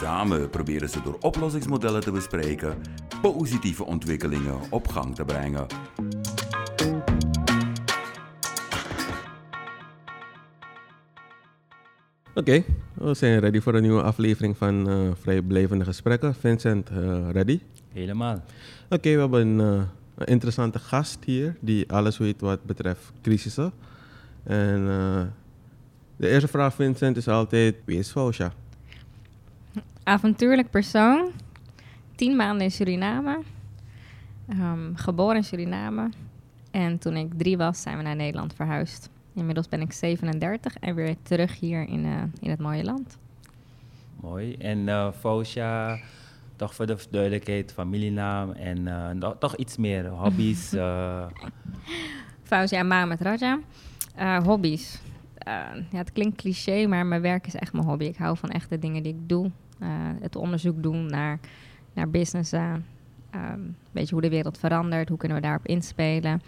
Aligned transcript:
Samen 0.00 0.50
proberen 0.50 0.88
ze 0.88 1.02
door 1.02 1.16
oplossingsmodellen 1.20 2.00
te 2.00 2.10
bespreken 2.10 2.76
positieve 3.22 3.84
ontwikkelingen 3.84 4.58
op 4.70 4.88
gang 4.88 5.14
te 5.14 5.24
brengen. 5.24 5.66
Oké, 12.34 12.64
we 12.94 13.14
zijn 13.14 13.40
ready 13.40 13.60
voor 13.60 13.74
een 13.74 13.82
nieuwe 13.82 14.02
aflevering 14.02 14.56
van 14.56 14.90
uh, 14.90 15.10
Vrijblijvende 15.20 15.84
Gesprekken. 15.84 16.34
Vincent, 16.34 16.90
uh, 16.90 17.30
ready? 17.30 17.60
Helemaal. 17.92 18.42
Oké, 18.90 19.14
we 19.14 19.20
hebben 19.20 19.40
een, 19.40 19.76
uh, 19.76 19.82
een, 20.14 20.26
interessante 20.26 20.78
gast 20.78 21.24
hier 21.24 21.56
die 21.60 21.92
alles 21.92 22.18
weet 22.18 22.40
wat 22.40 22.64
betreft 22.64 23.12
crisissen. 23.22 23.72
En 24.42 24.84
de 26.16 26.28
eerste 26.28 26.48
vraag, 26.48 26.74
Vincent, 26.74 27.16
is 27.16 27.28
altijd: 27.28 27.76
wie 27.84 27.98
is 27.98 28.10
Fosha? 28.10 28.52
Avontuurlijk 30.10 30.70
persoon, 30.70 31.30
tien 32.14 32.36
maanden 32.36 32.62
in 32.62 32.70
Suriname, 32.70 33.38
um, 34.48 34.92
geboren 34.96 35.36
in 35.36 35.44
Suriname. 35.44 36.08
En 36.70 36.98
toen 36.98 37.16
ik 37.16 37.32
drie 37.36 37.56
was, 37.56 37.82
zijn 37.82 37.96
we 37.96 38.02
naar 38.02 38.16
Nederland 38.16 38.54
verhuisd. 38.54 39.10
Inmiddels 39.34 39.68
ben 39.68 39.80
ik 39.80 39.92
37 39.92 40.76
en 40.76 40.94
weer 40.94 41.16
terug 41.22 41.58
hier 41.58 41.88
in, 41.88 42.04
uh, 42.04 42.22
in 42.40 42.50
het 42.50 42.58
mooie 42.58 42.84
land. 42.84 43.18
Mooi. 44.20 44.54
En 44.54 44.78
uh, 44.78 45.92
toch 46.56 46.74
voor 46.74 46.86
de 46.86 46.96
duidelijkheid, 47.10 47.72
familienaam 47.72 48.52
en 48.52 48.78
uh, 48.78 49.30
toch 49.38 49.56
iets 49.56 49.76
meer 49.76 50.08
hobby's. 50.08 50.72
uh. 50.74 51.26
Fausia 52.42 52.82
Mohamed 52.82 53.20
Raja. 53.20 53.58
hobby's. 54.42 55.00
ja, 55.44 55.82
het 55.90 56.12
klinkt 56.12 56.36
cliché, 56.36 56.86
maar 56.86 57.06
mijn 57.06 57.22
werk 57.22 57.46
is 57.46 57.54
echt 57.54 57.72
mijn 57.72 57.86
hobby. 57.86 58.04
Ik 58.04 58.16
hou 58.16 58.36
van 58.36 58.50
echt 58.50 58.70
de 58.70 58.78
dingen 58.78 59.02
die 59.02 59.12
ik 59.12 59.28
doe. 59.28 59.50
Het 60.20 60.36
onderzoek 60.36 60.82
doen 60.82 61.06
naar, 61.06 61.38
naar 61.92 62.10
business. 62.10 62.52
Um, 62.52 63.76
weet 63.92 64.08
je 64.08 64.12
hoe 64.12 64.22
de 64.22 64.28
wereld 64.28 64.58
verandert, 64.58 65.08
hoe 65.08 65.18
kunnen 65.18 65.36
we 65.36 65.42
daarop 65.42 65.66
inspelen 65.66 66.40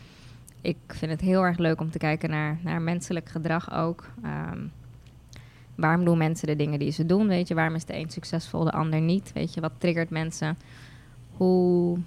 ik 0.63 0.77
vind 0.87 1.11
het 1.11 1.21
heel 1.21 1.43
erg 1.43 1.59
leuk 1.59 1.81
om 1.81 1.91
te 1.91 1.99
kijken 1.99 2.31
naar, 2.31 2.59
naar 2.63 2.83
menselijk 2.83 3.29
gedrag 3.29 3.73
ook. 3.75 4.05
Um, 4.25 4.73
waarom 5.75 6.05
doen 6.05 6.19
mensen 6.19 6.47
de 6.47 6.57
dingen 6.57 6.79
die 6.79 6.91
ze 6.91 7.07
doen? 7.07 7.29
Weet 7.29 7.49
je, 7.49 7.55
waarom 7.55 7.75
is 7.75 7.85
de 7.85 7.97
een 7.97 8.11
succesvol, 8.11 8.65
de 8.65 8.73
ander 8.73 9.01
niet? 9.01 9.33
Weet 9.33 9.55
je, 9.55 9.61
wat 9.61 9.73
triggert 9.79 10.11
mensen? 10.11 10.59
Hoe 11.37 11.99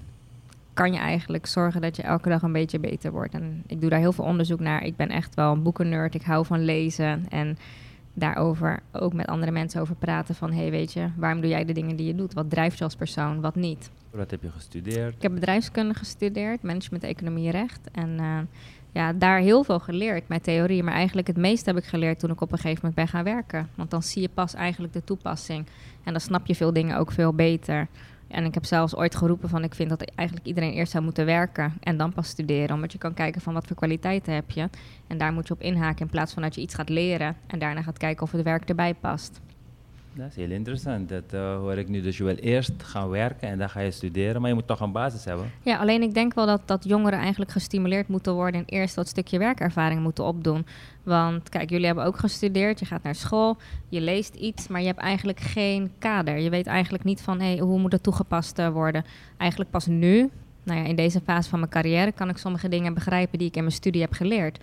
kan 0.73 0.93
je 0.93 0.99
eigenlijk 0.99 1.45
zorgen 1.45 1.81
dat 1.81 1.95
je 1.95 2.03
elke 2.03 2.29
dag 2.29 2.41
een 2.41 2.51
beetje 2.51 2.79
beter 2.79 3.11
wordt? 3.11 3.33
En 3.33 3.63
ik 3.67 3.81
doe 3.81 3.89
daar 3.89 3.99
heel 3.99 4.13
veel 4.13 4.25
onderzoek 4.25 4.59
naar. 4.59 4.83
Ik 4.83 4.95
ben 4.95 5.09
echt 5.09 5.35
wel 5.35 5.51
een 5.51 5.63
boekennerd. 5.63 6.15
Ik 6.15 6.23
hou 6.23 6.45
van 6.45 6.65
lezen 6.65 7.25
en 7.29 7.57
daarover 8.15 8.79
ook 8.91 9.13
met 9.13 9.25
andere 9.25 9.51
mensen 9.51 9.81
over 9.81 9.95
praten. 9.95 10.35
Van 10.35 10.51
hey, 10.51 10.71
weet 10.71 10.93
je, 10.93 11.07
waarom 11.17 11.41
doe 11.41 11.49
jij 11.49 11.65
de 11.65 11.73
dingen 11.73 11.95
die 11.95 12.07
je 12.07 12.15
doet? 12.15 12.33
Wat 12.33 12.49
drijft 12.49 12.77
je 12.77 12.83
als 12.83 12.95
persoon, 12.95 13.41
wat 13.41 13.55
niet? 13.55 13.91
Wat 14.11 14.31
heb 14.31 14.41
je 14.41 14.51
gestudeerd? 14.51 15.15
Ik 15.15 15.21
heb 15.21 15.33
bedrijfskunde 15.33 15.93
gestudeerd, 15.93 16.61
management, 16.61 17.03
economie, 17.03 17.51
recht. 17.51 17.91
En 17.91 18.09
uh, 18.19 18.39
ja, 18.91 19.13
daar 19.13 19.39
heel 19.39 19.63
veel 19.63 19.79
geleerd 19.79 20.27
met 20.27 20.43
theorie. 20.43 20.83
Maar 20.83 20.93
eigenlijk 20.93 21.27
het 21.27 21.37
meeste 21.37 21.69
heb 21.69 21.77
ik 21.79 21.85
geleerd 21.85 22.19
toen 22.19 22.31
ik 22.31 22.41
op 22.41 22.51
een 22.51 22.57
gegeven 22.57 22.79
moment 22.85 22.95
ben 22.95 23.07
gaan 23.07 23.23
werken. 23.23 23.69
Want 23.75 23.91
dan 23.91 24.03
zie 24.03 24.21
je 24.21 24.29
pas 24.33 24.53
eigenlijk 24.53 24.93
de 24.93 25.03
toepassing. 25.03 25.65
En 26.03 26.11
dan 26.11 26.21
snap 26.21 26.45
je 26.45 26.55
veel 26.55 26.73
dingen 26.73 26.97
ook 26.97 27.11
veel 27.11 27.33
beter. 27.33 27.87
En 28.27 28.45
ik 28.45 28.53
heb 28.53 28.65
zelfs 28.65 28.95
ooit 28.95 29.15
geroepen 29.15 29.49
van 29.49 29.63
ik 29.63 29.75
vind 29.75 29.89
dat 29.89 30.01
eigenlijk 30.15 30.47
iedereen 30.47 30.73
eerst 30.73 30.91
zou 30.91 31.03
moeten 31.03 31.25
werken 31.25 31.73
en 31.79 31.97
dan 31.97 32.13
pas 32.13 32.27
studeren. 32.27 32.75
Omdat 32.75 32.91
je 32.91 32.97
kan 32.97 33.13
kijken 33.13 33.41
van 33.41 33.53
wat 33.53 33.67
voor 33.67 33.75
kwaliteiten 33.75 34.33
heb 34.33 34.51
je. 34.51 34.69
En 35.07 35.17
daar 35.17 35.33
moet 35.33 35.47
je 35.47 35.53
op 35.53 35.61
inhaken 35.61 36.01
in 36.01 36.11
plaats 36.11 36.33
van 36.33 36.41
dat 36.41 36.55
je 36.55 36.61
iets 36.61 36.75
gaat 36.75 36.89
leren 36.89 37.35
en 37.47 37.59
daarna 37.59 37.81
gaat 37.81 37.97
kijken 37.97 38.23
of 38.23 38.31
het 38.31 38.43
werk 38.43 38.69
erbij 38.69 38.93
past. 38.93 39.41
Dat 40.17 40.27
is 40.29 40.35
heel 40.35 40.51
interessant. 40.51 41.09
Dat 41.09 41.33
uh, 41.33 41.55
hoor 41.55 41.77
ik 41.77 41.89
nu. 41.89 42.01
Dus 42.01 42.17
je 42.17 42.23
wil 42.23 42.35
eerst 42.35 42.71
gaan 42.77 43.09
werken 43.09 43.47
en 43.47 43.57
dan 43.57 43.69
ga 43.69 43.79
je 43.79 43.91
studeren, 43.91 44.41
maar 44.41 44.49
je 44.49 44.55
moet 44.55 44.67
toch 44.67 44.79
een 44.79 44.91
basis 44.91 45.25
hebben. 45.25 45.51
Ja, 45.61 45.77
alleen 45.77 46.01
ik 46.01 46.13
denk 46.13 46.33
wel 46.33 46.45
dat, 46.45 46.61
dat 46.65 46.83
jongeren 46.83 47.19
eigenlijk 47.19 47.51
gestimuleerd 47.51 48.07
moeten 48.07 48.33
worden 48.33 48.59
en 48.59 48.65
eerst 48.77 48.95
dat 48.95 49.07
stukje 49.07 49.37
werkervaring 49.37 50.01
moeten 50.01 50.23
opdoen. 50.23 50.65
Want 51.03 51.49
kijk, 51.49 51.69
jullie 51.69 51.85
hebben 51.85 52.05
ook 52.05 52.17
gestudeerd, 52.17 52.79
je 52.79 52.85
gaat 52.85 53.03
naar 53.03 53.15
school, 53.15 53.57
je 53.89 54.01
leest 54.01 54.35
iets, 54.35 54.67
maar 54.67 54.81
je 54.81 54.87
hebt 54.87 54.99
eigenlijk 54.99 55.39
geen 55.39 55.91
kader. 55.99 56.37
Je 56.37 56.49
weet 56.49 56.67
eigenlijk 56.67 57.03
niet 57.03 57.21
van 57.21 57.39
hey, 57.39 57.57
hoe 57.57 57.79
moet 57.79 57.91
het 57.91 58.03
toegepast 58.03 58.59
uh, 58.59 58.69
worden. 58.69 59.05
Eigenlijk 59.37 59.71
pas 59.71 59.85
nu, 59.85 60.29
nou 60.63 60.79
ja, 60.79 60.85
in 60.85 60.95
deze 60.95 61.21
fase 61.25 61.49
van 61.49 61.59
mijn 61.59 61.71
carrière, 61.71 62.11
kan 62.11 62.29
ik 62.29 62.37
sommige 62.37 62.69
dingen 62.69 62.93
begrijpen 62.93 63.37
die 63.39 63.47
ik 63.47 63.55
in 63.55 63.63
mijn 63.63 63.75
studie 63.75 64.01
heb 64.01 64.13
geleerd. 64.13 64.59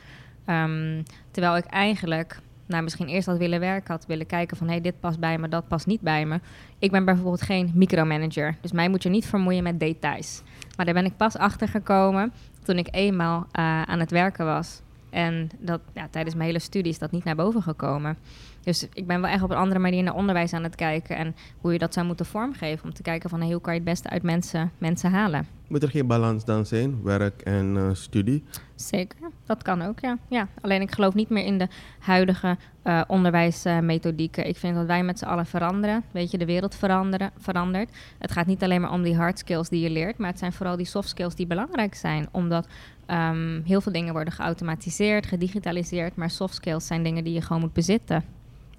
Um, 0.46 1.02
terwijl 1.30 1.56
ik 1.56 1.64
eigenlijk 1.64 2.40
nou, 2.66 2.82
misschien 2.82 3.08
eerst 3.08 3.26
had 3.26 3.38
willen 3.38 3.60
werken, 3.60 3.94
had 3.94 4.06
willen 4.06 4.26
kijken 4.26 4.56
van 4.56 4.66
hé, 4.66 4.72
hey, 4.72 4.82
dit 4.82 5.00
past 5.00 5.18
bij 5.18 5.38
me, 5.38 5.48
dat 5.48 5.68
past 5.68 5.86
niet 5.86 6.00
bij 6.00 6.26
me. 6.26 6.40
Ik 6.78 6.90
ben 6.90 7.04
bijvoorbeeld 7.04 7.42
geen 7.42 7.70
micromanager, 7.74 8.56
dus 8.60 8.72
mij 8.72 8.88
moet 8.88 9.02
je 9.02 9.08
niet 9.08 9.26
vermoeien 9.26 9.62
met 9.62 9.80
details. 9.80 10.42
Maar 10.76 10.84
daar 10.84 10.94
ben 10.94 11.04
ik 11.04 11.16
pas 11.16 11.36
achter 11.36 11.68
gekomen 11.68 12.32
toen 12.62 12.78
ik 12.78 12.88
eenmaal 12.90 13.38
uh, 13.38 13.82
aan 13.82 14.00
het 14.00 14.10
werken 14.10 14.44
was. 14.44 14.80
En 15.12 15.50
dat, 15.58 15.80
ja, 15.94 16.08
tijdens 16.10 16.34
mijn 16.34 16.46
hele 16.46 16.60
studie 16.60 16.92
is 16.92 16.98
dat 16.98 17.10
niet 17.10 17.24
naar 17.24 17.36
boven 17.36 17.62
gekomen. 17.62 18.16
Dus 18.62 18.88
ik 18.92 19.06
ben 19.06 19.20
wel 19.20 19.30
echt 19.30 19.42
op 19.42 19.50
een 19.50 19.56
andere 19.56 19.80
manier 19.80 20.02
naar 20.02 20.14
onderwijs 20.14 20.52
aan 20.52 20.62
het 20.62 20.74
kijken 20.74 21.16
en 21.16 21.34
hoe 21.60 21.72
je 21.72 21.78
dat 21.78 21.94
zou 21.94 22.06
moeten 22.06 22.26
vormgeven. 22.26 22.84
Om 22.84 22.94
te 22.94 23.02
kijken 23.02 23.30
van 23.30 23.40
hey, 23.40 23.50
hoe 23.50 23.60
kan 23.60 23.72
je 23.72 23.78
het 23.78 23.88
beste 23.88 24.08
uit 24.08 24.22
mensen, 24.22 24.70
mensen 24.78 25.10
halen. 25.10 25.46
Moet 25.68 25.82
er 25.82 25.90
geen 25.90 26.06
balans 26.06 26.44
dan 26.44 26.66
zijn, 26.66 27.02
werk 27.02 27.42
en 27.42 27.76
uh, 27.76 27.88
studie? 27.92 28.44
Zeker, 28.74 29.18
dat 29.46 29.62
kan 29.62 29.82
ook, 29.82 30.00
ja. 30.00 30.18
ja. 30.28 30.48
Alleen 30.60 30.80
ik 30.80 30.92
geloof 30.92 31.14
niet 31.14 31.28
meer 31.28 31.44
in 31.44 31.58
de 31.58 31.68
huidige 31.98 32.56
uh, 32.84 33.02
onderwijsmethodieken. 33.06 34.46
ik 34.46 34.56
vind 34.56 34.74
dat 34.76 34.86
wij 34.86 35.02
met 35.02 35.18
z'n 35.18 35.24
allen 35.24 35.46
veranderen. 35.46 36.02
Weet 36.10 36.30
je, 36.30 36.38
de 36.38 36.44
wereld 36.44 36.74
veranderen, 36.74 37.30
verandert. 37.38 37.90
Het 38.18 38.32
gaat 38.32 38.46
niet 38.46 38.62
alleen 38.62 38.80
maar 38.80 38.92
om 38.92 39.02
die 39.02 39.16
hard 39.16 39.38
skills 39.38 39.68
die 39.68 39.80
je 39.80 39.90
leert, 39.90 40.18
maar 40.18 40.30
het 40.30 40.38
zijn 40.38 40.52
vooral 40.52 40.76
die 40.76 40.86
soft 40.86 41.08
skills 41.08 41.34
die 41.34 41.46
belangrijk 41.46 41.94
zijn. 41.94 42.28
Omdat 42.30 42.66
um, 43.12 43.62
heel 43.64 43.80
veel 43.80 43.92
dingen 43.92 44.12
worden 44.12 44.32
geautomatiseerd, 44.32 45.26
gedigitaliseerd, 45.26 46.16
maar 46.16 46.30
soft 46.30 46.54
skills 46.54 46.86
zijn 46.86 47.02
dingen 47.02 47.24
die 47.24 47.32
je 47.32 47.42
gewoon 47.42 47.62
moet 47.62 47.72
bezitten. 47.72 48.24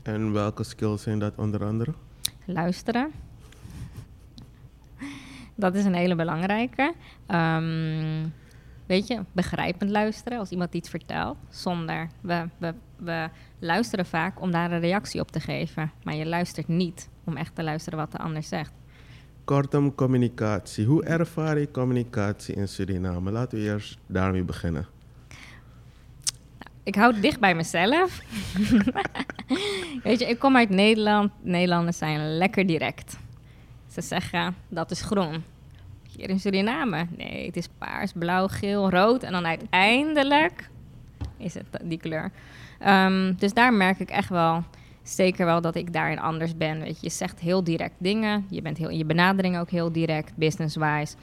En 0.01 0.31
welke 0.31 0.63
skills 0.63 1.01
zijn 1.01 1.19
dat 1.19 1.33
onder 1.35 1.65
andere? 1.65 1.93
Luisteren. 2.45 3.11
Dat 5.55 5.75
is 5.75 5.85
een 5.85 5.93
hele 5.93 6.15
belangrijke. 6.15 6.93
Um, 7.27 8.33
weet 8.85 9.07
je, 9.07 9.23
begrijpend 9.31 9.89
luisteren 9.89 10.39
als 10.39 10.49
iemand 10.49 10.73
iets 10.73 10.89
vertelt. 10.89 11.37
Zonder. 11.49 12.07
We, 12.21 12.47
we, 12.57 12.73
we 12.97 13.29
luisteren 13.59 14.05
vaak 14.05 14.41
om 14.41 14.51
daar 14.51 14.71
een 14.71 14.79
reactie 14.79 15.21
op 15.21 15.31
te 15.31 15.39
geven. 15.39 15.91
Maar 16.03 16.15
je 16.15 16.25
luistert 16.25 16.67
niet 16.67 17.09
om 17.23 17.37
echt 17.37 17.55
te 17.55 17.63
luisteren 17.63 17.99
wat 17.99 18.11
de 18.11 18.17
ander 18.17 18.43
zegt. 18.43 18.73
Kortom, 19.45 19.95
communicatie. 19.95 20.85
Hoe 20.85 21.03
ervaar 21.03 21.59
je 21.59 21.71
communicatie 21.71 22.55
in 22.55 22.67
Suriname? 22.67 23.31
Laten 23.31 23.57
we 23.57 23.63
eerst 23.63 23.97
daarmee 24.07 24.43
beginnen. 24.43 24.87
Ik 26.83 26.95
hou 26.95 27.13
het 27.13 27.21
dicht 27.21 27.39
bij 27.39 27.55
mezelf. 27.55 28.19
Weet 30.03 30.19
je, 30.19 30.25
ik 30.25 30.39
kom 30.39 30.55
uit 30.55 30.69
Nederland. 30.69 31.31
Nederlanders 31.41 31.97
zijn 31.97 32.37
lekker 32.37 32.65
direct. 32.65 33.17
Ze 33.87 34.01
zeggen 34.01 34.55
dat 34.67 34.91
is 34.91 35.01
groen. 35.01 35.43
Hier 36.15 36.29
in 36.29 36.39
Suriname, 36.39 37.07
nee, 37.17 37.45
het 37.45 37.57
is 37.57 37.67
paars, 37.77 38.11
blauw, 38.15 38.47
geel, 38.47 38.89
rood. 38.89 39.23
En 39.23 39.31
dan 39.31 39.45
uiteindelijk 39.45 40.69
is 41.37 41.53
het 41.53 41.65
die 41.83 41.97
kleur. 41.97 42.31
Um, 42.87 43.35
dus 43.35 43.53
daar 43.53 43.73
merk 43.73 43.99
ik 43.99 44.09
echt 44.09 44.29
wel, 44.29 44.63
zeker 45.03 45.45
wel 45.45 45.61
dat 45.61 45.75
ik 45.75 45.93
daarin 45.93 46.19
anders 46.19 46.57
ben. 46.57 46.79
Weet 46.79 46.99
je, 46.99 47.05
je 47.05 47.09
zegt 47.09 47.39
heel 47.39 47.63
direct 47.63 47.95
dingen. 47.97 48.45
Je 48.49 48.61
bent 48.61 48.77
heel, 48.77 48.89
je 48.89 49.05
benadering 49.05 49.57
ook 49.57 49.69
heel 49.69 49.91
direct, 49.91 50.31
business-wise. 50.35 51.15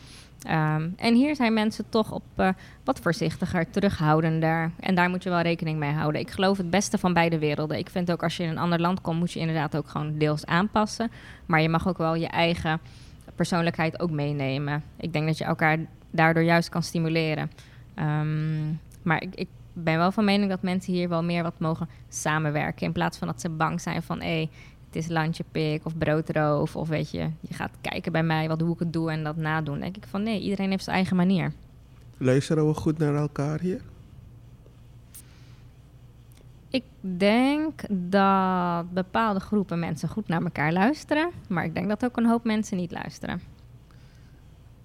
Um, 0.46 0.94
en 0.96 1.14
hier 1.14 1.36
zijn 1.36 1.52
mensen 1.52 1.84
toch 1.88 2.12
op 2.12 2.22
uh, 2.36 2.48
wat 2.84 3.00
voorzichtiger, 3.00 3.70
terughoudender. 3.70 4.70
En 4.80 4.94
daar 4.94 5.10
moet 5.10 5.22
je 5.22 5.30
wel 5.30 5.40
rekening 5.40 5.78
mee 5.78 5.92
houden. 5.92 6.20
Ik 6.20 6.30
geloof 6.30 6.56
het 6.56 6.70
beste 6.70 6.98
van 6.98 7.12
beide 7.12 7.38
werelden. 7.38 7.78
Ik 7.78 7.90
vind 7.90 8.12
ook 8.12 8.22
als 8.22 8.36
je 8.36 8.42
in 8.42 8.48
een 8.48 8.58
ander 8.58 8.80
land 8.80 9.00
komt, 9.00 9.18
moet 9.18 9.32
je 9.32 9.40
inderdaad 9.40 9.76
ook 9.76 9.88
gewoon 9.88 10.18
deels 10.18 10.46
aanpassen. 10.46 11.10
Maar 11.46 11.62
je 11.62 11.68
mag 11.68 11.88
ook 11.88 11.98
wel 11.98 12.14
je 12.14 12.28
eigen 12.28 12.80
persoonlijkheid 13.34 14.00
ook 14.00 14.10
meenemen. 14.10 14.82
Ik 14.96 15.12
denk 15.12 15.26
dat 15.26 15.38
je 15.38 15.44
elkaar 15.44 15.78
daardoor 16.10 16.42
juist 16.42 16.68
kan 16.68 16.82
stimuleren. 16.82 17.50
Um, 17.98 18.80
maar 19.02 19.22
ik, 19.34 19.48
ben 19.84 19.98
wel 19.98 20.12
van 20.12 20.24
mening 20.24 20.50
dat 20.50 20.62
mensen 20.62 20.92
hier 20.92 21.08
wel 21.08 21.22
meer 21.22 21.42
wat 21.42 21.58
mogen 21.58 21.88
samenwerken. 22.08 22.86
In 22.86 22.92
plaats 22.92 23.18
van 23.18 23.26
dat 23.26 23.40
ze 23.40 23.48
bang 23.48 23.80
zijn 23.80 24.02
van 24.02 24.20
hé, 24.20 24.26
hey, 24.26 24.48
het 24.86 24.96
is 24.96 25.08
landje 25.08 25.44
pik 25.50 25.84
of 25.84 25.98
broodroof. 25.98 26.76
Of 26.76 26.88
weet 26.88 27.10
je, 27.10 27.30
je 27.40 27.54
gaat 27.54 27.70
kijken 27.80 28.12
bij 28.12 28.22
mij 28.22 28.48
wat, 28.48 28.60
hoe 28.60 28.72
ik 28.72 28.78
het 28.78 28.92
doe 28.92 29.10
en 29.10 29.24
dat 29.24 29.36
nadoen. 29.36 29.74
Dan 29.74 29.82
denk 29.82 29.96
ik 29.96 30.06
van 30.06 30.22
nee, 30.22 30.40
iedereen 30.40 30.70
heeft 30.70 30.84
zijn 30.84 30.96
eigen 30.96 31.16
manier. 31.16 31.52
Luisteren 32.16 32.66
we 32.66 32.74
goed 32.74 32.98
naar 32.98 33.14
elkaar 33.14 33.60
hier? 33.60 33.80
Ik 36.70 36.84
denk 37.00 37.80
dat 37.88 38.92
bepaalde 38.92 39.40
groepen 39.40 39.78
mensen 39.78 40.08
goed 40.08 40.28
naar 40.28 40.42
elkaar 40.42 40.72
luisteren. 40.72 41.30
Maar 41.48 41.64
ik 41.64 41.74
denk 41.74 41.88
dat 41.88 42.04
ook 42.04 42.16
een 42.16 42.26
hoop 42.26 42.44
mensen 42.44 42.76
niet 42.76 42.92
luisteren. 42.92 43.40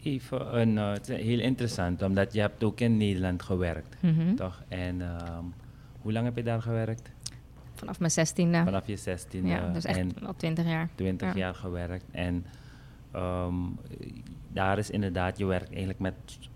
Even 0.06 0.60
een, 0.60 0.70
uh, 0.76 0.92
het 0.92 1.10
is 1.10 1.22
heel 1.22 1.40
interessant, 1.40 2.02
omdat 2.02 2.34
je 2.34 2.40
hebt 2.40 2.64
ook 2.64 2.80
in 2.80 2.98
Nederland 2.98 3.44
gewerkt, 3.44 3.96
Mhm. 4.02 4.36
toch? 4.36 4.62
En 4.68 5.02
ehm, 5.02 5.44
hoe 6.02 6.12
lang 6.12 6.26
heb 6.26 6.36
je 6.36 6.44
daar 6.44 6.62
gewerkt? 6.62 7.12
Vanaf 7.74 8.00
mijn 8.00 8.12
zestiende. 8.12 8.62
Vanaf 8.64 8.88
je 8.88 8.96
16 8.98 9.48
ja, 9.48 9.68
dus 9.72 9.86
echt 9.86 9.98
en 9.98 10.12
al 10.26 10.34
twintig 10.36 10.66
jaar. 10.66 10.90
20 10.96 11.28
Ja. 11.28 11.36
jaar 11.40 11.56
gewerkt. 11.56 12.06
En 12.12 12.46
ehm, 13.12 13.54
daar 14.54 14.78
is 14.78 14.90
inderdaad, 14.90 15.38
je 15.38 15.46
werkt 15.46 15.70
eigenlijk 15.70 16.00
met, 16.00 16.14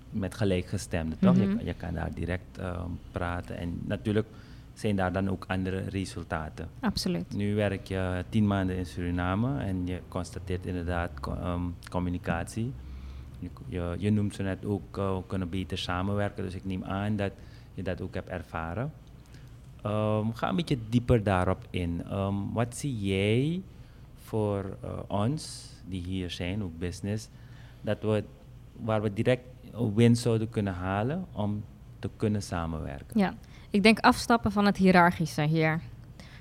met 0.10 0.36
gelijkgestemden, 0.36 1.20
toch? 1.20 1.36
Mhm. 1.36 1.58
je, 1.60 1.66
je 1.66 1.74
kan 1.74 1.94
daar 1.94 2.14
direct 2.14 2.58
ehm, 2.58 2.90
praten. 3.12 3.58
En 3.58 3.80
natuurlijk 3.86 4.28
zijn 4.74 4.96
daar 4.96 5.12
dan 5.12 5.30
ook 5.30 5.46
andere 5.48 5.80
resultaten. 5.80 6.68
Absoluut. 6.80 7.34
Nu 7.36 7.56
werk 7.56 7.88
je 7.88 8.24
tien 8.30 8.48
maanden 8.48 8.78
in 8.78 8.86
Suriname 8.86 9.60
en 9.60 9.88
je 9.88 10.00
constateert 10.08 10.66
inderdaad 10.66 11.20
co- 11.20 11.72
communicatie. 11.90 12.74
Je, 13.98 14.12
noemt 14.12 14.36
ze 14.36 14.44
net 14.44 14.66
ook, 14.66 14.98
eh, 14.98 15.16
we 15.16 15.24
kunnen 15.28 15.50
beter 15.50 15.78
samenwerken, 15.78 16.44
dus 16.44 16.56
ik 16.56 16.66
neem 16.66 16.84
aan 16.84 17.16
dat 17.16 17.32
je 17.74 17.84
dat 17.84 18.02
ook 18.02 18.14
hebt 18.14 18.30
ervaren. 18.30 18.92
Ehm, 19.82 20.32
ga 20.34 20.50
een 20.50 20.56
beetje 20.56 20.78
dieper 20.90 21.24
daarop 21.24 21.68
in. 21.70 22.04
Ehm, 22.10 22.36
wat 22.54 22.76
zie 22.76 23.00
jij 23.00 23.62
voor 24.24 24.78
eh, 24.82 24.90
ons, 25.08 25.72
die 25.86 26.04
hier 26.04 26.30
zijn, 26.30 26.64
ook 26.64 26.80
business, 26.80 27.30
dat 27.82 28.02
we, 28.02 28.24
waar 28.76 29.02
we 29.02 29.14
direct 29.14 29.44
een 29.72 29.96
winst 29.96 30.22
zouden 30.22 30.50
kunnen 30.50 30.74
halen 30.74 31.26
om 31.32 31.64
te 32.00 32.10
kunnen 32.16 32.42
samenwerken? 32.42 33.20
Ja, 33.20 33.34
ik 33.70 33.84
denk 33.84 34.00
afstappen 34.00 34.52
van 34.52 34.66
het 34.66 34.78
hiërarchische 34.78 35.42
hier. 35.42 35.82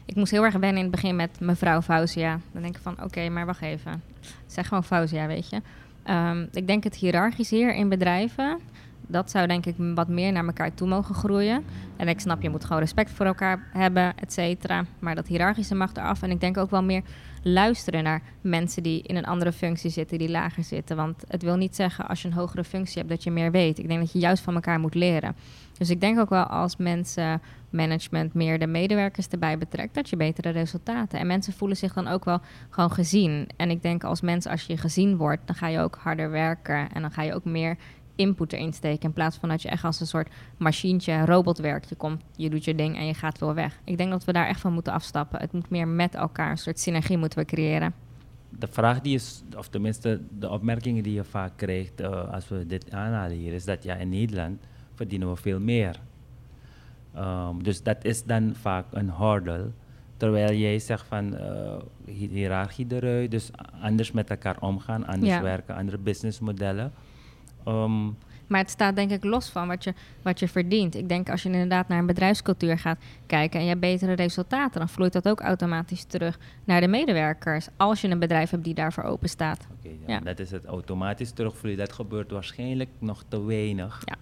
Ik 0.05 0.15
moest 0.15 0.31
heel 0.31 0.45
erg 0.45 0.53
wennen 0.53 0.77
in 0.77 0.83
het 0.83 0.91
begin 0.91 1.17
met 1.17 1.41
mevrouw 1.41 1.83
Fauzia. 1.83 2.41
Dan 2.53 2.62
denk 2.62 2.77
ik 2.77 2.83
van, 2.83 3.03
oké, 3.03 3.29
maar 3.29 3.47
wacht 3.47 3.62
even. 3.62 4.03
Zeg 4.47 4.69
gewoon 4.69 4.85
Fauzia, 4.85 5.27
weet 5.27 5.50
je. 5.50 5.61
Ehm, 6.09 6.47
ik 6.53 6.67
denk 6.67 6.85
het 6.85 6.97
hiërarchisch 6.97 7.51
hier 7.51 7.75
in 7.75 7.89
bedrijven... 7.89 8.61
dat 9.09 9.31
zou 9.31 9.47
denk 9.47 9.67
ik 9.67 9.75
wat 9.95 10.09
meer 10.09 10.33
naar 10.33 10.47
elkaar 10.47 10.75
toe 10.75 10.89
mogen 10.89 11.15
groeien. 11.15 11.65
En 11.97 12.09
ik 12.09 12.21
snap, 12.21 12.43
je 12.43 12.51
moet 12.51 12.65
gewoon 12.65 12.83
respect 12.83 13.11
voor 13.11 13.27
elkaar 13.27 13.69
hebben, 13.73 14.13
et 14.17 14.33
cetera. 14.33 14.85
Maar 14.99 15.15
dat 15.15 15.27
hiërarchische 15.27 15.75
mag 15.75 15.95
eraf. 15.95 16.23
En 16.23 16.31
ik 16.31 16.41
denk 16.41 16.57
ook 16.57 16.71
wel 16.71 16.83
meer 16.83 17.03
luisteren 17.43 18.03
naar 18.03 18.23
mensen 18.41 18.83
die 18.83 19.03
in 19.03 19.17
een 19.17 19.25
andere 19.25 19.53
functie 19.53 19.91
zitten, 19.91 20.19
die 20.19 20.31
lager 20.31 20.65
zitten. 20.65 20.97
Want 20.97 21.25
het 21.29 21.43
wil 21.43 21.57
niet 21.57 21.77
zeggen 21.77 22.09
als 22.09 22.23
je 22.23 22.29
een 22.29 22.35
hogere 22.35 22.65
functie 22.65 22.99
hebt 22.99 23.09
dat 23.09 23.23
je 23.23 23.31
meer 23.31 23.51
weet. 23.51 23.79
Ik 23.79 23.89
denk 23.89 24.01
dat 24.01 24.13
je 24.13 24.19
juist 24.19 24.43
van 24.43 24.55
elkaar 24.55 24.81
moet 24.81 24.95
leren. 24.95 25.37
Dus 25.79 25.91
ik 25.91 26.01
denk 26.01 26.19
ook 26.19 26.29
wel 26.29 26.45
als 26.45 26.77
mensen 26.77 27.41
management 27.71 28.35
meer 28.35 28.59
de 28.59 28.67
medewerkers 28.67 29.29
erbij 29.29 29.59
betrekt, 29.59 29.95
dat 29.95 30.09
je 30.09 30.17
betere 30.17 30.51
resultaten. 30.51 31.19
En 31.19 31.27
mensen 31.27 31.53
voelen 31.53 31.77
zich 31.77 31.93
dan 31.93 32.09
ook 32.09 32.25
wel 32.25 32.41
gewoon 32.71 32.93
gezien. 32.93 33.49
En 33.57 33.71
ik 33.71 33.83
denk 33.83 34.05
als 34.05 34.21
mens, 34.21 34.47
als 34.47 34.63
je 34.63 34.77
gezien 34.77 35.17
wordt, 35.17 35.47
dan 35.47 35.57
ga 35.57 35.67
je 35.67 35.81
ook 35.81 35.99
harder 36.03 36.31
werken 36.31 36.93
en 36.93 37.01
dan 37.01 37.11
ga 37.11 37.23
je 37.23 37.35
ook 37.35 37.45
meer 37.45 37.77
input 38.19 38.53
erin 38.53 38.73
steken. 38.73 39.03
In 39.09 39.12
plaats 39.12 39.37
van 39.37 39.49
dat 39.49 39.62
je 39.62 39.69
echt 39.69 39.85
als 39.85 40.00
een 40.00 40.06
soort 40.06 40.29
machientje, 40.56 41.25
robot 41.25 41.59
werkt. 41.59 41.88
Je 41.88 41.94
komt, 41.94 42.23
je 42.37 42.50
doet 42.50 42.65
je 42.65 42.75
ding 42.75 42.97
en 42.97 43.06
je 43.06 43.15
gaat 43.15 43.38
weer 43.38 43.55
weg. 43.55 43.81
Ik 43.85 43.97
denk 43.99 44.11
dat 44.11 44.25
we 44.25 44.32
daar 44.32 44.47
echt 44.47 44.61
van 44.61 44.73
moeten 44.73 44.93
afstappen. 44.93 45.41
Het 45.41 45.53
moet 45.53 45.70
meer 45.70 45.88
met 45.88 46.15
elkaar, 46.15 46.50
een 46.50 46.59
soort 46.59 46.79
synergie 46.79 47.19
moeten 47.19 47.38
we 47.38 47.44
creëren. 47.44 47.94
de 48.59 48.67
vraag 48.70 49.00
die 49.00 49.15
is, 49.15 49.43
of 49.56 49.69
tenminste 49.69 50.20
de 50.38 50.50
opmerkingen 50.50 51.03
die 51.03 51.15
je 51.15 51.25
vaak 51.25 51.53
krijgt 51.56 52.00
eh, 52.00 52.32
als 52.32 52.49
we 52.49 52.67
dit 52.67 52.91
aanhalen 52.93 53.37
hier, 53.37 53.53
is 53.53 53.65
dat 53.65 53.82
ja, 53.82 53.94
in 53.94 54.09
Nederland 54.09 54.61
verdienen 54.94 55.31
we 55.31 55.37
veel 55.37 55.61
meer. 55.61 56.00
Ehm, 57.14 57.59
dus 57.62 57.82
dat 57.82 58.05
is 58.05 58.25
dan 58.25 58.55
vaak 58.61 58.85
een 58.91 59.12
hurdle. 59.19 59.71
Terwijl 60.17 60.55
jij 60.55 60.79
zegt 60.79 61.06
van 61.06 61.37
hi- 62.06 62.29
hiërarchie 62.29 62.87
eruit, 62.88 63.31
dus 63.31 63.50
anders 63.81 64.12
met 64.12 64.31
elkaar 64.31 64.56
omgaan, 64.61 65.06
anders 65.06 65.32
Ja. 65.32 65.43
werken, 65.43 65.75
andere 65.75 65.99
businessmodellen. 65.99 66.93
Ehm, 67.69 68.06
Maar 68.47 68.61
het 68.61 68.70
staat 68.70 68.97
denk 68.97 69.11
ik 69.11 69.25
los 69.25 69.49
van 69.49 69.69
wat 69.69 69.85
je, 69.85 69.94
wat 70.23 70.38
je 70.38 70.49
verdient. 70.49 70.94
Ik 70.94 71.09
denk 71.09 71.31
als 71.31 71.43
je 71.43 71.50
inderdaad 71.50 71.88
naar 71.88 71.99
een 71.99 72.06
bedrijfscultuur 72.06 72.79
gaat 72.79 72.99
kijken 73.26 73.59
en 73.59 73.65
je 73.65 73.70
hebt 73.70 73.81
betere 73.81 74.12
resultaten, 74.12 74.79
dan 74.79 74.88
vloeit 74.88 75.12
dat 75.12 75.29
ook 75.29 75.41
automatisch 75.41 76.05
terug 76.05 76.38
naar 76.65 76.81
de 76.81 76.88
medewerkers. 76.88 77.69
Als 77.76 78.00
je 78.00 78.09
een 78.09 78.19
bedrijf 78.19 78.50
hebt 78.50 78.65
die 78.65 78.75
daarvoor 78.75 79.05
open 79.05 79.29
staat. 79.29 79.67
Ja. 80.06 80.20
dat 80.20 80.38
is 80.38 80.50
het 80.50 80.65
automatisch 80.65 81.31
terugvloeien. 81.31 81.79
Dat 81.79 81.93
gebeurt 81.93 82.31
waarschijnlijk 82.31 82.91
nog 82.99 83.25
te 83.29 83.44
weinig. 83.44 84.03
Ja. 84.05 84.14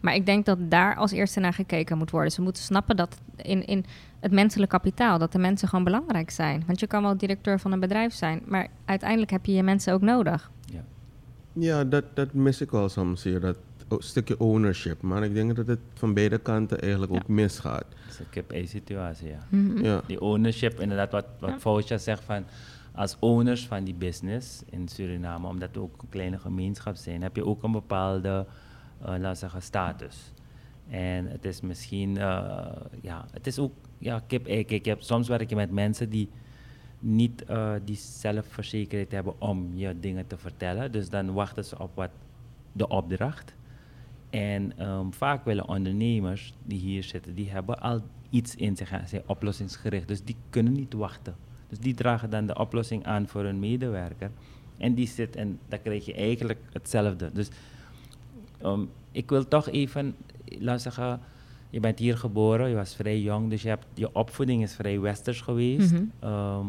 Maar 0.00 0.14
ik 0.14 0.26
denk 0.26 0.44
dat 0.44 0.58
daar 0.70 0.96
als 0.96 1.12
eerste 1.12 1.40
naar 1.40 1.52
gekeken 1.52 1.98
moet 1.98 2.10
worden. 2.10 2.32
Ze 2.32 2.42
moeten 2.42 2.62
snappen 2.62 2.96
dat 2.96 3.20
in, 3.36 3.66
in 3.66 3.84
het 4.20 4.32
menselijk 4.32 4.70
kapitaal, 4.70 5.18
dat 5.18 5.32
de 5.32 5.38
mensen 5.38 5.68
gewoon 5.68 5.84
belangrijk 5.84 6.30
zijn. 6.30 6.62
Want 6.66 6.80
je 6.80 6.86
kan 6.86 7.02
wel 7.02 7.16
directeur 7.16 7.60
van 7.60 7.72
een 7.72 7.80
bedrijf 7.80 8.14
zijn, 8.14 8.42
maar 8.44 8.68
uiteindelijk 8.84 9.30
heb 9.30 9.46
je 9.46 9.52
je 9.52 9.62
mensen 9.62 9.92
ook 9.92 10.00
nodig. 10.00 10.50
Ja. 11.58 11.84
Dat, 11.84 12.04
dat 12.14 12.32
mis 12.32 12.60
ik 12.60 12.70
wel 12.70 12.88
soms 12.88 13.22
hier, 13.22 13.40
dat 13.40 13.56
stukje 13.98 14.40
ownership. 14.40 15.02
Maar 15.02 15.24
ik 15.24 15.34
denk 15.34 15.56
dat 15.56 15.66
het 15.66 15.78
van 15.94 16.14
beide 16.14 16.38
kanten 16.38 16.80
eigenlijk 16.80 17.12
Ja. 17.12 17.18
ook 17.18 17.28
misgaat. 17.28 17.84
Dat 17.90 18.12
is 18.12 18.18
een 18.18 18.30
kip-ei-situatie, 18.30 19.28
ja. 19.28 19.46
Ja. 19.82 20.02
Die 20.06 20.20
ownership, 20.20 20.80
inderdaad, 20.80 21.12
wat, 21.12 21.26
wat 21.40 21.50
Ja. 21.50 21.58
Faucia 21.60 21.98
zegt 21.98 22.22
van 22.24 22.44
als 22.94 23.16
owners 23.20 23.66
van 23.66 23.84
die 23.84 23.94
business 23.94 24.62
in 24.70 24.88
Suriname, 24.88 25.46
omdat 25.46 25.68
we 25.72 25.80
ook 25.80 26.02
een 26.02 26.08
kleine 26.08 26.38
gemeenschap 26.38 26.96
zijn, 26.96 27.22
heb 27.22 27.36
je 27.36 27.44
ook 27.46 27.62
een 27.62 27.72
bepaalde, 27.72 28.46
eh 29.00 29.06
laten 29.08 29.30
we 29.30 29.34
zeggen, 29.34 29.62
status. 29.62 30.32
En 30.88 31.26
het 31.26 31.44
is 31.44 31.60
misschien, 31.60 32.16
eh, 32.16 32.66
ja, 33.02 33.24
het 33.32 33.46
is 33.46 33.58
ook, 33.58 33.72
ja, 33.98 34.22
kip, 34.26 34.46
ei. 34.46 34.64
Kijk, 34.64 34.84
je 34.84 34.90
hebt, 34.90 35.04
soms 35.04 35.28
werk 35.28 35.48
je 35.50 35.56
met 35.56 35.70
mensen 35.70 36.10
die 36.10 36.28
niet 36.98 37.44
eh, 37.44 37.72
die 37.84 37.96
zelfverzekerdheid 37.96 39.12
hebben 39.12 39.40
om 39.40 39.70
je 39.74 40.00
dingen 40.00 40.26
te 40.26 40.36
vertellen. 40.36 40.92
Dus 40.92 41.08
dan 41.08 41.32
wachten 41.32 41.64
ze 41.64 41.78
op 41.78 41.90
wat 41.94 42.10
de 42.72 42.88
opdracht. 42.88 43.54
En 44.30 44.78
ehm, 44.78 45.10
vaak 45.10 45.44
willen 45.44 45.68
ondernemers 45.68 46.54
die 46.64 46.78
hier 46.78 47.02
zitten, 47.02 47.34
die 47.34 47.50
hebben 47.50 47.80
al 47.80 48.00
iets 48.30 48.54
in 48.54 48.76
zich, 48.76 48.88
zijn 49.06 49.22
oplossingsgericht. 49.26 50.08
Dus 50.08 50.24
die 50.24 50.36
kunnen 50.50 50.72
niet 50.72 50.92
wachten. 50.92 51.34
Dus 51.68 51.78
die 51.78 51.94
dragen 51.94 52.30
dan 52.30 52.46
de 52.46 52.58
oplossing 52.58 53.04
aan 53.04 53.28
voor 53.28 53.42
hun 53.42 53.58
medewerker. 53.58 54.30
En 54.76 54.94
die 54.94 55.06
zit 55.06 55.36
en 55.36 55.58
dan 55.68 55.82
krijg 55.82 56.04
je 56.04 56.14
eigenlijk 56.14 56.60
hetzelfde. 56.72 57.30
Dus 57.32 57.48
ehm, 58.60 58.84
ik 59.12 59.30
wil 59.30 59.48
toch 59.48 59.68
even, 59.68 60.16
laat 60.44 60.82
zeggen, 60.82 61.20
je 61.70 61.80
bent 61.80 61.98
hier 61.98 62.16
geboren, 62.16 62.68
je 62.68 62.74
was 62.74 62.94
vrij 62.94 63.20
jong, 63.20 63.50
dus 63.50 63.62
je, 63.62 63.68
hebt, 63.68 63.86
je 63.94 64.14
opvoeding 64.14 64.62
is 64.62 64.74
vrij 64.74 65.00
westers 65.00 65.40
geweest. 65.40 65.94
Ehm, 66.20 66.66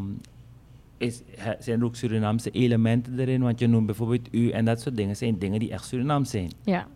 is, 0.98 1.22
zijn 1.60 1.80
er 1.80 1.86
ook 1.86 1.96
Surinaamse 1.96 2.50
elementen 2.50 3.20
erin? 3.20 3.42
Want 3.42 3.60
je 3.60 3.68
noemt 3.68 3.86
bijvoorbeeld 3.86 4.27
u 4.32 4.50
en 4.50 4.66
dat 4.66 4.82
soort 4.82 4.96
dingen 4.96 5.16
zijn 5.16 5.39
dingen 5.39 5.60
die 5.60 5.72
echt 5.72 5.86
Surinaams 5.86 6.30
zijn. 6.30 6.51
Ja. 6.63 6.88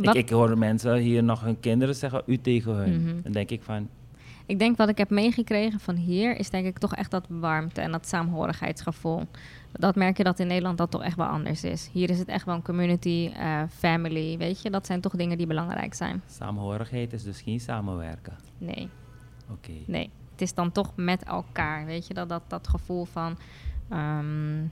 Ik, 0.00 0.14
ik 0.14 0.30
hoor 0.30 0.58
mensen 0.58 0.96
hier 0.96 1.22
nog 1.22 1.40
hun 1.40 1.60
kinderen 1.60 1.94
zeggen 1.94 2.22
u 2.26 2.38
tegen 2.38 2.74
hun. 2.74 3.02
Mhm. 3.02 3.22
Dan 3.22 3.32
denk 3.32 3.50
ik 3.50 3.62
van, 3.62 3.88
Ik 4.46 4.58
denk 4.58 4.76
wat 4.76 4.88
ik 4.88 4.98
heb 4.98 5.10
meegekregen 5.10 5.80
van 5.80 5.94
hier 5.94 6.36
is 6.36 6.50
denk 6.50 6.66
ik 6.66 6.78
toch 6.78 6.94
echt 6.94 7.10
dat 7.10 7.26
warmte 7.28 7.80
en 7.80 7.92
dat 7.92 8.06
saamhorigheidsgevoel. 8.06 9.22
Dat 9.72 9.94
merk 9.94 10.16
je 10.16 10.24
dat 10.24 10.38
in 10.38 10.46
Nederland 10.46 10.78
dat 10.78 10.90
toch 10.90 11.02
echt 11.02 11.16
wel 11.16 11.26
anders 11.26 11.64
is. 11.64 11.88
Hier 11.92 12.10
is 12.10 12.18
het 12.18 12.28
echt 12.28 12.44
wel 12.44 12.54
een 12.54 12.62
community, 12.62 13.30
eh, 13.34 13.62
family, 13.68 14.38
weet 14.38 14.62
je. 14.62 14.70
Dat 14.70 14.86
zijn 14.86 15.00
toch 15.00 15.12
dingen 15.12 15.38
die 15.38 15.46
belangrijk 15.46 15.94
zijn. 15.94 16.22
samenhorigheid 16.26 17.12
is 17.12 17.22
dus 17.22 17.40
geen 17.40 17.60
samenwerken. 17.60 18.36
Nee, 18.58 18.88
Oké. 19.50 19.72
nee. 19.86 20.10
Het 20.30 20.40
is 20.40 20.54
dan 20.54 20.72
toch 20.72 20.92
met 20.96 21.22
elkaar, 21.22 21.84
weet 21.84 22.06
je. 22.06 22.14
Dat, 22.14 22.28
dat, 22.28 22.42
dat 22.46 22.68
gevoel 22.68 23.04
van 23.04 23.38
ehm, 23.88 24.64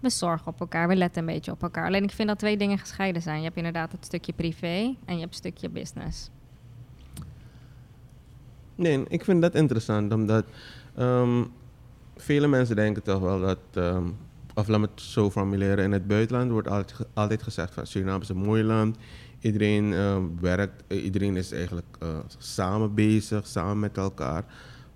we 0.00 0.10
zorgen 0.10 0.46
op 0.46 0.60
elkaar, 0.60 0.88
we 0.88 0.96
letten 0.96 1.20
een 1.20 1.34
beetje 1.34 1.52
op 1.52 1.62
elkaar. 1.62 1.86
Alleen 1.86 2.02
ik 2.04 2.10
vind 2.10 2.28
dat 2.28 2.38
twee 2.38 2.56
dingen 2.56 2.78
gescheiden 2.78 3.22
zijn. 3.22 3.38
Je 3.38 3.44
hebt 3.44 3.56
inderdaad 3.56 3.92
het 3.92 4.04
stukje 4.04 4.32
privé 4.32 4.94
en 5.04 5.14
je 5.14 5.20
hebt 5.20 5.22
het 5.22 5.34
stukje 5.34 5.68
business. 5.68 6.30
Nee, 8.76 9.04
ik 9.08 9.24
vind 9.24 9.42
dat 9.42 9.54
interessant, 9.54 10.12
omdat 10.12 10.44
ehm, 10.94 11.44
vele 12.16 12.46
mensen 12.46 12.76
denken 12.76 13.02
toch 13.02 13.20
wel 13.20 13.40
dat, 13.40 13.58
ehm, 13.72 14.04
of 14.54 14.68
laat 14.68 14.80
me 14.80 14.88
het 14.94 15.00
zo 15.00 15.30
formuleren, 15.30 15.84
in 15.84 15.92
het 15.92 16.06
buitenland 16.06 16.50
wordt 16.50 16.68
altijd, 16.68 17.08
altijd 17.14 17.42
gezegd 17.42 17.74
van 17.74 17.86
Suriname 17.86 18.22
is 18.22 18.28
een 18.28 18.36
mooi 18.36 18.64
land, 18.64 18.96
iedereen 19.40 19.92
ehm, 19.92 20.22
werkt, 20.40 20.82
eh, 20.86 21.04
iedereen 21.04 21.36
is 21.36 21.52
eigenlijk 21.52 21.96
eh, 21.98 22.08
samen 22.38 22.94
bezig, 22.94 23.46
samen 23.46 23.80
met 23.80 23.96
elkaar. 23.96 24.44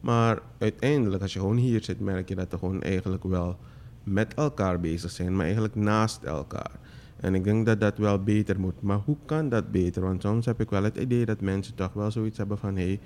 Maar 0.01 0.39
uiteindelijk, 0.59 1.23
als 1.23 1.33
je 1.33 1.39
gewoon 1.39 1.57
hier 1.57 1.85
zit, 1.85 2.01
merk 2.01 2.29
je 2.29 2.35
dat 2.35 2.51
we 2.51 2.59
gewoon 2.59 2.83
eigenlijk 2.83 3.25
wel 3.25 3.59
met 4.05 4.35
elkaar 4.35 4.81
bezig 4.81 5.11
zijn, 5.11 5.37
maar 5.37 5.45
eigenlijk 5.45 5.75
naast 5.75 6.23
elkaar. 6.23 6.79
En 7.21 7.35
ik 7.35 7.45
denk 7.45 7.67
dat 7.67 7.81
dat 7.81 7.99
wel 7.99 8.23
beter 8.23 8.61
moet. 8.61 8.83
Maar 8.83 8.99
hoe 9.05 9.17
kan 9.25 9.49
dat 9.49 9.71
beter? 9.71 10.03
Want 10.03 10.23
soms 10.23 10.47
heb 10.47 10.61
ik 10.61 10.71
wel 10.71 10.83
het 10.83 10.97
idee 10.97 11.25
dat 11.25 11.41
mensen 11.41 11.75
toch 11.75 11.93
wel 11.93 12.11
zoiets 12.11 12.39
hebben 12.39 12.59
van... 12.59 12.77
Hey, 12.77 13.01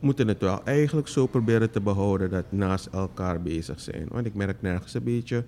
moeten 0.00 0.28
het 0.28 0.40
wel 0.40 0.64
eigenlijk 0.64 1.08
zo 1.08 1.26
proberen 1.26 1.70
te 1.70 1.80
behouden 1.80 2.30
dat 2.30 2.44
naast 2.48 2.86
elkaar 2.86 3.42
bezig 3.42 3.80
zijn. 3.80 4.06
Want 4.08 4.26
ik 4.26 4.34
merk 4.34 4.62
nergens 4.62 4.94
een 4.94 5.04
beetje 5.04 5.44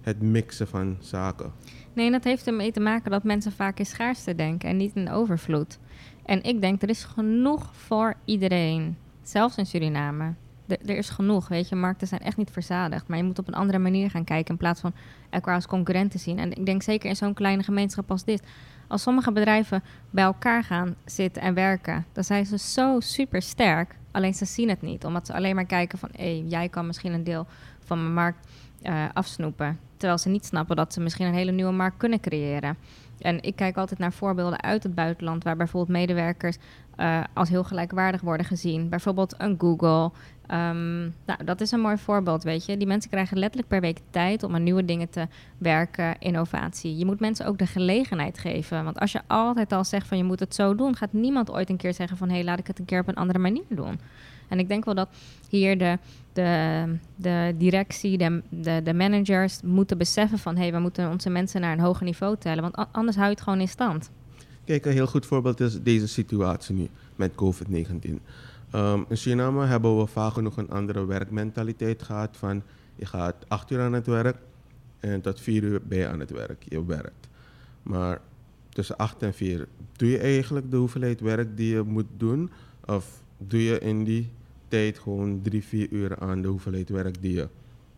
het 0.00 0.22
mixen 0.22 0.68
van 0.68 0.96
zaken. 1.00 1.52
Nee, 1.92 2.10
dat 2.10 2.24
heeft 2.24 2.46
ermee 2.46 2.72
te 2.72 2.80
maken 2.80 3.10
dat 3.10 3.24
mensen 3.24 3.52
vaak 3.52 3.78
in 3.78 3.86
schaarste 3.86 4.34
denken 4.34 4.68
en 4.68 4.76
niet 4.76 4.94
in 4.94 5.10
overvloed. 5.10 5.78
En 6.24 6.42
ik 6.42 6.60
denk, 6.60 6.82
er 6.82 6.88
is 6.88 7.04
genoeg 7.04 7.70
voor 7.74 8.14
iedereen. 8.24 8.96
Zelfs 9.22 9.56
in 9.56 9.66
Suriname. 9.66 10.34
Er, 10.66 10.78
er 10.86 10.96
is 10.96 11.10
genoeg, 11.10 11.48
weet 11.48 11.68
je. 11.68 11.76
Markten 11.76 12.06
zijn 12.06 12.20
echt 12.20 12.36
niet 12.36 12.50
verzadigd. 12.50 13.08
Maar 13.08 13.18
je 13.18 13.24
moet 13.24 13.38
op 13.38 13.48
een 13.48 13.54
andere 13.54 13.78
manier 13.78 14.10
gaan 14.10 14.24
kijken 14.24 14.50
in 14.50 14.56
plaats 14.56 14.80
van 14.80 14.92
elkaar 15.30 15.54
als 15.54 15.66
concurrenten 15.66 16.20
zien. 16.20 16.38
En 16.38 16.52
ik 16.52 16.66
denk 16.66 16.82
zeker 16.82 17.08
in 17.08 17.16
zo'n 17.16 17.34
kleine 17.34 17.62
gemeenschap 17.62 18.10
als 18.10 18.24
dit. 18.24 18.42
Als 18.90 19.02
sommige 19.02 19.32
bedrijven 19.32 19.82
bij 20.10 20.24
elkaar 20.24 20.64
gaan 20.64 20.94
zitten 21.04 21.42
en 21.42 21.54
werken, 21.54 22.06
dan 22.12 22.24
zijn 22.24 22.46
ze 22.46 22.58
zo 22.58 23.00
super 23.00 23.42
sterk. 23.42 23.96
Alleen 24.10 24.34
ze 24.34 24.44
zien 24.44 24.68
het 24.68 24.82
niet, 24.82 25.04
omdat 25.04 25.26
ze 25.26 25.34
alleen 25.34 25.54
maar 25.54 25.64
kijken 25.64 25.98
van... 25.98 26.08
hé, 26.12 26.38
hey, 26.38 26.44
jij 26.48 26.68
kan 26.68 26.86
misschien 26.86 27.12
een 27.12 27.24
deel 27.24 27.46
van 27.84 27.98
mijn 27.98 28.14
markt 28.14 28.46
uh, 28.82 29.04
afsnoepen. 29.12 29.78
Terwijl 29.96 30.18
ze 30.18 30.28
niet 30.28 30.44
snappen 30.44 30.76
dat 30.76 30.92
ze 30.92 31.00
misschien 31.00 31.26
een 31.26 31.34
hele 31.34 31.50
nieuwe 31.50 31.72
markt 31.72 31.96
kunnen 31.96 32.20
creëren. 32.20 32.76
En 33.18 33.42
ik 33.42 33.56
kijk 33.56 33.76
altijd 33.76 33.98
naar 33.98 34.12
voorbeelden 34.12 34.62
uit 34.62 34.82
het 34.82 34.94
buitenland, 34.94 35.44
waar 35.44 35.56
bijvoorbeeld 35.56 35.98
medewerkers 35.98 36.56
uh, 36.96 37.20
als 37.34 37.48
heel 37.48 37.64
gelijkwaardig 37.64 38.20
worden 38.20 38.46
gezien. 38.46 38.88
Bijvoorbeeld 38.88 39.34
een 39.38 39.56
Google. 39.58 40.10
Um, 40.52 41.14
nou, 41.26 41.44
dat 41.44 41.60
is 41.60 41.70
een 41.70 41.80
mooi 41.80 41.96
voorbeeld, 41.96 42.42
weet 42.42 42.64
je. 42.64 42.76
Die 42.76 42.86
mensen 42.86 43.10
krijgen 43.10 43.38
letterlijk 43.38 43.68
per 43.68 43.80
week 43.80 43.98
tijd 44.10 44.42
om 44.42 44.54
aan 44.54 44.62
nieuwe 44.62 44.84
dingen 44.84 45.10
te 45.10 45.26
werken, 45.58 46.16
innovatie. 46.18 46.96
Je 46.96 47.04
moet 47.04 47.20
mensen 47.20 47.46
ook 47.46 47.58
de 47.58 47.66
gelegenheid 47.66 48.38
geven. 48.38 48.84
Want 48.84 48.98
als 48.98 49.12
je 49.12 49.20
altijd 49.26 49.72
al 49.72 49.84
zegt 49.84 50.06
van 50.06 50.16
je 50.16 50.24
moet 50.24 50.40
het 50.40 50.54
zo 50.54 50.74
doen, 50.74 50.96
gaat 50.96 51.12
niemand 51.12 51.50
ooit 51.50 51.70
een 51.70 51.76
keer 51.76 51.94
zeggen 51.94 52.16
van 52.16 52.28
hé, 52.28 52.34
hey, 52.34 52.44
laat 52.44 52.58
ik 52.58 52.66
het 52.66 52.78
een 52.78 52.84
keer 52.84 53.00
op 53.00 53.08
een 53.08 53.14
andere 53.14 53.38
manier 53.38 53.64
doen. 53.68 54.00
En 54.48 54.58
ik 54.58 54.68
denk 54.68 54.84
wel 54.84 54.94
dat 54.94 55.08
hier 55.48 55.78
de, 55.78 55.98
de, 56.32 56.84
de 57.16 57.54
directie, 57.58 58.18
de, 58.18 58.42
de, 58.48 58.80
de 58.84 58.94
managers 58.94 59.60
moeten 59.62 59.98
beseffen 59.98 60.38
van 60.38 60.56
hé, 60.56 60.62
hey, 60.62 60.72
we 60.72 60.78
moeten 60.78 61.10
onze 61.10 61.30
mensen 61.30 61.60
naar 61.60 61.72
een 61.72 61.84
hoger 61.84 62.04
niveau 62.04 62.36
tellen. 62.38 62.62
Want 62.62 62.88
anders 62.92 63.16
hou 63.16 63.28
je 63.28 63.34
het 63.34 63.44
gewoon 63.44 63.60
in 63.60 63.68
stand. 63.68 64.10
Kijk, 64.64 64.84
een 64.84 64.92
heel 64.92 65.06
goed 65.06 65.26
voorbeeld 65.26 65.60
is 65.60 65.82
deze 65.82 66.08
situatie 66.08 66.74
nu 66.74 66.88
met 67.16 67.32
COVID-19. 67.32 68.20
Um, 68.74 69.04
in 69.08 69.16
Suriname 69.16 69.66
hebben 69.66 69.98
we 69.98 70.06
vaak 70.06 70.32
genoeg 70.32 70.56
een 70.56 70.70
andere 70.70 71.06
werkmentaliteit 71.06 72.02
gehad 72.02 72.36
van 72.36 72.62
je 72.94 73.06
gaat 73.06 73.34
acht 73.48 73.70
uur 73.70 73.80
aan 73.80 73.92
het 73.92 74.06
werk 74.06 74.36
en 75.00 75.20
tot 75.20 75.40
vier 75.40 75.62
uur 75.62 75.80
ben 75.82 75.98
je 75.98 76.08
aan 76.08 76.20
het 76.20 76.30
werk. 76.30 76.64
Je 76.68 76.84
werkt. 76.84 77.28
Maar 77.82 78.20
tussen 78.68 78.96
acht 78.96 79.22
en 79.22 79.34
vier, 79.34 79.68
doe 79.96 80.08
je 80.08 80.18
eigenlijk 80.18 80.70
de 80.70 80.76
hoeveelheid 80.76 81.20
werk 81.20 81.56
die 81.56 81.74
je 81.74 81.82
moet 81.82 82.06
doen? 82.16 82.50
Of 82.84 83.22
doe 83.38 83.62
je 83.62 83.78
in 83.78 84.04
die 84.04 84.30
tijd 84.68 84.98
gewoon 84.98 85.40
drie, 85.42 85.64
vier 85.64 85.88
uur 85.90 86.18
aan 86.18 86.42
de 86.42 86.48
hoeveelheid 86.48 86.88
werk 86.88 87.22
die 87.22 87.32
je 87.32 87.48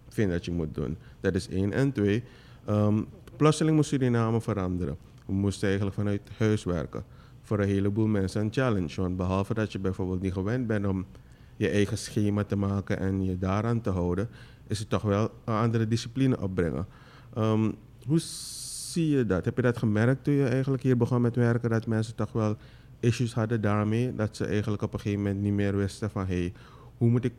vindt 0.09 0.33
dat 0.33 0.45
je 0.45 0.53
moet 0.53 0.75
doen? 0.75 0.97
Dat 1.21 1.35
is 1.35 1.49
één. 1.49 1.73
En 1.73 1.93
twee, 1.93 2.23
um, 2.69 3.07
plotseling 3.37 3.77
moet 3.77 3.87
Suriname 3.87 4.41
veranderen. 4.41 4.97
We 5.27 5.33
moesten 5.33 5.67
eigenlijk 5.67 5.97
vanuit 5.97 6.21
huis 6.39 6.65
werken. 6.65 7.05
Voor 7.53 7.61
een 7.61 7.69
heleboel 7.69 8.07
mensen 8.07 8.41
een 8.41 8.53
challenge. 8.53 9.01
Want 9.01 9.17
behalve 9.17 9.55
dat 9.55 9.73
je 9.73 9.79
bijvoorbeeld 9.79 10.21
niet 10.23 10.33
gewend 10.33 10.67
bent 10.67 10.87
om 10.87 11.07
je 11.57 11.69
eigen 11.69 11.99
schema 11.99 12.45
te 12.45 12.57
maken 12.57 12.99
en 12.99 13.25
je 13.25 13.39
daaraan 13.39 13.81
te 13.81 13.91
houden, 13.91 14.29
is 14.67 14.79
het 14.79 14.89
toch 14.89 15.03
wel 15.03 15.31
een 15.45 15.55
andere 15.55 15.89
discipline 15.89 16.41
opbrengen. 16.41 16.87
Um, 17.39 17.75
hoe 18.07 18.19
zie 18.19 19.09
je 19.09 19.27
dat? 19.27 19.45
Heb 19.45 19.57
je 19.57 19.63
dat 19.63 19.79
gemerkt 19.79 20.25
toen 20.25 20.35
je 20.35 20.47
eigenlijk 20.47 20.83
hier 20.83 20.97
begon 20.97 21.21
met 21.21 21.37
werken, 21.37 21.71
dat 21.71 21.87
mensen 21.87 22.15
toch 22.15 22.33
wel 22.33 22.57
issues 23.01 23.35
hadden 23.35 23.61
daarmee? 23.61 24.15
Dat 24.15 24.37
ze 24.37 24.45
eigenlijk 24.45 24.83
op 24.83 24.93
een 24.93 25.01
gegeven 25.01 25.23
moment 25.23 25.43
niet 25.43 25.53
meer 25.53 25.77
wisten 25.77 26.11
van 26.11 26.27
hé, 26.27 26.39
hey, 26.39 26.53
hoe 26.99 27.11
moet 27.11 27.25
ik 27.25 27.35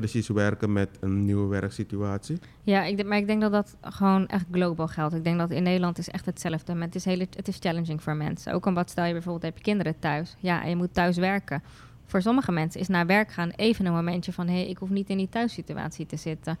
precies 0.00 0.28
werken 0.28 0.72
met 0.72 0.88
een 1.00 1.24
nieuwe 1.24 1.48
werksituatie? 1.48 2.38
Ja, 2.62 2.84
ik, 2.84 3.06
maar 3.06 3.18
ik 3.18 3.26
denk 3.26 3.40
dat 3.40 3.52
dat 3.52 3.76
gewoon 3.80 4.26
echt 4.26 4.44
global 4.50 4.88
geldt. 4.88 5.14
Ik 5.14 5.24
denk 5.24 5.38
dat 5.38 5.50
in 5.50 5.62
Nederland 5.62 5.98
is 5.98 6.08
echt 6.08 6.26
hetzelfde. 6.26 6.76
Het 6.78 6.94
is, 6.94 7.04
hele, 7.04 7.26
het 7.36 7.48
is 7.48 7.56
challenging 7.60 8.02
voor 8.02 8.16
mensen. 8.16 8.52
Ook 8.52 8.66
omdat 8.66 8.90
stel 8.90 9.04
je 9.04 9.12
bijvoorbeeld 9.12 9.44
heb 9.44 9.56
je 9.56 9.62
kinderen 9.62 9.98
thuis. 9.98 10.36
Ja, 10.38 10.62
en 10.62 10.68
je 10.68 10.76
moet 10.76 10.94
thuis 10.94 11.16
werken. 11.16 11.62
Voor 12.06 12.22
sommige 12.22 12.52
mensen 12.52 12.80
is 12.80 12.88
naar 12.88 13.06
werk 13.06 13.32
gaan 13.32 13.50
even 13.50 13.86
een 13.86 13.92
momentje 13.92 14.32
van... 14.32 14.46
hé, 14.46 14.54
hey, 14.54 14.68
ik 14.68 14.78
hoef 14.78 14.90
niet 14.90 15.10
in 15.10 15.16
die 15.16 15.28
thuissituatie 15.28 16.06
te 16.06 16.16
zitten. 16.16 16.58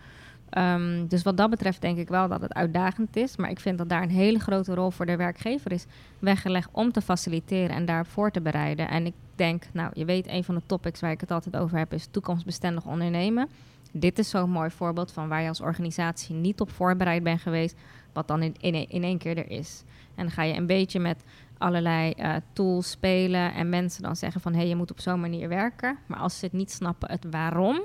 Um, 0.50 1.06
dus 1.08 1.22
wat 1.22 1.36
dat 1.36 1.50
betreft 1.50 1.80
denk 1.80 1.98
ik 1.98 2.08
wel 2.08 2.28
dat 2.28 2.40
het 2.40 2.54
uitdagend 2.54 3.16
is. 3.16 3.36
Maar 3.36 3.50
ik 3.50 3.60
vind 3.60 3.78
dat 3.78 3.88
daar 3.88 4.02
een 4.02 4.10
hele 4.10 4.38
grote 4.38 4.74
rol 4.74 4.90
voor 4.90 5.06
de 5.06 5.16
werkgever 5.16 5.72
is 5.72 5.86
weggelegd 6.18 6.68
om 6.72 6.92
te 6.92 7.00
faciliteren 7.00 7.76
en 7.76 7.84
daarop 7.84 8.06
voor 8.06 8.30
te 8.30 8.40
bereiden. 8.40 8.88
En 8.88 9.06
ik 9.06 9.14
denk, 9.34 9.64
nou, 9.72 9.90
je 9.94 10.04
weet, 10.04 10.28
een 10.28 10.44
van 10.44 10.54
de 10.54 10.62
topics 10.66 11.00
waar 11.00 11.10
ik 11.10 11.20
het 11.20 11.30
altijd 11.30 11.56
over 11.56 11.78
heb 11.78 11.92
is 11.92 12.08
toekomstbestendig 12.10 12.86
ondernemen. 12.86 13.48
Dit 13.92 14.18
is 14.18 14.30
zo'n 14.30 14.50
mooi 14.50 14.70
voorbeeld 14.70 15.12
van 15.12 15.28
waar 15.28 15.42
je 15.42 15.48
als 15.48 15.60
organisatie 15.60 16.34
niet 16.34 16.60
op 16.60 16.70
voorbereid 16.70 17.22
bent 17.22 17.40
geweest, 17.40 17.76
wat 18.12 18.28
dan 18.28 18.42
in, 18.42 18.54
in, 18.88 19.02
één 19.02 19.18
keer 19.18 19.38
er 19.38 19.50
is. 19.50 19.84
En 20.14 20.24
dan 20.24 20.30
ga 20.30 20.42
je 20.42 20.54
een 20.54 20.66
beetje 20.66 21.00
met 21.00 21.24
allerlei 21.58 22.14
uh, 22.16 22.34
tools 22.52 22.90
spelen 22.90 23.54
en 23.54 23.68
mensen 23.68 24.02
dan 24.02 24.16
zeggen 24.16 24.40
van 24.40 24.52
hé, 24.52 24.58
hey, 24.58 24.68
je 24.68 24.76
moet 24.76 24.90
op 24.90 25.00
zo'n 25.00 25.20
manier 25.20 25.48
werken. 25.48 25.98
Maar 26.06 26.18
als 26.18 26.38
ze 26.38 26.44
het 26.44 26.54
niet 26.54 26.70
snappen 26.70 27.10
het 27.10 27.26
waarom, 27.30 27.80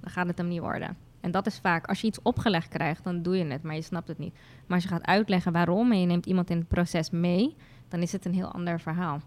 dan 0.00 0.10
gaat 0.10 0.26
het 0.26 0.38
hem 0.38 0.48
niet 0.48 0.60
worden. 0.60 1.03
En 1.24 1.30
dat 1.30 1.46
is 1.46 1.58
vaak, 1.58 1.86
als 1.86 2.00
je 2.00 2.06
iets 2.06 2.22
opgelegd 2.22 2.68
krijgt, 2.68 3.04
dan 3.04 3.22
doe 3.22 3.36
je 3.36 3.44
het, 3.44 3.62
maar 3.62 3.74
je 3.74 3.82
snapt 3.82 4.08
het 4.08 4.18
niet. 4.18 4.34
Maar 4.66 4.76
als 4.76 4.82
je 4.82 4.88
gaat 4.88 5.06
uitleggen 5.06 5.52
waarom 5.52 5.92
en 5.92 6.00
je 6.00 6.06
neemt 6.06 6.26
iemand 6.26 6.50
in 6.50 6.58
het 6.58 6.68
proces 6.68 7.10
mee, 7.10 7.54
dan 7.88 8.00
is 8.00 8.12
het 8.12 8.24
een 8.24 8.34
heel 8.34 8.52
ander 8.52 8.80
verhaal. 8.80 9.20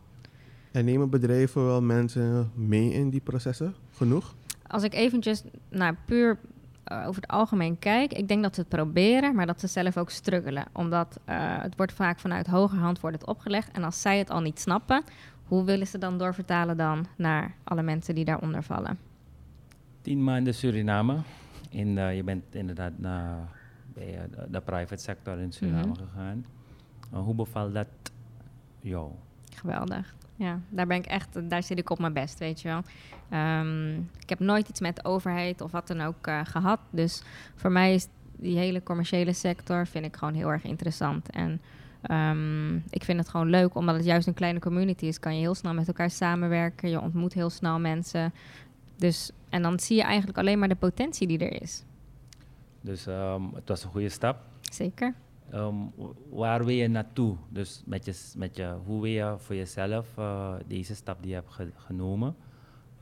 En 0.72 0.86
nemen 0.86 1.10
bedrijven 1.10 1.66
wel 1.66 1.82
mensen 1.82 2.52
mee 2.56 2.94
in 2.94 3.10
die 3.10 3.20
processen? 3.20 3.76
Genoeg? 3.92 4.36
Als 4.68 4.84
ik 4.84 4.94
eventjes 4.94 5.44
nou, 5.70 5.96
puur 6.06 6.38
uh, 6.92 7.08
over 7.08 7.22
het 7.22 7.32
algemeen 7.32 7.80
kijk, 7.80 8.14
ik 8.14 8.28
denk 8.28 8.44
dat 8.44 8.56
ze 8.56 8.60
het 8.60 8.70
proberen, 8.70 9.36
maar 9.36 9.46
dat 9.46 9.60
ze 9.60 9.68
zelf 9.68 9.98
ook 9.98 10.10
struggelen. 10.10 10.66
Omdat 10.74 11.20
uh, 11.30 11.36
het 11.62 11.76
wordt 11.76 11.94
vaak 11.94 12.20
vanuit 12.20 12.48
hoger 12.48 12.78
hand 12.78 13.00
wordt 13.00 13.20
het 13.20 13.28
opgelegd. 13.28 13.72
En 13.72 13.84
als 13.84 14.02
zij 14.02 14.18
het 14.18 14.30
al 14.30 14.42
niet 14.42 14.60
snappen, 14.60 15.04
hoe 15.44 15.64
willen 15.64 15.88
ze 15.88 15.98
dan 15.98 16.18
doorvertalen 16.18 16.78
dan 16.78 17.06
naar 17.16 17.56
alle 17.64 17.82
mensen 17.82 18.16
die 18.16 18.26
daaronder 18.26 18.64
vallen? 18.64 18.98
Tien 20.02 20.24
maanden 20.24 20.54
Suriname. 20.54 21.18
In, 21.70 21.88
uh, 21.88 22.16
je 22.16 22.24
bent 22.24 22.44
inderdaad 22.56 22.92
naar 22.96 23.50
bij, 23.94 24.20
de, 24.32 24.48
de, 24.50 24.62
private 24.62 25.04
sector 25.04 25.40
in 25.40 25.52
Suriname 25.52 25.86
mm 25.86 25.94
-hmm. 25.94 26.08
gegaan. 26.08 26.46
hoe 27.10 27.36
bevalt 27.36 27.74
dat 27.74 27.88
jou? 28.82 29.12
Geweldig. 29.56 30.16
Ja, 30.36 30.60
daar 30.70 30.88
ben 30.88 30.98
ik 30.98 31.06
echt, 31.06 31.50
daar 31.50 31.64
zit 31.64 31.78
ik 31.78 31.90
op 31.90 32.00
mijn 32.00 32.14
best, 32.14 32.40
weet 32.40 32.62
je 32.62 32.68
wel. 32.68 32.82
Um, 33.60 34.10
ik 34.20 34.30
heb 34.30 34.40
nooit 34.40 34.70
iets 34.70 34.80
met 34.80 34.96
de 34.96 35.04
overheid 35.04 35.62
of 35.62 35.72
wat 35.72 35.88
dan 35.88 36.02
ook 36.02 36.28
uh, 36.28 36.40
gehad. 36.44 36.80
Dus 36.90 37.24
voor 37.56 37.72
mij 37.72 37.94
is 37.94 38.08
die 38.36 38.58
hele 38.58 38.84
commerciële 38.84 39.34
sector 39.34 39.88
vind 39.88 40.06
ik 40.06 40.16
gewoon 40.16 40.34
heel 40.34 40.52
erg 40.52 40.64
interessant. 40.64 41.30
En 41.30 41.62
um, 42.12 42.84
ik 42.90 43.04
vind 43.04 43.20
het 43.20 43.30
gewoon 43.30 43.50
leuk, 43.50 43.76
omdat 43.76 43.96
het 43.96 44.06
juist 44.06 44.28
een 44.28 44.34
kleine 44.34 44.60
community 44.60 45.06
is. 45.06 45.20
Kan 45.20 45.36
je 45.36 45.40
heel 45.40 45.56
snel 45.56 45.74
met 45.74 45.88
elkaar 45.88 46.10
samenwerken. 46.10 46.90
Je 46.90 47.02
ontmoet 47.02 47.34
heel 47.34 47.50
snel 47.50 47.80
mensen. 47.80 48.34
Dus, 48.96 49.32
en 49.50 49.62
dan 49.62 49.80
zie 49.80 49.96
je 49.96 50.04
eigenlijk 50.04 50.38
alleen 50.38 50.60
maar 50.60 50.68
de 50.68 50.76
potentie 50.76 51.28
die 51.28 51.40
er 51.40 51.62
is. 51.62 51.84
Dus 52.82 53.06
um, 53.06 53.54
het 53.54 53.68
was 53.68 53.84
een 53.84 53.90
goede 53.90 54.10
stap. 54.10 54.38
Zeker. 54.62 55.14
Um, 55.54 55.92
waar 56.30 56.66
wil 56.66 56.76
je 56.76 56.88
naartoe? 56.88 57.36
Dus 57.50 57.82
met 57.86 58.06
je, 58.06 58.14
met 58.36 58.56
je, 58.56 58.76
hoe 58.86 59.02
wil 59.02 59.12
je 59.12 59.36
voor 59.38 59.56
jezelf 59.56 60.08
uh, 60.20 60.54
deze 60.68 60.96
stap 60.96 61.18
die 61.22 61.30
je 61.30 61.36
hebt 61.36 61.52
ge 61.52 61.72
genomen, 61.76 62.36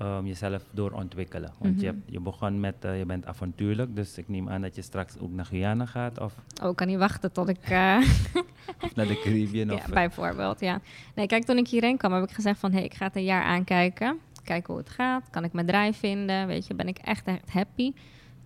um, 0.02 0.26
jezelf 0.26 0.64
doorontwikkelen? 0.72 1.54
Want 1.60 1.76
mm 1.76 1.88
-hmm. 1.88 2.04
je, 2.06 2.14
je 2.14 2.20
begon 2.20 2.60
met, 2.60 2.76
uh, 2.86 2.98
je 2.98 3.06
bent 3.06 3.26
avontuurlijk, 3.26 3.96
dus 3.96 4.18
ik 4.18 4.30
neem 4.30 4.50
aan 4.50 4.62
dat 4.62 4.76
je 4.76 4.82
straks 4.82 5.20
ook 5.20 5.32
naar 5.32 5.46
Guyana 5.46 5.86
gaat. 5.86 6.20
Of 6.20 6.36
oh, 6.64 6.70
ik 6.70 6.76
kan 6.76 6.88
niet 6.88 6.98
wachten 6.98 7.32
tot 7.32 7.50
ik... 7.50 7.70
Uh 7.70 7.98
of 8.84 8.96
naar 8.96 9.08
de 9.08 9.20
Caribbean? 9.24 9.70
ja, 9.78 9.84
bijvoorbeeld, 9.90 10.60
ja. 10.60 10.82
Nee, 11.16 11.28
kijk, 11.28 11.44
toen 11.44 11.58
ik 11.58 11.68
hierheen 11.68 11.98
kwam, 11.98 12.14
heb 12.14 12.24
ik 12.24 12.32
gezegd 12.32 12.60
van, 12.60 12.72
hé, 12.72 12.78
hey, 12.78 12.86
ik 12.86 12.94
ga 12.94 13.06
het 13.06 13.16
een 13.16 13.24
jaar 13.24 13.44
aankijken. 13.44 14.20
Kijken 14.46 14.74
hoe 14.74 14.82
het 14.82 14.92
gaat. 14.92 15.30
Kan 15.30 15.44
ik 15.44 15.54
mijn 15.54 15.66
draai 15.66 15.94
vinden? 15.94 16.48
Weet 16.48 16.68
je, 16.68 16.74
ben 16.74 16.88
ik 16.88 16.98
echt, 16.98 17.28
echt 17.28 17.52
happy? 17.52 17.94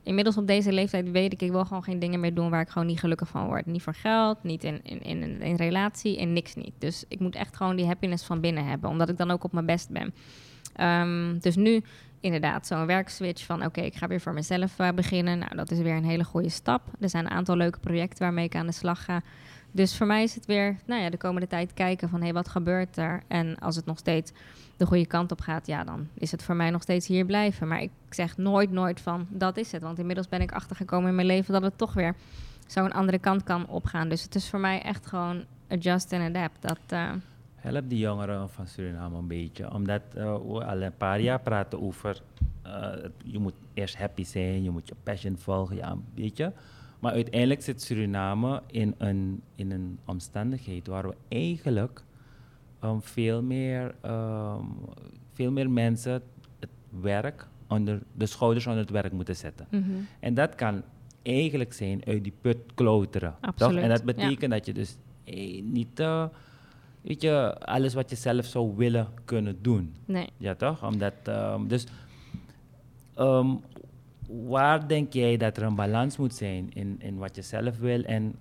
inmiddels 0.03 0.38
op 0.38 0.48
deze 0.48 0.72
leeftijd 0.72 1.12
weet 1.12 1.34
ik, 1.34 1.41
ik 1.41 1.51
wil 1.51 1.65
gewoon 1.65 1.84
geen 1.84 2.00
dingen 2.00 2.20
meer 2.20 2.34
doen 2.34 2.50
waar 2.50 2.62
ik 2.62 2.70
gewoon 2.70 2.88
niet 2.88 3.00
gelukkig 3.00 3.27
van 3.27 3.46
word. 3.46 3.65
Niet 3.65 3.82
voor 3.82 3.94
geld, 3.94 4.44
niet 4.44 4.63
in, 4.63 4.79
in, 4.84 5.01
in, 5.01 5.41
in 5.41 5.56
relatie 5.56 6.20
en 6.20 6.34
niks 6.34 6.56
niet. 6.56 6.74
Dus 6.77 7.06
ik 7.08 7.20
moet 7.20 7.36
echt 7.36 7.56
gewoon 7.56 7.75
die 7.75 7.86
happiness 7.86 8.25
van 8.25 8.39
binnen 8.41 8.65
hebben, 8.65 8.89
omdat 8.89 9.10
ik 9.10 9.18
dan 9.18 9.32
ook 9.32 9.44
op 9.44 9.51
mijn 9.51 9.65
best 9.65 9.89
ben. 9.89 10.13
Um, 10.82 11.39
dus 11.39 11.56
nu 11.56 11.82
inderdaad 12.20 12.68
zo'n 12.68 12.86
werkswitch 12.86 13.46
van 13.46 13.65
oké, 13.65 13.82
ik 13.82 13.96
ga 13.96 14.08
weer 14.08 14.22
voor 14.22 14.34
mezelf 14.34 14.79
uh, 14.79 14.89
beginnen. 14.89 15.39
Nou, 15.39 15.56
dat 15.56 15.72
is 15.72 15.79
weer 15.79 15.96
een 15.96 16.06
hele 16.06 16.24
goede 16.24 16.50
stap. 16.50 16.82
Er 17.00 17.10
zijn 17.10 17.25
een 17.25 17.32
aantal 17.32 17.56
leuke 17.56 17.79
projecten 17.79 18.24
waarmee 18.24 18.46
ik 18.46 18.56
aan 18.56 18.65
de 18.65 18.72
slag 18.72 19.03
ga. 19.06 19.22
Dus 19.72 19.98
voor 19.98 20.08
mij 20.08 20.24
is 20.24 20.36
het 20.36 20.46
weer, 20.46 20.77
nou 20.86 21.01
ja, 21.01 21.10
de 21.10 21.18
komende 21.18 21.48
tijd 21.48 21.74
kijken 21.74 22.10
van 22.10 22.20
hé, 22.20 22.25
hey, 22.25 22.34
wat 22.34 22.48
gebeurt 22.48 22.98
er? 22.98 23.24
En 23.27 23.60
als 23.60 23.75
het 23.75 23.86
nog 23.86 23.98
steeds 23.98 24.32
de 24.79 24.86
goede 24.86 25.05
kant 25.05 25.31
op 25.31 25.41
gaat, 25.41 25.67
ja, 25.67 25.83
dan 25.83 26.07
is 26.13 26.31
het 26.31 26.43
voor 26.43 26.55
mij 26.55 26.69
nog 26.69 26.81
steeds 26.81 27.07
hier 27.07 27.25
blijven. 27.25 27.67
Maar 27.67 27.81
ik 27.81 27.91
zeg 28.09 28.38
nooit, 28.38 28.71
nooit 28.71 29.01
van 29.01 29.27
dat 29.29 29.57
is 29.57 29.71
het. 29.71 29.81
Want 29.81 30.00
inmiddels 30.00 30.27
ben 30.27 30.41
ik 30.41 30.51
achtergekomen 30.51 31.09
in 31.09 31.15
mijn 31.15 31.27
leven 31.27 31.53
dat 31.53 31.62
het 31.62 31.77
toch 31.77 31.93
weer 31.93 32.15
zo'n 32.67 32.91
andere 32.91 33.19
kant 33.19 33.43
kan 33.43 33.67
opgaan. 33.67 34.09
Dus 34.09 34.24
het 34.24 34.36
is 34.36 34.50
voor 34.50 34.59
mij 34.59 34.81
echt 34.81 35.05
gewoon 35.05 35.43
adjust 35.67 36.12
en 36.12 36.21
adapt. 36.21 36.62
Dat, 36.62 36.79
uh... 36.93 37.12
Help 37.55 37.89
die 37.89 38.00
jongeren 38.00 38.50
van 38.50 38.67
Suriname 38.67 39.17
een 39.17 39.27
beetje. 39.27 39.74
Omdat 39.74 40.01
uh, 40.15 40.24
we 40.24 40.65
al 40.65 40.81
een 40.81 40.98
paar 40.98 41.19
jaar 41.19 41.39
praten 41.39 41.81
over... 41.81 42.21
Uh, 42.65 42.91
je 43.24 43.39
moet 43.39 43.53
eerst 43.74 43.98
happy 43.98 44.24
zijn, 44.24 44.63
je 44.63 44.69
moet 44.69 44.88
je 44.88 44.95
passion 45.03 45.38
volgen, 45.38 45.75
ja, 45.75 45.98
weet 46.15 46.38
je. 46.38 46.51
Maar 47.00 47.12
uiteindelijk 47.12 47.62
zit 47.62 47.81
Suriname 47.81 48.62
in 48.67 48.95
een, 48.98 49.41
in 49.55 49.71
een 49.71 50.00
omstandigheid 50.05 50.88
waar 50.88 51.07
we 51.07 51.15
eigenlijk 51.27 52.03
um, 52.83 53.01
veel, 53.01 53.41
meer, 53.41 53.95
um, 54.05 54.79
veel 55.33 55.51
meer 55.51 55.69
mensen 55.69 56.21
het 56.59 56.69
werk 56.89 57.48
onder 57.67 58.00
de 58.13 58.25
schouders 58.25 58.67
onder 58.67 58.81
het 58.81 58.89
werk 58.89 59.12
moeten 59.12 59.36
zetten. 59.36 59.67
Mhm. 59.69 59.91
En 60.19 60.33
dat 60.33 60.55
kan 60.55 60.83
eigenlijk 61.21 61.74
zijn 61.74 62.01
uit 62.05 62.24
die 62.24 62.33
put 62.41 62.57
klauteren. 62.74 63.36
Toch? 63.41 63.50
Absoluut, 63.50 63.83
En 63.83 63.89
dat 63.89 64.03
betekent 64.03 64.51
dat 64.51 64.65
je 64.65 64.74
dus 64.74 64.98
eh, 65.24 65.63
niet 65.63 66.00
eh, 66.00 66.25
weet 67.01 67.21
je, 67.21 67.57
alles 67.59 67.93
wat 67.93 68.09
je 68.09 68.15
zelf 68.15 68.45
zou 68.45 68.74
willen 68.75 69.07
kunnen 69.25 69.57
doen. 69.62 69.93
Nee. 70.05 70.29
Ja, 70.38 70.55
toch? 70.55 70.86
Omdat, 70.86 71.13
ehm, 71.24 71.67
dus 71.67 71.86
ehm, 73.15 73.55
waar 74.27 74.88
denk 74.88 75.13
jij 75.13 75.38
dat 75.38 75.57
er 75.57 75.63
een 75.63 75.75
balans 75.75 76.17
moet 76.17 76.33
zijn 76.33 76.71
in, 76.74 76.95
in 77.00 77.17
wat 77.17 77.36
je 77.36 77.41
zelf 77.41 77.77
wil 77.77 78.03
en 78.03 78.36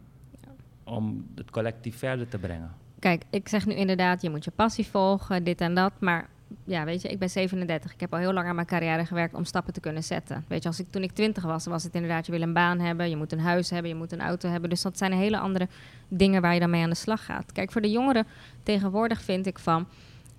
om 0.84 1.26
het 1.34 1.50
collectief 1.50 1.96
verder 1.96 2.28
te 2.28 2.38
brengen? 2.38 2.70
Kijk, 2.98 3.22
ik 3.30 3.48
zeg 3.48 3.66
nu 3.66 3.74
inderdaad, 3.74 4.22
je 4.22 4.30
moet 4.30 4.44
je 4.44 4.50
passie 4.50 4.86
volgen, 4.86 5.44
dit 5.44 5.60
en 5.60 5.74
dat. 5.74 5.92
Maar 5.98 6.28
ja, 6.64 6.84
weet 6.84 7.02
je, 7.02 7.08
ik 7.08 7.18
ben 7.18 7.30
37. 7.30 7.92
Ik 7.92 8.00
heb 8.00 8.12
al 8.12 8.18
heel 8.18 8.32
lang 8.32 8.48
aan 8.48 8.54
mijn 8.54 8.66
carrière 8.66 9.06
gewerkt 9.06 9.34
om 9.34 9.44
stappen 9.44 9.72
te 9.72 9.80
kunnen 9.80 10.04
zetten. 10.04 10.44
Weet 10.48 10.62
je, 10.62 10.68
als 10.68 10.80
ik, 10.80 10.90
toen 10.90 11.02
ik 11.02 11.12
20 11.12 11.42
was, 11.42 11.66
was 11.66 11.82
het 11.82 11.94
inderdaad, 11.94 12.26
je 12.26 12.32
wil 12.32 12.42
een 12.42 12.52
baan 12.52 12.80
hebben, 12.80 13.10
je 13.10 13.16
moet 13.16 13.32
een 13.32 13.40
huis 13.40 13.70
hebben, 13.70 13.90
je 13.90 13.96
moet 13.96 14.12
een 14.12 14.20
auto 14.20 14.48
hebben. 14.48 14.70
Dus 14.70 14.82
dat 14.82 14.98
zijn 14.98 15.12
hele 15.12 15.38
andere 15.38 15.68
dingen 16.08 16.42
waar 16.42 16.54
je 16.54 16.60
dan 16.60 16.70
mee 16.70 16.82
aan 16.82 16.90
de 16.90 16.96
slag 16.96 17.24
gaat. 17.24 17.52
Kijk, 17.52 17.72
voor 17.72 17.80
de 17.80 17.90
jongeren 17.90 18.26
tegenwoordig 18.62 19.22
vind 19.22 19.46
ik 19.46 19.58
van, 19.58 19.88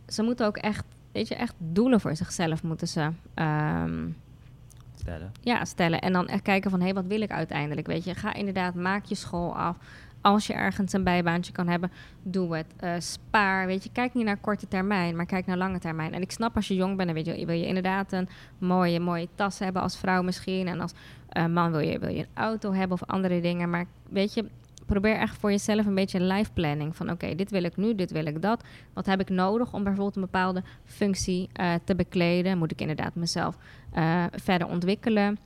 ze 0.07 0.23
moeten 0.23 0.45
ook 0.45 0.57
echt, 0.57 0.85
weet 1.11 1.27
je, 1.27 1.35
echt 1.35 1.53
doelen 1.57 1.99
voor 1.99 2.15
zichzelf 2.15 2.63
moeten 2.63 2.87
ze 2.87 3.09
ehm, 3.33 4.07
Stellen. 4.95 5.31
ja, 5.41 5.65
stellen. 5.65 6.01
En 6.01 6.13
dan 6.13 6.27
echt 6.27 6.41
kijken 6.41 6.71
van, 6.71 6.81
hé, 6.81 6.93
wat 6.93 7.05
wil 7.05 7.21
ik 7.21 7.31
uiteindelijk? 7.31 7.87
Weet 7.87 8.03
je, 8.03 8.15
ga 8.15 8.33
inderdaad, 8.33 8.73
maak 8.73 9.05
je 9.05 9.15
school 9.15 9.55
af. 9.57 9.77
Als 10.21 10.47
je 10.47 10.53
ergens 10.53 10.93
een 10.93 11.03
bijbaantje 11.03 11.51
kan 11.51 11.67
hebben, 11.67 11.91
doe 12.23 12.55
het. 12.55 12.65
Eh, 12.77 12.93
spaar, 12.97 13.65
weet 13.65 13.83
je, 13.83 13.89
kijk 13.91 14.13
niet 14.13 14.25
naar 14.25 14.37
korte 14.37 14.67
termijn, 14.67 15.15
maar 15.15 15.25
kijk 15.25 15.45
naar 15.45 15.57
lange 15.57 15.79
termijn. 15.79 16.13
En 16.13 16.21
ik 16.21 16.31
snap 16.31 16.55
als 16.55 16.67
je 16.67 16.75
jong 16.75 16.95
bent, 16.95 17.13
dan 17.13 17.23
weet 17.23 17.39
je, 17.39 17.45
wil 17.45 17.55
je 17.55 17.65
inderdaad 17.65 18.11
een 18.11 18.29
mooie, 18.57 18.99
mooie 18.99 19.27
tas 19.35 19.59
hebben 19.59 19.81
als 19.81 19.97
vrouw 19.97 20.21
misschien. 20.21 20.67
En 20.67 20.79
als 20.79 20.93
eh, 21.29 21.45
man 21.45 21.71
wil 21.71 21.79
je, 21.79 21.99
wil 21.99 22.09
je 22.09 22.19
een 22.19 22.27
auto 22.33 22.73
hebben 22.73 23.01
of 23.01 23.09
andere 23.09 23.41
dingen. 23.41 23.69
Maar 23.69 23.85
weet 24.09 24.33
je, 24.33 24.45
probeer 24.85 25.15
echt 25.15 25.37
voor 25.37 25.51
jezelf 25.51 25.85
een 25.85 25.95
beetje 25.95 26.21
life 26.21 26.51
planning. 26.53 26.95
Van 26.95 27.11
oké, 27.11 27.35
dit 27.35 27.51
wil 27.51 27.63
ik 27.63 27.77
nu, 27.77 27.95
dit 27.95 28.11
wil 28.11 28.25
ik 28.25 28.41
dat. 28.41 28.63
Wat 28.93 29.05
heb 29.05 29.19
ik 29.19 29.29
nodig 29.29 29.73
om 29.73 29.83
bijvoorbeeld 29.83 30.15
een 30.15 30.21
bepaalde 30.21 30.63
functie 30.85 31.49
eh, 31.53 31.73
te 31.83 31.95
bekleden? 31.95 32.57
Moet 32.57 32.71
ik 32.71 32.81
inderdaad 32.81 33.15
mezelf 33.15 33.57
verder 34.31 34.67
ontwikkelen? 34.67 35.37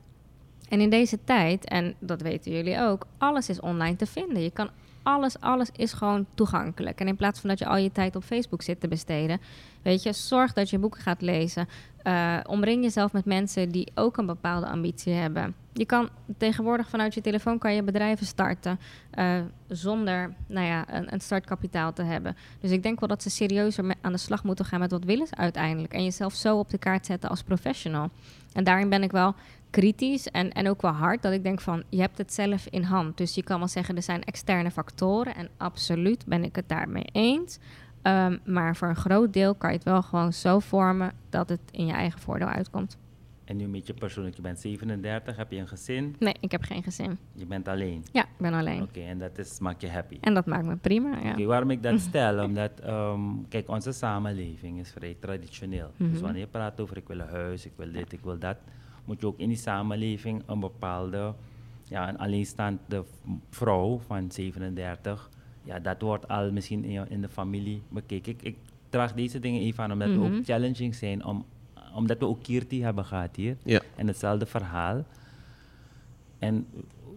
En 0.74 0.82
in 0.82 0.90
deze 0.90 1.20
tijd, 1.24 1.66
en 1.66 1.96
dat 2.00 2.22
weten 2.22 2.52
jullie 2.52 2.80
ook, 2.82 3.06
alles 3.18 3.50
is 3.50 3.60
online 3.60 3.96
te 3.96 4.06
vinden. 4.06 4.44
Je 4.44 4.52
kan 4.52 4.70
alles, 5.04 5.40
alles 5.40 5.70
is 5.76 5.94
gewoon 5.94 6.26
toegankelijk. 6.34 7.00
En 7.00 7.08
in 7.08 7.16
plaats 7.16 7.40
van 7.40 7.50
dat 7.50 7.60
je 7.60 7.66
al 7.66 7.78
je 7.78 7.92
tijd 7.92 8.16
op 8.16 8.24
Facebook 8.24 8.62
zit 8.62 8.80
te 8.80 8.88
besteden, 8.88 9.42
weet 9.82 10.04
je, 10.04 10.14
zorg 10.14 10.54
dat 10.54 10.70
je 10.70 10.78
boeken 10.78 11.02
gaat 11.02 11.22
lezen. 11.22 11.68
Uh, 12.04 12.40
omring 12.44 12.84
jezelf 12.84 13.12
met 13.12 13.26
mensen 13.26 13.70
die 13.70 13.92
ook 13.96 14.18
een 14.18 14.26
bepaalde 14.26 14.68
ambitie 14.68 15.14
hebben. 15.14 15.56
Je 15.74 15.86
kan 15.86 16.10
tegenwoordig 16.38 16.90
vanuit 16.90 17.14
je 17.14 17.22
telefoon 17.22 17.58
kan 17.58 17.76
je 17.76 17.84
bedrijven 17.84 18.26
starten 18.26 18.80
uh, 19.20 19.40
zonder 19.68 20.34
nou 20.48 20.66
ja, 20.66 20.94
een, 20.94 21.14
een, 21.14 21.22
startkapitaal 21.22 21.94
te 21.94 22.04
hebben. 22.04 22.36
Dus 22.60 22.72
ik 22.72 22.84
denk 22.84 23.00
wel 23.00 23.10
dat 23.10 23.24
ze 23.24 23.30
serieuzer 23.30 23.96
aan 24.02 24.12
de 24.12 24.18
slag 24.18 24.44
moeten 24.44 24.66
gaan 24.66 24.80
met 24.80 24.92
wat 24.92 25.04
willen 25.04 25.28
ze 25.28 25.36
uiteindelijk. 25.36 25.94
En 25.94 26.04
jezelf 26.04 26.34
zo 26.34 26.58
op 26.58 26.70
de 26.70 26.78
kaart 26.78 27.06
zetten 27.06 27.30
als 27.30 27.44
professional. 27.44 28.10
En 28.54 28.64
daarin 28.64 28.90
ben 28.90 29.04
ik 29.04 29.12
wel 29.12 29.36
kritisch 29.74 30.32
en, 30.32 30.52
en 30.52 30.70
ook 30.70 30.82
wel 30.82 30.92
hard. 30.92 31.22
Dat 31.22 31.34
ik 31.34 31.44
denk 31.44 31.62
van, 31.62 31.84
je 31.90 32.00
hebt 32.00 32.18
het 32.18 32.34
zelf 32.34 32.68
in 32.70 32.84
hand. 32.84 33.18
Dus 33.18 33.36
je 33.36 33.44
kan 33.44 33.60
wel 33.60 33.68
zeggen, 33.68 33.96
er 33.96 34.02
zijn 34.02 34.24
externe 34.24 34.72
factoren. 34.72 35.36
En 35.36 35.50
absoluut 35.58 36.26
ben 36.26 36.44
ik 36.44 36.56
het 36.56 36.70
daarmee 36.70 37.06
eens. 37.12 37.60
Um, 38.04 38.40
maar 38.46 38.76
voor 38.76 38.88
een 38.88 38.96
groot 38.96 39.34
deel 39.34 39.56
kan 39.56 39.70
je 39.70 39.76
het 39.76 39.86
wel 39.86 40.02
gewoon 40.02 40.34
zo 40.34 40.60
vormen 40.60 41.12
dat 41.30 41.50
het 41.50 41.60
in 41.72 41.86
je 41.86 41.94
eigen 41.94 42.20
voordeel 42.20 42.48
uitkomt. 42.48 42.98
En 43.44 43.58
nu 43.58 43.68
met 43.68 43.88
je 43.88 43.94
persoonlijk, 43.94 44.36
je 44.36 44.42
bent 44.42 44.60
37, 44.60 45.38
heb 45.38 45.52
je 45.52 45.58
een 45.58 45.68
gezin? 45.68 46.16
Nee, 46.20 46.36
ik 46.40 46.52
heb 46.52 46.64
geen 46.64 46.84
gezin. 46.84 47.18
Je 47.34 47.46
bent 47.46 47.68
alleen? 47.68 48.06
Ja, 48.12 48.22
ik 48.22 48.38
ben 48.38 48.54
alleen. 48.54 48.82
Oké, 48.82 49.00
okay, 49.00 49.10
en 49.10 49.20
dat 49.20 49.38
is, 49.38 49.60
maakt 49.60 49.82
je 49.82 49.90
happy? 49.90 50.18
En 50.22 50.34
dat 50.34 50.46
maakt 50.46 50.66
me 50.66 50.76
prima, 50.76 51.10
ja. 51.10 51.18
Oké, 51.18 51.30
okay, 51.30 51.46
waarom 51.46 51.70
ik 51.70 51.84
dat 51.84 52.00
stel? 52.10 52.44
Omdat, 52.44 52.72
um, 52.86 53.48
kijk, 53.50 53.70
onze 53.70 53.92
samenleving 53.92 54.80
is 54.80 54.92
vrij 54.92 55.18
traditioneel. 55.20 55.88
Mm 55.88 55.94
-hmm. 55.98 56.12
Dus 56.12 56.22
wanneer 56.22 56.42
je 56.42 56.48
praat 56.48 56.82
over 56.82 56.98
ik 56.98 57.08
wil 57.08 57.20
een 57.20 57.30
huis, 57.30 57.66
ik 57.66 57.74
wil 57.76 57.92
dit, 57.92 58.12
ik 58.12 58.22
wil 58.24 58.40
dat, 58.40 58.58
moet 59.06 59.22
je 59.22 59.28
ook 59.28 59.40
in 59.40 59.48
die 59.48 59.58
samenleving 59.58 60.44
een 60.46 60.60
bepaalde, 60.60 61.34
ja, 61.84 62.10
een 62.10 62.18
alleenstaande 62.18 63.04
vrouw 63.50 64.00
van 64.00 64.32
37 64.32 65.30
ja, 65.64 65.80
dat 65.80 66.02
wordt 66.02 66.28
al 66.28 66.52
misschien 66.52 66.84
in, 66.84 67.10
in 67.10 67.22
de 67.22 67.30
familie 67.30 67.82
bekeken. 67.90 68.32
Ik, 68.32 68.42
ik 68.42 68.56
draag 68.90 69.14
deze 69.14 69.40
dingen 69.40 69.62
even 69.62 69.84
aan 69.84 69.92
omdat 69.92 70.08
mm 70.08 70.14
-hmm. 70.14 70.32
we 70.32 70.38
ook 70.38 70.46
challenging 70.46 70.96
zijn, 70.96 71.26
om, 71.26 71.46
omdat 71.96 72.20
we 72.20 72.26
ook 72.26 72.44
Kirti 72.44 72.84
hebben 72.84 73.06
gehad 73.06 73.36
hier. 73.36 73.58
Ja. 73.64 73.82
En 73.96 74.08
hetzelfde 74.08 74.46
verhaal. 74.46 75.04
En 76.40 76.68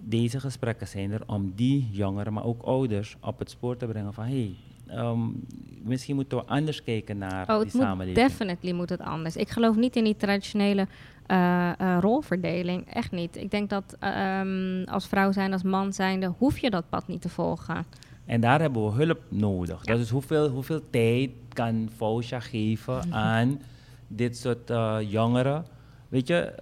deze 0.01 0.41
gesprekken 0.41 0.89
zijn 0.89 1.11
er 1.11 1.23
om 1.27 1.53
die 1.55 1.89
jongeren, 1.91 2.33
maar 2.33 2.45
ook 2.45 2.63
ouders, 2.63 3.17
op 3.21 3.39
het 3.39 3.51
spoor 3.51 3.77
te 3.77 3.87
brengen 3.87 4.15
van 4.15 4.25
hé, 4.25 4.31
hey, 4.31 4.57
um, 4.91 5.47
misschien 5.83 6.15
moeten 6.15 6.39
we 6.39 6.45
anders 6.45 6.83
kijken 6.83 7.19
naar 7.19 7.49
oh, 7.49 7.61
die 7.61 7.71
samenleving. 7.71 8.19
Moet, 8.19 8.29
definitely 8.29 8.73
moet 8.73 8.89
het 8.89 9.01
anders. 9.01 9.37
Ik 9.37 9.49
geloof 9.49 9.77
niet 9.77 9.97
in 9.97 10.05
die 10.05 10.17
traditionele 10.17 10.87
uh, 11.27 11.73
uh, 11.81 11.99
rolverdeling. 12.01 12.95
Echt 12.95 13.11
niet. 13.11 13.37
Ik 13.37 13.51
denk 13.51 13.71
dat 13.71 13.97
um, 14.41 14.85
als 14.85 15.07
vrouw 15.07 15.33
zijn, 15.33 15.53
als 15.53 15.63
man 15.63 15.93
zijnde, 15.93 16.33
hoef 16.39 16.59
je 16.59 16.71
dat 16.71 16.89
pad 16.89 17.09
niet 17.09 17.23
te 17.23 17.29
volgen. 17.29 17.85
En 18.25 18.41
daar 18.41 18.61
hebben 18.61 18.85
we 18.85 19.05
hulp 19.05 19.21
nodig. 19.29 19.81
Ja. 19.83 19.97
Dus 19.97 20.11
hoeveel, 20.11 20.49
hoeveel 20.49 20.81
tijd 20.91 21.31
kan 21.53 21.89
Fosha 21.97 22.41
geven 22.41 23.13
aan 23.31 23.61
dit 24.09 24.37
soort 24.37 24.71
uh, 24.71 24.99
jongeren? 25.01 25.65
Weet 26.09 26.29
je, 26.29 26.55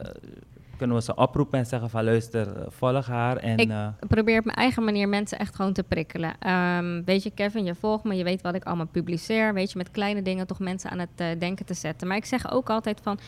kunnen 0.76 0.96
we 0.96 1.02
ze 1.02 1.14
oproepen 1.14 1.58
en 1.58 1.66
zeggen 1.66 1.90
van 1.90 2.04
luister, 2.04 2.66
volg 2.68 3.06
haar. 3.06 3.36
En, 3.36 3.56
ik 3.56 3.68
uh, 3.68 3.88
probeer 4.08 4.38
op 4.38 4.44
mijn 4.44 4.56
eigen 4.56 4.84
manier 4.84 5.08
mensen 5.08 5.38
echt 5.38 5.54
gewoon 5.54 5.72
te 5.72 5.82
prikkelen. 5.82 6.50
Um, 6.50 7.04
weet 7.04 7.22
je, 7.22 7.30
Kevin, 7.30 7.64
je 7.64 7.74
volgt 7.74 8.04
me, 8.04 8.14
je 8.14 8.24
weet 8.24 8.42
wat 8.42 8.54
ik 8.54 8.64
allemaal 8.64 8.86
publiceer. 8.86 9.54
Weet 9.54 9.72
je, 9.72 9.78
met 9.78 9.90
kleine 9.90 10.22
dingen 10.22 10.46
toch 10.46 10.58
mensen 10.58 10.90
aan 10.90 10.98
het 10.98 11.40
denken 11.40 11.66
te 11.66 11.74
zetten. 11.74 12.08
Maar 12.08 12.16
ik 12.16 12.24
zeg 12.24 12.52
ook 12.52 12.70
altijd 12.70 13.00
van, 13.02 13.18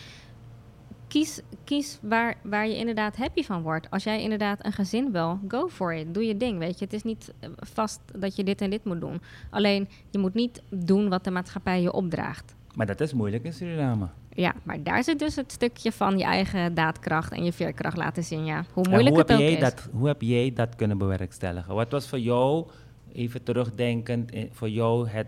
kies, 1.08 1.40
kies 1.64 1.98
waar, 2.02 2.34
waar 2.42 2.68
je 2.68 2.76
inderdaad 2.76 3.16
happy 3.16 3.42
van 3.42 3.62
wordt. 3.62 3.90
Als 3.90 4.04
jij 4.04 4.22
inderdaad 4.22 4.64
een 4.64 4.72
gezin 4.72 5.12
wil, 5.12 5.38
go 5.48 5.68
for 5.68 5.94
it. 5.94 6.14
Doe 6.14 6.26
je 6.26 6.36
ding, 6.36 6.58
weet 6.58 6.78
je. 6.78 6.84
Het 6.84 6.94
is 6.94 7.02
niet 7.02 7.32
vast 7.56 8.00
dat 8.14 8.36
je 8.36 8.44
dit 8.44 8.60
en 8.60 8.70
dit 8.70 8.84
moet 8.84 9.00
doen. 9.00 9.20
Alleen, 9.50 9.88
je 10.10 10.18
moet 10.18 10.34
niet 10.34 10.62
doen 10.68 11.08
wat 11.08 11.24
de 11.24 11.30
maatschappij 11.30 11.82
je 11.82 11.92
opdraagt. 11.92 12.54
Maar 12.74 12.86
dat 12.86 13.00
is 13.00 13.12
moeilijk 13.12 13.44
in 13.44 13.52
Suriname. 13.52 14.08
Ja, 14.36 14.54
maar 14.62 14.82
daar 14.82 15.04
zit 15.04 15.18
dus 15.18 15.36
het 15.36 15.52
stukje 15.52 15.92
van 15.92 16.18
je 16.18 16.24
eigen 16.24 16.74
daadkracht 16.74 17.32
en 17.32 17.44
je 17.44 17.52
veerkracht 17.52 17.96
laten 17.96 18.24
zien, 18.24 18.44
ja. 18.44 18.64
Hoe 18.72 18.88
moeilijk 18.88 19.08
hoe 19.08 19.18
het 19.18 19.32
ook 19.32 19.40
is. 19.40 19.58
Dat, 19.58 19.88
hoe 19.92 20.06
heb 20.06 20.22
jij 20.22 20.52
dat 20.54 20.76
kunnen 20.76 20.98
bewerkstelligen? 20.98 21.74
Wat 21.74 21.90
was 21.90 22.08
voor 22.08 22.18
jou, 22.18 22.66
even 23.12 23.42
terugdenkend, 23.42 24.32
voor 24.50 24.68
jou 24.68 25.08
het, 25.08 25.26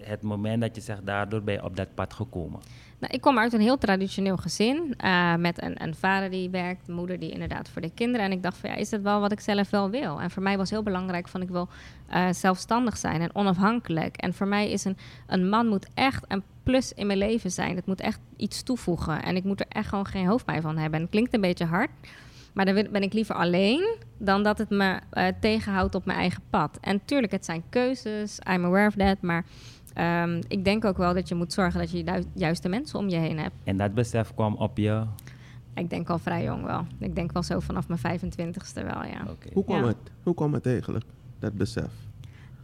het 0.00 0.22
moment 0.22 0.60
dat 0.60 0.74
je 0.74 0.80
zegt, 0.80 1.06
daardoor 1.06 1.42
ben 1.42 1.54
je 1.54 1.64
op 1.64 1.76
dat 1.76 1.94
pad 1.94 2.14
gekomen? 2.14 2.60
Nou, 2.98 3.12
ik 3.12 3.20
kom 3.20 3.38
uit 3.38 3.52
een 3.52 3.60
heel 3.60 3.78
traditioneel 3.78 4.36
gezin. 4.36 4.94
Uh, 5.04 5.34
met 5.34 5.62
een, 5.62 5.82
een, 5.82 5.94
vader 5.94 6.30
die 6.30 6.50
werkt, 6.50 6.88
een 6.88 6.94
moeder 6.94 7.18
die 7.18 7.30
inderdaad 7.30 7.68
voor 7.68 7.82
de 7.82 7.90
kinderen. 7.94 8.26
En 8.26 8.32
ik 8.32 8.42
dacht 8.42 8.56
van 8.56 8.70
ja, 8.70 8.76
is 8.76 8.88
dat 8.88 9.00
wel 9.00 9.20
wat 9.20 9.32
ik 9.32 9.40
zelf 9.40 9.70
wel 9.70 9.90
wil? 9.90 10.20
En 10.20 10.30
voor 10.30 10.42
mij 10.42 10.56
was 10.56 10.70
heel 10.70 10.82
belangrijk 10.82 11.28
van 11.28 11.42
ik 11.42 11.48
wil 11.48 11.68
uh, 12.14 12.28
zelfstandig 12.30 12.96
zijn 12.96 13.20
en 13.20 13.34
onafhankelijk. 13.34 14.16
En 14.16 14.34
voor 14.34 14.48
mij 14.48 14.70
is 14.70 14.84
een, 14.84 14.96
een 15.26 15.48
man 15.48 15.66
moet 15.66 15.88
echt 15.94 16.24
een 16.28 16.42
plus 16.68 16.92
in 16.92 17.06
mijn 17.06 17.18
leven 17.18 17.50
zijn. 17.50 17.76
Het 17.76 17.86
moet 17.86 18.00
echt 18.00 18.20
iets 18.36 18.62
toevoegen. 18.62 19.22
En 19.22 19.36
ik 19.36 19.44
moet 19.44 19.60
er 19.60 19.66
echt 19.68 19.88
gewoon 19.88 20.06
geen 20.06 20.26
hoofdpijn 20.26 20.62
van 20.62 20.76
hebben. 20.76 20.94
En 20.94 21.00
het 21.00 21.10
klinkt 21.10 21.34
een 21.34 21.40
beetje 21.40 21.64
hard. 21.64 21.90
Maar 22.52 22.64
dan 22.64 22.74
ben 22.74 23.02
ik 23.02 23.12
liever 23.12 23.34
alleen 23.34 23.96
dan 24.18 24.42
dat 24.42 24.58
het 24.58 24.70
me 24.70 25.00
uh, 25.12 25.26
tegenhoudt 25.40 25.94
op 25.94 26.04
mijn 26.04 26.18
eigen 26.18 26.42
pad. 26.50 26.78
En 26.80 27.00
tuurlijk, 27.04 27.32
het 27.32 27.44
zijn 27.44 27.62
keuzes. 27.68 28.38
I'm 28.50 28.64
aware 28.64 28.86
of 28.86 28.94
that. 28.94 29.20
Maar 29.20 29.44
Um, 30.00 30.40
ik 30.48 30.64
denk 30.64 30.84
ook 30.84 30.96
wel 30.96 31.14
dat 31.14 31.28
je 31.28 31.34
moet 31.34 31.52
zorgen 31.52 31.80
dat 31.80 31.90
je 31.90 32.04
de 32.04 32.24
juiste 32.34 32.68
mensen 32.68 32.98
om 32.98 33.08
je 33.08 33.16
heen 33.16 33.38
hebt. 33.38 33.54
En 33.64 33.76
dat 33.76 33.94
besef 33.94 34.34
kwam 34.34 34.54
op 34.54 34.76
je? 34.78 35.04
Ik 35.74 35.90
denk 35.90 36.10
al 36.10 36.18
vrij 36.18 36.44
jong 36.44 36.64
wel. 36.64 36.86
Ik 36.98 37.14
denk 37.14 37.32
wel 37.32 37.42
zo 37.42 37.60
vanaf 37.60 37.88
mijn 37.88 38.20
25ste 38.20 38.84
wel, 38.84 39.04
ja. 39.04 39.20
Okay. 39.22 39.50
Hoe, 39.52 39.64
kwam 39.64 39.80
ja. 39.80 39.86
het, 39.86 39.96
hoe 40.22 40.34
kwam 40.34 40.52
het 40.52 40.66
eigenlijk, 40.66 41.04
dat 41.38 41.52
besef? 41.52 41.90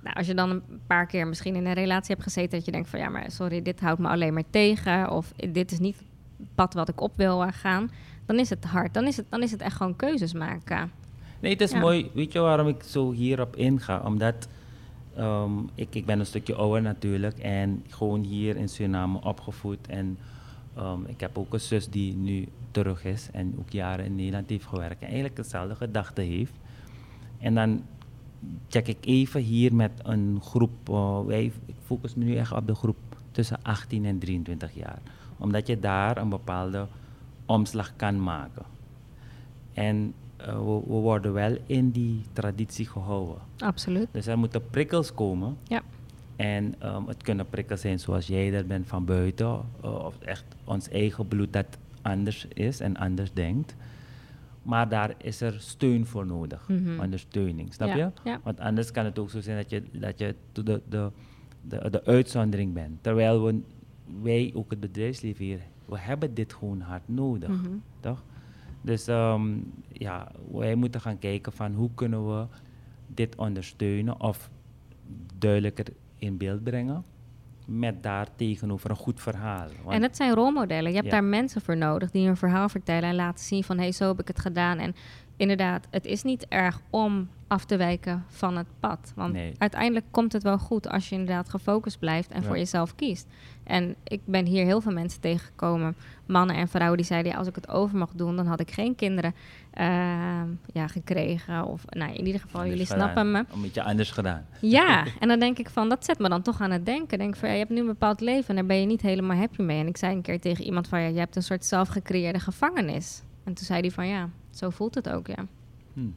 Nou, 0.04 0.16
als 0.16 0.26
je 0.26 0.34
dan 0.34 0.50
een 0.50 0.62
paar 0.86 1.06
keer 1.06 1.26
misschien 1.26 1.54
in 1.54 1.66
een 1.66 1.72
relatie 1.72 2.10
hebt 2.14 2.22
gezeten... 2.22 2.50
dat 2.50 2.64
je 2.64 2.72
denkt 2.72 2.88
van 2.88 2.98
ja, 2.98 3.08
maar 3.08 3.30
sorry, 3.30 3.62
dit 3.62 3.80
houdt 3.80 4.00
me 4.00 4.08
alleen 4.08 4.34
maar 4.34 4.50
tegen... 4.50 5.10
of 5.10 5.32
dit 5.32 5.72
is 5.72 5.78
niet 5.78 5.96
het 6.36 6.54
pad 6.54 6.74
wat 6.74 6.88
ik 6.88 7.00
op 7.00 7.16
wil 7.16 7.46
gaan... 7.52 7.90
dan 8.26 8.38
is 8.38 8.50
het 8.50 8.64
hard. 8.64 8.94
Dan 8.94 9.06
is 9.06 9.16
het, 9.16 9.26
dan 9.28 9.42
is 9.42 9.50
het 9.50 9.60
echt 9.60 9.76
gewoon 9.76 9.96
keuzes 9.96 10.32
maken. 10.32 10.92
Nee, 11.40 11.52
het 11.52 11.60
is 11.60 11.70
Ja. 11.70 11.78
mooi. 11.78 12.10
Weet 12.14 12.32
je 12.32 12.38
waarom 12.38 12.68
ik 12.68 12.82
zo 12.82 13.12
hierop 13.12 13.56
inga? 13.56 14.00
Omdat 14.04 14.48
ehm, 15.16 15.50
ik, 15.74 15.94
ik 15.94 16.06
ben 16.06 16.18
een 16.18 16.26
stukje 16.26 16.54
ouder 16.54 16.82
natuurlijk 16.82 17.38
en 17.38 17.84
gewoon 17.88 18.22
hier 18.22 18.56
in 18.56 18.68
Suriname 18.68 19.20
opgevoed. 19.22 19.86
En 19.86 20.18
ehm, 20.76 21.04
ik 21.06 21.20
heb 21.20 21.38
ook 21.38 21.52
een 21.52 21.60
zus 21.60 21.88
die 21.88 22.14
nu 22.16 22.48
terug 22.70 23.04
is 23.04 23.28
en 23.32 23.54
ook 23.58 23.70
jaren 23.70 24.04
in 24.04 24.14
Nederland 24.14 24.48
heeft 24.48 24.66
gewerkt. 24.66 25.00
En 25.00 25.06
eigenlijk 25.06 25.36
dezelfde 25.36 25.74
gedachte 25.74 26.20
heeft. 26.20 26.52
En 27.38 27.54
dan 27.54 27.82
check 28.68 28.88
ik 28.88 28.98
even 29.00 29.40
hier 29.40 29.74
met 29.74 29.92
een 30.02 30.38
groep. 30.42 30.88
eh, 30.88 31.20
wij, 31.26 31.44
ik 31.66 31.74
focus 31.84 32.14
me 32.14 32.24
nu 32.24 32.36
echt 32.36 32.52
op 32.52 32.66
de 32.66 32.74
groep 32.74 32.96
tussen 33.30 33.58
18 33.62 34.04
en 34.04 34.18
23 34.18 34.74
jaar. 34.74 34.98
Omdat 35.38 35.66
je 35.66 35.78
daar 35.78 36.16
een 36.16 36.28
bepaalde 36.28 36.86
omslag 37.46 37.92
kan 37.96 38.22
maken. 38.22 38.62
En 39.72 40.14
eh, 40.36 40.46
we, 40.56 40.80
we 40.86 40.94
worden 40.94 41.32
wel 41.32 41.56
in 41.66 41.90
die 41.90 42.22
traditie 42.32 42.86
gehouden. 42.86 43.36
Absoluut. 43.58 44.08
Dus 44.10 44.26
er 44.26 44.38
moeten 44.38 44.70
prikkels 44.70 45.14
komen. 45.14 45.56
Ja. 45.68 45.82
En 46.36 46.74
ehm, 46.78 47.06
het 47.06 47.22
kunnen 47.22 47.48
prikkels 47.48 47.80
zijn 47.80 47.98
zoals 48.00 48.26
jij 48.26 48.50
dat 48.50 48.66
bent 48.66 48.86
van 48.86 49.04
buiten. 49.04 49.60
eh, 49.82 49.94
of 50.04 50.18
echt 50.18 50.44
ons 50.64 50.88
eigen 50.88 51.28
bloed 51.28 51.52
dat 51.52 51.66
anders 52.02 52.46
is 52.48 52.80
en 52.80 52.96
anders 52.96 53.32
denkt. 53.32 53.74
Maar 54.64 54.88
daar 54.88 55.14
is 55.18 55.40
er 55.40 55.60
steun 55.60 56.06
voor 56.06 56.26
nodig. 56.26 56.68
Mhm. 56.68 57.00
Ondersteuning, 57.00 57.72
snap 57.74 57.88
Ja, 57.88 57.96
je? 57.96 58.10
ja. 58.24 58.40
Want 58.42 58.60
anders 58.60 58.90
kan 58.90 59.04
het 59.04 59.18
ook 59.18 59.30
zo 59.30 59.40
zijn 59.40 59.56
dat 59.56 59.70
je, 59.70 59.82
dat 59.92 60.18
je 60.18 60.34
de, 60.52 60.62
de, 60.62 60.82
de, 60.88 61.10
de, 61.62 61.90
de 61.90 62.04
uitzondering 62.04 62.72
bent. 62.72 63.02
Terwijl 63.02 63.44
we, 63.44 63.60
wij, 64.22 64.50
ook 64.54 64.70
het 64.70 64.80
bedrijfsleven 64.80 65.44
hier, 65.44 65.60
we 65.84 65.98
hebben 65.98 66.34
dit 66.34 66.52
gewoon 66.52 66.80
hard 66.80 67.08
nodig. 67.08 67.48
Mhm. 67.48 67.68
Toch? 68.00 68.24
Dus 68.80 69.06
ehm, 69.06 69.56
ja, 69.92 70.30
wij 70.52 70.74
moeten 70.74 71.00
gaan 71.00 71.18
kijken 71.18 71.52
van 71.52 71.74
hoe 71.74 71.90
kunnen 71.94 72.26
we 72.38 72.46
dit 73.06 73.36
ondersteunen 73.36 74.20
of 74.20 74.50
duidelijker 75.38 75.86
in 76.18 76.36
beeld 76.36 76.62
brengen. 76.62 77.04
Met 77.64 78.02
daar 78.02 78.26
tegenover 78.36 78.90
een 78.90 78.96
goed 78.96 79.20
verhaal. 79.20 79.66
Want 79.82 79.94
En 79.96 80.02
het 80.02 80.16
zijn 80.16 80.34
rolmodellen. 80.34 80.90
Je 80.90 80.96
hebt 80.96 81.04
Ja. 81.08 81.12
daar 81.12 81.24
mensen 81.24 81.60
voor 81.60 81.76
nodig 81.76 82.10
die 82.10 82.28
een 82.28 82.36
verhaal 82.36 82.68
vertellen 82.68 83.08
en 83.08 83.14
laten 83.14 83.44
zien 83.44 83.64
van 83.64 83.76
hé, 83.76 83.82
hey, 83.82 83.92
zo 83.92 84.08
heb 84.08 84.20
ik 84.20 84.28
het 84.28 84.40
gedaan. 84.40 84.78
En 84.78 84.94
inderdaad, 85.36 85.86
het 85.90 86.06
is 86.06 86.22
niet 86.22 86.46
erg 86.48 86.80
om 86.90 87.28
af 87.46 87.64
te 87.64 87.76
wijken 87.76 88.24
van 88.28 88.56
het 88.56 88.66
pad. 88.80 89.12
Want 89.16 89.32
Nee. 89.32 89.52
uiteindelijk 89.58 90.06
komt 90.10 90.32
het 90.32 90.42
wel 90.42 90.58
goed 90.58 90.88
als 90.88 91.08
je 91.08 91.14
inderdaad 91.14 91.48
gefocust 91.48 91.98
blijft 91.98 92.30
en 92.30 92.40
Ja. 92.40 92.46
voor 92.46 92.56
jezelf 92.58 92.94
kiest. 92.94 93.26
En 93.64 93.94
ik 94.04 94.20
ben 94.24 94.46
hier 94.46 94.64
heel 94.64 94.80
veel 94.80 94.92
mensen 94.92 95.20
tegengekomen, 95.20 95.96
mannen 96.26 96.56
en 96.56 96.68
vrouwen, 96.68 96.96
die 96.96 97.06
zeiden 97.06 97.32
ja, 97.32 97.38
als 97.38 97.46
ik 97.48 97.54
het 97.54 97.68
over 97.68 97.96
mag 97.98 98.10
doen, 98.14 98.36
dan 98.36 98.46
had 98.46 98.60
ik 98.60 98.70
geen 98.70 98.94
kinderen 98.94 99.34
ehm, 99.70 100.48
ja, 100.72 100.86
gekregen. 100.86 101.64
Of 101.64 101.82
nou, 101.88 102.12
in 102.14 102.26
ieder 102.26 102.40
geval, 102.40 102.60
anders 102.60 102.70
jullie 102.78 102.86
gedaan. 102.92 103.10
snappen 103.10 103.30
me. 103.32 103.38
Een 103.54 103.60
beetje 103.62 103.82
anders 103.82 104.10
gedaan. 104.10 104.46
Ja, 104.60 105.04
en 105.20 105.28
dan 105.28 105.38
denk 105.38 105.58
ik 105.58 105.70
van, 105.70 105.88
dat 105.88 106.04
zet 106.04 106.18
me 106.18 106.28
dan 106.28 106.42
toch 106.42 106.60
aan 106.60 106.70
het 106.70 106.86
denken. 106.86 107.18
Denk 107.18 107.36
van, 107.36 107.48
ja, 107.48 107.54
je 107.54 107.60
hebt 107.60 107.70
nu 107.72 107.80
een 107.80 107.86
bepaald 107.86 108.20
leven 108.20 108.48
en 108.48 108.54
daar 108.54 108.66
ben 108.66 108.80
je 108.80 108.86
niet 108.86 109.02
helemaal 109.02 109.36
happy 109.36 109.62
mee. 109.62 109.80
En 109.80 109.86
ik 109.86 109.96
zei 109.96 110.14
een 110.14 110.22
keer 110.22 110.40
tegen 110.40 110.64
iemand 110.64 110.88
van, 110.88 111.00
ja, 111.00 111.06
je 111.08 111.18
hebt 111.18 111.36
een 111.36 111.42
soort 111.42 111.64
zelfgecreëerde 111.64 112.38
gevangenis. 112.40 113.22
En 113.44 113.54
toen 113.54 113.66
zei 113.66 113.80
hij 113.80 113.90
van, 113.90 114.06
ja, 114.06 114.30
zo 114.50 114.70
voelt 114.70 114.94
het 114.94 115.08
ook, 115.08 115.26
ja. 115.26 115.46
Hm. 115.92 116.08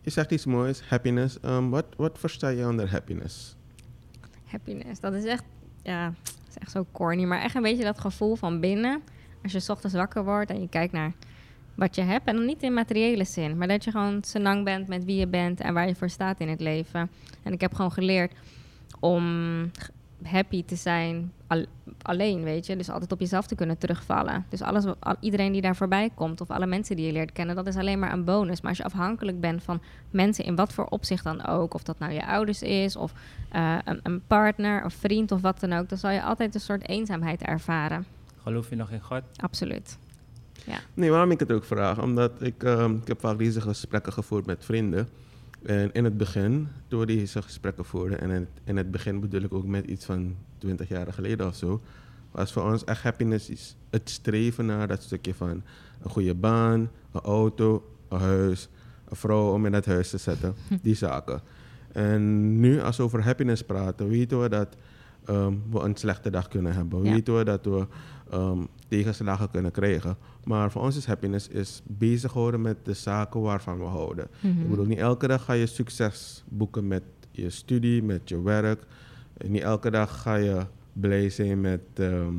Je 0.00 0.10
zegt 0.10 0.30
iets 0.30 0.46
moois, 0.46 0.80
happiness. 0.88 1.38
Um, 1.44 1.70
wat, 1.70 1.86
wat 1.96 2.18
versta 2.18 2.48
je 2.48 2.66
onder 2.66 2.90
happiness? 2.90 3.56
Happiness, 4.44 5.00
dat 5.00 5.14
is 5.14 5.24
echt, 5.24 5.44
ja, 5.82 6.14
dat 6.22 6.34
is 6.48 6.58
echt 6.58 6.70
zo 6.70 6.86
corny. 6.92 7.24
Maar 7.24 7.40
echt 7.40 7.54
een 7.54 7.62
beetje 7.62 7.84
dat 7.84 8.00
gevoel 8.00 8.36
van 8.36 8.60
binnen. 8.60 9.02
Als 9.42 9.52
je 9.52 9.60
's 9.60 9.68
ochtends 9.68 9.96
wakker 9.96 10.24
wordt 10.24 10.50
en 10.50 10.60
je 10.60 10.68
kijkt 10.68 10.92
naar 10.92 11.12
wat 11.74 11.94
je 11.94 12.02
hebt. 12.02 12.26
En 12.26 12.36
dan 12.36 12.44
niet 12.44 12.62
in 12.62 12.74
materiële 12.74 13.24
zin, 13.24 13.58
maar 13.58 13.68
dat 13.68 13.84
je 13.84 13.90
gewoon 13.90 14.24
senang 14.24 14.64
bent 14.64 14.88
met 14.88 15.04
wie 15.04 15.16
je 15.16 15.26
bent 15.26 15.60
en 15.60 15.74
waar 15.74 15.86
je 15.86 15.94
voor 15.94 16.10
staat 16.10 16.40
in 16.40 16.48
het 16.48 16.60
leven. 16.60 17.10
En 17.42 17.52
ik 17.52 17.60
heb 17.60 17.74
gewoon 17.74 17.92
geleerd 17.92 18.32
om 19.00 19.24
happy 20.22 20.64
te 20.64 20.76
zijn 20.76 21.32
al- 21.46 21.64
alleen, 22.02 22.42
weet 22.42 22.66
je. 22.66 22.76
Dus 22.76 22.90
altijd 22.90 23.12
op 23.12 23.20
jezelf 23.20 23.46
te 23.46 23.54
kunnen 23.54 23.78
terugvallen. 23.78 24.46
Dus 24.48 24.62
alles, 24.62 24.84
al- 24.98 25.16
iedereen 25.20 25.52
die 25.52 25.60
daar 25.62 25.76
voorbij 25.76 26.10
komt 26.14 26.40
of 26.40 26.50
alle 26.50 26.66
mensen 26.66 26.96
die 26.96 27.06
je 27.06 27.12
leert 27.12 27.32
kennen, 27.32 27.56
dat 27.56 27.66
is 27.66 27.76
alleen 27.76 27.98
maar 27.98 28.12
een 28.12 28.24
bonus. 28.24 28.60
Maar 28.60 28.68
als 28.70 28.78
je 28.78 28.84
afhankelijk 28.84 29.40
bent 29.40 29.62
van 29.62 29.80
mensen 30.10 30.44
in 30.44 30.56
wat 30.56 30.72
voor 30.72 30.84
opzicht 30.86 31.24
dan 31.24 31.46
ook, 31.46 31.74
of 31.74 31.82
dat 31.82 31.98
nou 31.98 32.12
je 32.12 32.26
ouders 32.26 32.62
is 32.62 32.96
of 32.96 33.12
eh, 33.50 33.76
een, 33.84 34.00
een 34.02 34.22
partner 34.26 34.84
of 34.84 34.92
vriend 34.94 35.32
of 35.32 35.40
wat 35.40 35.60
dan 35.60 35.72
ook, 35.72 35.88
dan 35.88 35.98
zal 35.98 36.10
je 36.10 36.22
altijd 36.22 36.54
een 36.54 36.60
soort 36.60 36.88
eenzaamheid 36.88 37.42
ervaren. 37.42 38.04
Geloof 38.42 38.68
je 38.70 38.76
nog 38.76 38.90
in 38.90 39.00
God? 39.00 39.22
Absoluut. 39.36 39.98
Nee, 40.94 41.10
waarom 41.10 41.30
ik 41.30 41.38
het 41.40 41.52
ook 41.52 41.64
vraag? 41.64 42.02
Omdat 42.02 42.32
ik, 42.42 42.62
ehm, 42.62 42.94
ik 42.94 43.08
heb 43.08 43.20
vaak 43.20 43.38
deze 43.38 43.60
gesprekken 43.60 44.12
gevoerd 44.12 44.46
met 44.46 44.64
vrienden. 44.64 45.08
En 45.62 45.92
in 45.92 46.04
het 46.04 46.16
begin, 46.16 46.68
toen 46.88 47.00
we 47.00 47.06
deze 47.06 47.42
gesprekken 47.42 47.84
voerden, 47.84 48.20
en 48.20 48.30
in 48.30 48.40
het, 48.40 48.48
in 48.64 48.76
het 48.76 48.90
begin 48.90 49.20
bedoel 49.20 49.42
ik 49.42 49.54
ook 49.54 49.66
met 49.66 49.86
iets 49.86 50.04
van 50.04 50.36
20 50.58 50.88
jaar 50.88 51.12
geleden 51.12 51.46
of 51.46 51.56
zo, 51.56 51.80
was 52.30 52.52
voor 52.52 52.62
ons 52.62 52.84
echt 52.84 53.02
happiness 53.02 53.50
iets, 53.50 53.76
het 53.90 54.10
streven 54.10 54.66
naar 54.66 54.88
dat 54.88 55.02
stukje 55.02 55.34
van 55.34 55.62
een 56.02 56.10
goede 56.10 56.34
baan, 56.34 56.90
een 57.12 57.20
auto, 57.20 57.96
een 58.08 58.18
huis, 58.18 58.68
een 59.08 59.16
vrouw 59.16 59.52
om 59.52 59.66
in 59.66 59.72
dat 59.72 59.86
huis 59.86 60.10
te 60.10 60.18
zetten, 60.18 60.54
die 60.82 60.94
zaken. 60.94 61.40
En 61.92 62.60
nu, 62.60 62.80
als 62.80 62.96
we 62.96 63.02
over 63.02 63.24
happiness 63.24 63.62
praten, 63.62 64.08
weten 64.08 64.42
we 64.42 64.48
dat 64.48 64.76
ehm, 65.28 65.52
we 65.70 65.80
een 65.80 65.96
slechte 65.96 66.30
dag 66.30 66.48
kunnen 66.48 66.72
hebben. 66.72 67.04
Ja. 67.04 67.12
Weten 67.12 67.36
we 67.36 67.44
dat 67.44 67.64
we 67.64 67.86
ehm, 68.30 68.58
tegenslagen 68.88 69.50
kunnen 69.50 69.70
krijgen. 69.70 70.16
Maar 70.44 70.70
voor 70.70 70.82
ons 70.82 70.96
is 70.96 71.06
happiness 71.06 71.48
is 71.48 71.82
bezig 71.86 72.32
houden 72.32 72.60
met 72.60 72.76
de 72.82 72.92
zaken 72.94 73.40
waarvan 73.40 73.78
we 73.78 73.84
houden. 73.84 74.28
Mhm. 74.40 74.60
Ik 74.60 74.70
bedoel, 74.70 74.84
niet 74.84 74.98
elke 74.98 75.26
dag 75.26 75.44
ga 75.44 75.52
je 75.52 75.66
succes 75.66 76.44
boeken 76.48 76.86
met 76.86 77.02
je 77.30 77.50
studie, 77.50 78.02
met 78.02 78.28
je 78.28 78.42
werk. 78.42 78.82
Niet 79.46 79.62
elke 79.62 79.90
dag 79.90 80.22
ga 80.22 80.34
je 80.34 80.60
blij 80.92 81.30
zijn 81.30 81.60
met, 81.60 81.80
ehm, 81.94 82.34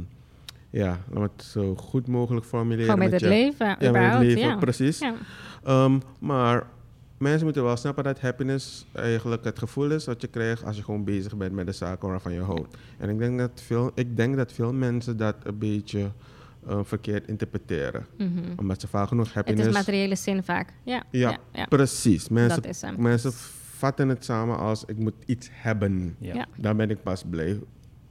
ja, 0.69 0.99
laat 1.09 1.19
me 1.19 1.29
het 1.35 1.43
zo 1.43 1.75
goed 1.75 2.07
mogelijk 2.07 2.45
formuleren. 2.45 2.83
Gewoon 2.93 2.99
met 2.99 3.11
het 3.11 3.21
je, 3.21 3.27
leven, 3.27 3.75
Ja, 3.79 3.91
met 3.91 4.11
het 4.11 4.19
leven, 4.19 4.47
ja. 4.47 4.55
precies. 4.57 4.99
Ja. 4.99 5.89
Maar 6.19 6.67
mensen 7.19 7.43
moeten 7.43 7.63
wel 7.63 7.77
snappen 7.77 8.03
dat 8.03 8.19
happiness 8.19 8.85
eigenlijk 8.91 9.43
het 9.43 9.59
gevoel 9.59 9.91
is 9.91 10.05
wat 10.05 10.21
je 10.21 10.27
krijgt 10.27 10.63
als 10.63 10.77
je 10.77 10.83
gewoon 10.83 11.03
bezig 11.03 11.37
bent 11.37 11.51
met 11.51 11.65
de 11.65 11.71
zaken 11.71 12.09
waarvan 12.09 12.33
je 12.33 12.41
houdt. 12.41 12.77
En 12.97 13.09
ik 13.09 13.17
denk 13.17 13.39
dat 13.39 13.61
veel, 13.65 13.91
ik 13.93 14.17
denk 14.17 14.35
dat 14.35 14.51
veel 14.51 14.73
mensen 14.73 15.17
dat 15.17 15.35
een 15.43 15.57
beetje 15.57 16.11
eh, 16.67 16.79
verkeerd 16.83 17.27
interpreteren. 17.27 18.05
Mhm. 18.17 18.29
Omdat 18.55 18.81
ze 18.81 18.87
vaak 18.87 19.07
genoeg 19.07 19.25
Het 19.25 19.33
happiness... 19.33 19.67
is 19.67 19.73
materiële 19.73 20.15
zin 20.15 20.43
vaak. 20.43 20.73
Ja, 20.83 21.03
Ja, 21.11 21.29
ja, 21.29 21.37
ja. 21.51 21.65
Precies. 21.65 22.29
Mensen, 22.29 22.61
dat 22.61 22.71
is 22.71 22.81
hem. 22.81 23.01
mensen 23.01 23.31
vatten 23.75 24.09
het 24.09 24.25
samen 24.25 24.57
als 24.57 24.85
ik 24.85 24.97
moet 24.97 25.13
iets 25.25 25.49
hebben. 25.51 26.15
Ja. 26.19 26.33
Ja. 26.33 26.47
Dan 26.57 26.77
ben 26.77 26.89
ik 26.89 27.03
pas 27.03 27.23
blij. 27.29 27.59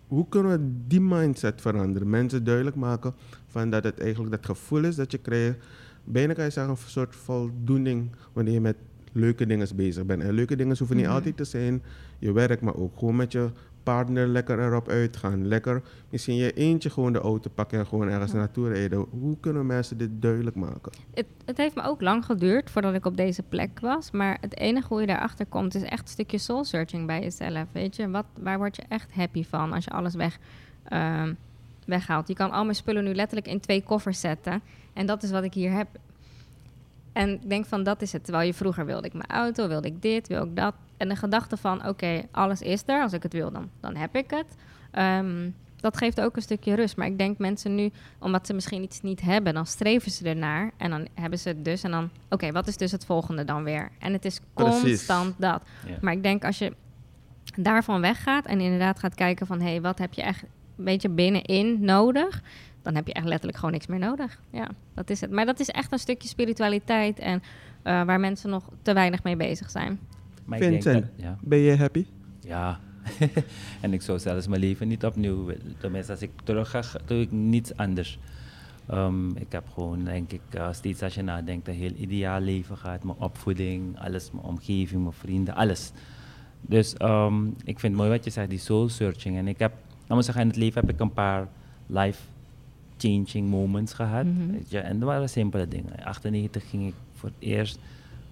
Hoe 0.07 0.29
kunnen 0.29 0.53
we 0.53 0.73
die 0.87 1.01
mindset 1.01 1.61
veranderen? 1.61 2.11
Mensen 2.11 2.45
duidelijk 2.45 2.77
maken 2.77 3.15
van 3.47 3.71
dat 3.71 3.85
het 3.85 4.01
eigenlijk 4.01 4.31
dat 4.31 4.47
gevoel 4.47 4.85
is 4.85 4.97
dat 4.97 5.13
je 5.13 5.19
krijgt. 5.19 5.57
Bijna 6.05 6.33
kan 6.33 6.45
je 6.45 6.51
zeggen 6.51 6.73
een 6.73 6.79
soort 6.87 7.17
voldoening 7.17 8.11
wanneer 8.33 8.53
je 8.53 8.61
met 8.61 8.77
leuke 9.13 9.47
dingen 9.47 9.69
bezig 9.77 10.07
bent. 10.07 10.23
En 10.23 10.33
leuke 10.33 10.57
dingen 10.57 10.79
hoeven 10.79 10.97
niet 10.97 11.05
Mhm. 11.05 11.15
altijd 11.15 11.37
te 11.37 11.45
zijn 11.45 11.83
je 12.19 12.33
werk, 12.33 12.61
maar 12.61 12.75
ook 12.77 12.99
gewoon 12.99 13.17
met 13.17 13.33
je 13.33 13.51
partner 13.83 14.27
lekker 14.27 14.59
erop 14.61 14.89
uitgaan. 14.89 15.47
Lekker 15.47 15.83
misschien 16.11 16.37
je 16.37 16.53
eentje 16.53 16.91
gewoon 16.91 17.13
de 17.13 17.19
auto 17.19 17.51
pakken 17.55 17.79
en 17.79 17.87
gewoon 17.87 18.09
ergens 18.09 18.33
naartoe 18.33 18.69
rijden. 18.69 19.07
Hoe 19.11 19.37
kunnen 19.41 19.67
mensen 19.67 19.99
dit 19.99 20.11
duidelijk 20.13 20.57
maken? 20.57 20.93
Het, 21.15 21.27
het 21.45 21.57
heeft 21.57 21.75
me 21.75 21.83
ook 21.83 22.01
lang 22.01 22.25
geduurd 22.25 22.71
voordat 22.71 22.95
ik 22.95 23.07
op 23.07 23.17
deze 23.17 23.43
plek 23.43 23.81
was. 23.81 24.11
Maar 24.11 24.39
het 24.41 24.57
enige 24.57 24.87
hoe 24.89 25.01
je 25.01 25.07
daarachter 25.07 25.47
komt 25.47 25.75
is 25.75 25.83
echt 25.83 26.03
een 26.03 26.09
stukje 26.09 26.39
soul 26.39 26.65
searching 26.65 27.07
bij 27.07 27.21
jezelf. 27.21 27.65
Weet 27.73 27.97
je, 27.97 28.11
Wat, 28.11 28.25
waar 28.41 28.59
word 28.59 28.77
je 28.77 28.83
echt 28.89 29.13
happy 29.15 29.45
van 29.45 29.73
als 29.73 29.85
je 29.85 29.91
alles 29.91 30.15
weg, 30.15 30.39
ehm, 30.85 31.35
weghaalt? 31.87 32.29
Je 32.29 32.35
kan 32.35 32.51
al 32.51 32.63
mijn 32.65 32.77
spullen 32.77 33.05
nu 33.05 33.15
letterlijk 33.15 33.49
in 33.49 33.61
twee 33.61 33.83
koffers 33.83 34.21
zetten. 34.21 34.61
En 34.93 35.07
dat 35.07 35.23
is 35.23 35.31
wat 35.31 35.43
ik 35.45 35.55
hier 35.55 35.73
heb. 35.73 35.89
En 37.19 37.31
ik 37.31 37.49
denk 37.49 37.67
van 37.67 37.83
dat 37.83 38.03
is 38.03 38.13
het. 38.13 38.25
Terwijl 38.25 38.47
je 38.47 38.55
vroeger 38.55 38.87
wilde 38.87 39.07
ik 39.07 39.13
mijn 39.13 39.31
auto, 39.31 39.69
wilde 39.69 39.89
ik 39.89 40.03
dit, 40.03 40.29
wil 40.29 40.45
ik 40.45 40.57
dat. 40.57 40.75
En 40.97 41.09
de 41.09 41.17
gedachte 41.17 41.57
van 41.57 41.87
oké, 41.87 42.23
alles 42.31 42.63
is 42.63 42.83
er. 42.87 43.03
Als 43.03 43.13
ik 43.13 43.23
het 43.23 43.33
wil, 43.33 43.51
dan, 43.51 43.71
dan 43.81 43.97
heb 43.97 44.17
ik 44.17 44.31
het. 44.31 44.55
Ehm, 44.91 45.51
dat 45.77 45.97
geeft 45.97 46.21
ook 46.21 46.37
een 46.37 46.43
stukje 46.43 46.75
rust. 46.75 46.97
Maar 46.97 47.07
ik 47.07 47.19
denk 47.19 47.39
mensen 47.39 47.75
nu, 47.75 47.91
omdat 48.19 48.47
ze 48.47 48.55
misschien 48.55 48.83
iets 48.83 49.01
niet 49.01 49.21
hebben, 49.21 49.55
dan 49.55 49.67
streven 49.67 50.11
ze 50.11 50.29
ernaar. 50.29 50.71
En 50.77 50.91
dan 50.91 51.09
hebben 51.15 51.39
ze 51.39 51.49
het 51.49 51.65
dus. 51.65 51.83
En 51.83 51.91
dan, 51.91 52.11
oké, 52.29 52.53
wat 52.53 52.67
is 52.67 52.77
dus 52.77 52.93
het 52.93 53.05
volgende 53.05 53.45
dan 53.45 53.65
weer? 53.65 53.91
En 53.99 54.13
het 54.13 54.25
is 54.25 54.41
Precies. 54.55 54.83
constant 54.83 55.35
dat. 55.39 55.63
Ja. 55.87 55.99
Maar 56.01 56.13
ik 56.13 56.23
denk 56.23 56.45
als 56.45 56.59
je 56.59 56.73
daarvan 57.57 58.01
weggaat 58.01 58.47
en 58.47 58.61
inderdaad 58.61 58.99
gaat 58.99 59.15
kijken 59.15 59.47
van... 59.47 59.61
hé, 59.61 59.69
hey, 59.69 59.81
wat 59.81 59.99
heb 59.99 60.13
je 60.13 60.23
echt 60.23 60.43
een 60.43 60.85
beetje 60.85 61.09
binnenin 61.09 61.81
nodig? 61.81 62.43
Dan 62.89 62.97
heb 62.97 63.07
je 63.07 63.13
echt 63.13 63.27
letterlijk 63.27 63.59
gewoon 63.59 63.73
niks 63.73 63.87
meer 63.87 63.99
nodig. 63.99 64.41
Ja, 64.51 64.69
dat 64.95 65.11
is 65.11 65.21
het. 65.21 65.31
Maar 65.31 65.47
dat 65.47 65.61
is 65.61 65.69
echt 65.69 65.93
een 65.93 65.99
stukje 65.99 66.29
spiritualiteit... 66.29 67.19
en 67.19 67.43
eh, 67.83 68.03
waar 68.05 68.21
mensen 68.21 68.51
nog 68.51 68.69
te 68.83 68.93
weinig 68.93 69.23
mee 69.23 69.37
bezig 69.37 69.71
zijn. 69.71 69.99
Maar 70.45 70.59
ik 70.59 70.71
denk 70.71 70.83
Vincent, 70.83 71.05
dat- 71.05 71.25
ja. 71.25 71.39
ben 71.43 71.59
je 71.59 71.77
happy? 71.77 72.07
Ja. 72.41 72.81
en 73.81 73.93
ik 73.93 74.03
zou 74.03 74.19
zelfs 74.19 74.47
mijn 74.47 74.61
leven 74.61 74.89
niet 74.89 75.05
opnieuw 75.05 75.45
willen. 75.45 75.75
Tenminste, 75.79 76.13
als 76.13 76.23
ik 76.23 76.31
terug 76.45 76.71
ga, 76.71 76.83
doe 77.05 77.21
ik 77.21 77.33
niets 77.33 77.77
anders. 77.77 78.19
Ehm, 78.87 79.31
ik 79.37 79.53
heb 79.53 79.69
gewoon, 79.73 80.05
denk 80.05 80.33
ik, 80.33 80.41
eh, 80.51 80.73
steeds 80.73 81.03
als 81.03 81.15
je 81.15 81.23
nadenkt, 81.23 81.69
een 81.69 81.75
heel 81.75 81.93
ideaal 81.97 82.41
leven 82.41 82.77
gehad. 82.77 83.05
Mijn 83.05 83.19
opvoeding, 83.19 83.99
alles, 84.01 84.31
mijn 84.31 84.45
omgeving, 84.45 85.03
mijn 85.03 85.13
vrienden, 85.15 85.55
alles. 85.55 85.93
Dus 86.61 86.95
ehm, 86.95 87.47
ik 87.47 87.79
vind 87.79 87.83
het 87.83 87.93
mooi 87.93 88.09
wat 88.11 88.25
je 88.25 88.31
zegt, 88.31 88.51
die 88.51 88.59
soul 88.59 88.89
searching. 88.89 89.37
En 89.37 89.49
ik 89.49 89.59
heb, 89.59 89.73
nou 89.89 90.15
moet 90.15 90.25
zeggen, 90.25 90.43
in 90.43 90.49
het 90.49 90.57
leven 90.57 90.81
heb 90.81 90.91
ik 90.95 91.01
een 91.01 91.13
paar 91.13 91.49
life 91.87 92.21
changing 92.99 93.51
moments 93.51 93.93
gehad. 93.93 94.27
Weet 94.51 94.71
je, 94.71 94.79
en 94.79 94.99
dat 94.99 95.09
waren 95.09 95.29
simpele 95.29 95.69
dingen. 95.69 95.97
In 95.97 96.05
98 96.05 96.69
ging 96.71 96.87
ik 96.87 96.95
voor 97.15 97.29
het 97.29 97.49
eerst 97.49 97.79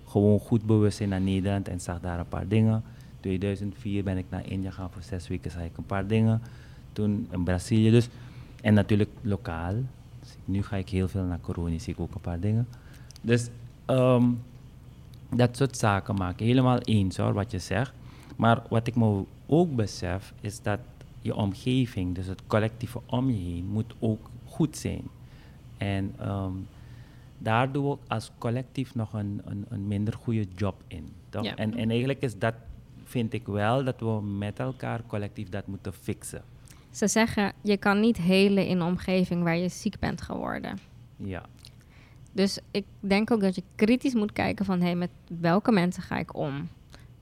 gewoon 0.07 0.38
goed 0.38 0.66
bewust 0.66 1.07
naar 1.07 1.20
Nederland 1.20 1.68
en 1.68 1.81
zag 1.81 2.00
daar 2.00 2.18
een 2.18 2.29
paar 2.29 2.48
dingen. 2.48 2.83
2004 3.20 4.05
ben 4.05 4.16
ik 4.16 4.24
naar 4.29 4.50
India 4.50 4.70
gaan 4.70 4.90
voor 4.90 5.02
zes 5.02 5.29
weken, 5.29 5.50
zag 5.50 5.62
ik 5.62 5.76
een 5.76 5.87
paar 5.87 6.07
dingen. 6.07 6.42
Toen 6.92 7.29
in 7.31 7.44
Brazilië 7.44 7.90
dus. 7.90 8.09
En 8.61 8.74
natuurlijk 8.74 9.11
lokaal. 9.20 9.74
Dus 10.20 10.37
nu 10.44 10.62
ga 10.62 10.76
ik 10.76 10.88
heel 10.88 11.09
veel 11.09 11.22
naar 11.22 11.40
corona, 11.40 11.79
zie 11.79 11.92
ik 11.92 12.00
ook 12.00 12.14
een 12.14 12.20
paar 12.20 12.40
dingen. 12.40 12.68
Dus 13.20 13.48
ehm, 13.85 14.24
dat 15.31 15.57
soort 15.57 15.76
zaken 15.76 16.14
maken. 16.14 16.46
Helemaal 16.46 16.79
eens 16.79 17.16
hoor, 17.16 17.33
wat 17.33 17.50
je 17.50 17.59
zegt. 17.59 17.92
Maar 18.37 18.62
wat 18.68 18.87
ik 18.87 18.96
me 18.96 19.24
ook 19.46 19.76
besef, 19.76 20.33
is 20.40 20.62
dat 20.62 20.79
je 21.20 21.35
omgeving, 21.35 22.14
dus 22.14 22.26
het 22.26 22.42
collectieve 22.46 23.00
om 23.07 23.31
je 23.31 23.37
heen, 23.37 23.66
moet 23.66 23.94
ook 23.98 24.31
goed 24.57 24.77
zijn. 24.77 25.03
En 25.77 26.14
ehm, 26.19 26.53
daar 27.38 27.73
doen 27.73 27.88
we 27.90 27.97
als 28.09 28.31
collectief 28.38 28.95
nog 28.95 29.12
een, 29.12 29.40
een, 29.45 29.64
een 29.69 29.87
minder 29.88 30.14
goede 30.14 30.47
job 30.55 30.83
in. 30.88 31.12
Toch? 31.29 31.45
Ja. 31.45 31.55
En, 31.55 31.75
en 31.77 31.90
eigenlijk 31.90 32.23
is 32.23 32.38
dat, 32.38 32.55
vind 33.05 33.33
ik 33.33 33.47
wel, 33.47 33.85
dat 33.85 34.01
we 34.01 34.21
met 34.23 34.59
elkaar 34.59 35.01
collectief 35.07 35.49
dat 35.49 35.66
moeten 35.66 35.92
fixen. 35.92 36.42
Ze 36.90 37.07
zeggen, 37.07 37.53
je 37.62 37.77
kan 37.77 38.01
niet 38.01 38.16
helen 38.16 38.66
in 38.66 38.81
een 38.81 38.87
omgeving 38.87 39.42
waar 39.42 39.57
je 39.57 39.69
ziek 39.69 39.99
bent 39.99 40.21
geworden. 40.23 40.79
Ja, 41.16 41.42
Dus 42.33 42.59
ik 42.71 42.85
denk 43.01 43.31
ook 43.31 43.40
dat 43.40 43.55
je 43.55 43.62
kritisch 43.75 44.14
moet 44.14 44.33
kijken 44.33 44.64
van... 44.64 44.81
hé, 44.81 44.95
met 44.95 45.11
welke 45.40 45.73
mensen 45.73 46.03
ga 46.03 46.19
ik 46.19 46.37
om? 46.37 46.69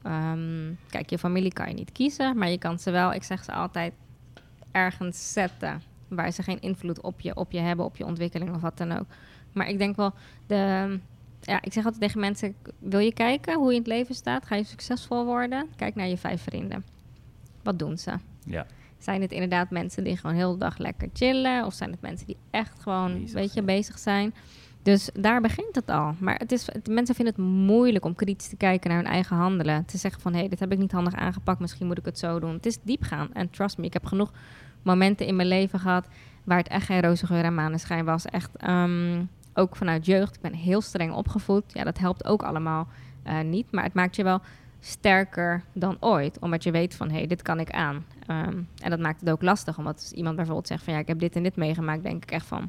Ehm, 0.03 0.73
kijk, 0.91 1.11
je 1.11 1.19
familie 1.19 1.53
kan 1.53 1.69
je 1.69 1.75
niet 1.75 1.93
kiezen, 1.93 2.39
maar 2.39 2.51
je 2.51 2.59
kan 2.59 2.79
ze 2.79 2.91
wel, 2.91 3.13
ik 3.13 3.23
zeg 3.23 3.45
ze 3.45 3.53
altijd, 3.53 3.93
ergens 4.71 5.33
zetten... 5.33 5.83
waar 6.09 6.31
ze 6.31 6.43
geen 6.43 6.61
invloed 6.61 7.01
op 7.01 7.21
je, 7.21 7.35
op 7.37 7.53
je 7.53 7.59
hebben, 7.61 7.85
op 7.85 7.97
je 7.97 8.05
ontwikkeling 8.07 8.55
of 8.55 8.61
wat 8.61 8.77
dan 8.79 8.93
ook. 8.99 9.07
Maar 9.53 9.69
ik 9.69 9.79
denk 9.79 9.97
wel, 9.97 10.13
de, 10.47 10.99
ja, 11.41 11.63
ik 11.63 11.73
zeg 11.73 11.85
altijd 11.85 12.03
tegen 12.03 12.21
mensen... 12.21 12.55
wil 12.79 12.99
je 13.01 13.13
kijken 13.13 13.55
hoe 13.59 13.67
je 13.69 13.73
in 13.75 13.79
het 13.79 13.87
leven 13.89 14.15
staat? 14.15 14.47
Ga 14.47 14.55
je 14.55 14.65
succesvol 14.65 15.25
worden? 15.25 15.67
Kijk 15.77 15.95
naar 15.95 16.07
je 16.07 16.17
vijf 16.17 16.43
vrienden. 16.43 16.85
Wat 17.63 17.79
doen 17.79 17.99
ze? 17.99 18.13
ja. 18.45 18.67
Zijn 18.99 19.21
het 19.23 19.33
inderdaad 19.33 19.71
mensen 19.71 20.05
die 20.05 20.17
gewoon 20.17 20.37
heel 20.37 20.53
de 20.53 20.59
dag 20.59 20.79
lekker 20.79 21.09
chillen? 21.13 21.65
Of 21.65 21.75
zijn 21.75 21.91
het 21.91 22.01
mensen 22.01 22.27
die 22.27 22.37
echt 22.51 22.83
gewoon, 22.83 23.13
Bezig 23.13 23.33
weet 23.33 23.45
je, 23.45 23.51
zijn. 23.53 23.65
bezig 23.65 23.99
zijn? 23.99 24.35
Dus 24.83 25.11
daar 25.15 25.41
begint 25.41 25.75
het 25.75 25.91
al. 25.91 26.15
Maar 26.19 26.35
het 26.39 26.53
is, 26.53 26.67
het- 26.73 26.87
mensen 26.89 27.15
vinden 27.15 27.35
het 27.35 27.45
moeilijk 27.45 28.05
om 28.05 28.15
kritisch 28.15 28.49
te 28.49 28.57
kijken 28.57 28.91
naar 28.91 28.99
hun 29.03 29.09
eigen 29.13 29.37
handelen. 29.37 29.85
Te 29.85 29.97
zeggen 29.99 30.21
van, 30.21 30.33
hé, 30.33 30.39
hey, 30.39 30.49
dit 30.49 30.61
heb 30.61 30.73
ik 30.73 30.79
niet 30.79 30.93
handig 30.93 31.15
aangepakt. 31.15 31.61
Misschien 31.61 31.87
moet 31.87 31.99
ik 31.99 32.05
het 32.05 32.19
zo 32.19 32.41
doen. 32.41 32.53
Het 32.53 32.67
is 32.67 32.79
diep 32.83 33.03
gaan. 33.03 33.33
En 33.33 33.51
trust 33.51 33.79
me, 33.79 33.85
ik 33.85 33.93
heb 33.93 34.07
genoeg 34.07 34.33
momenten 34.85 35.27
in 35.27 35.37
mijn 35.37 35.49
leven 35.49 35.79
gehad... 35.79 36.09
waar 36.45 36.59
het 36.59 36.69
echt 36.69 36.87
geen 36.87 37.03
roze 37.03 37.27
geur 37.27 37.45
en 37.45 37.55
maneschijn 37.55 38.05
was. 38.05 38.25
Echt, 38.25 38.57
ehm, 38.57 39.25
ook 39.55 39.77
vanuit 39.77 40.07
jeugd. 40.07 40.35
Ik 40.35 40.41
ben 40.41 40.55
heel 40.55 40.81
streng 40.81 41.13
opgevoed. 41.13 41.65
Ja, 41.67 41.85
dat 41.85 41.99
helpt 41.99 42.25
ook 42.25 42.43
allemaal 42.43 42.89
eh, 43.23 43.41
niet. 43.41 43.73
Maar 43.73 43.85
het 43.85 43.95
maakt 43.95 44.17
je 44.17 44.23
wel 44.23 44.41
sterker 44.81 45.63
dan 45.73 45.97
ooit. 46.01 46.39
Omdat 46.39 46.63
je 46.63 46.71
weet 46.71 46.95
van, 46.95 47.11
hé, 47.11 47.17
hey, 47.17 47.27
dit 47.27 47.43
kan 47.43 47.61
ik 47.61 47.71
aan. 47.71 48.05
Ehm, 48.27 48.59
en 48.83 48.91
dat 48.91 48.99
maakt 48.99 49.21
het 49.21 49.31
ook 49.31 49.43
lastig. 49.43 49.79
Omdat 49.79 49.95
als 49.95 50.13
iemand 50.13 50.37
bijvoorbeeld 50.37 50.67
zegt 50.67 50.85
van, 50.85 50.93
ja, 50.93 50.99
ik 50.99 51.09
heb 51.09 51.19
dit 51.19 51.37
en 51.37 51.43
dit 51.43 51.57
meegemaakt. 51.57 52.03
denk 52.03 52.23
ik 52.23 52.31
echt 52.31 52.47
van, 52.47 52.69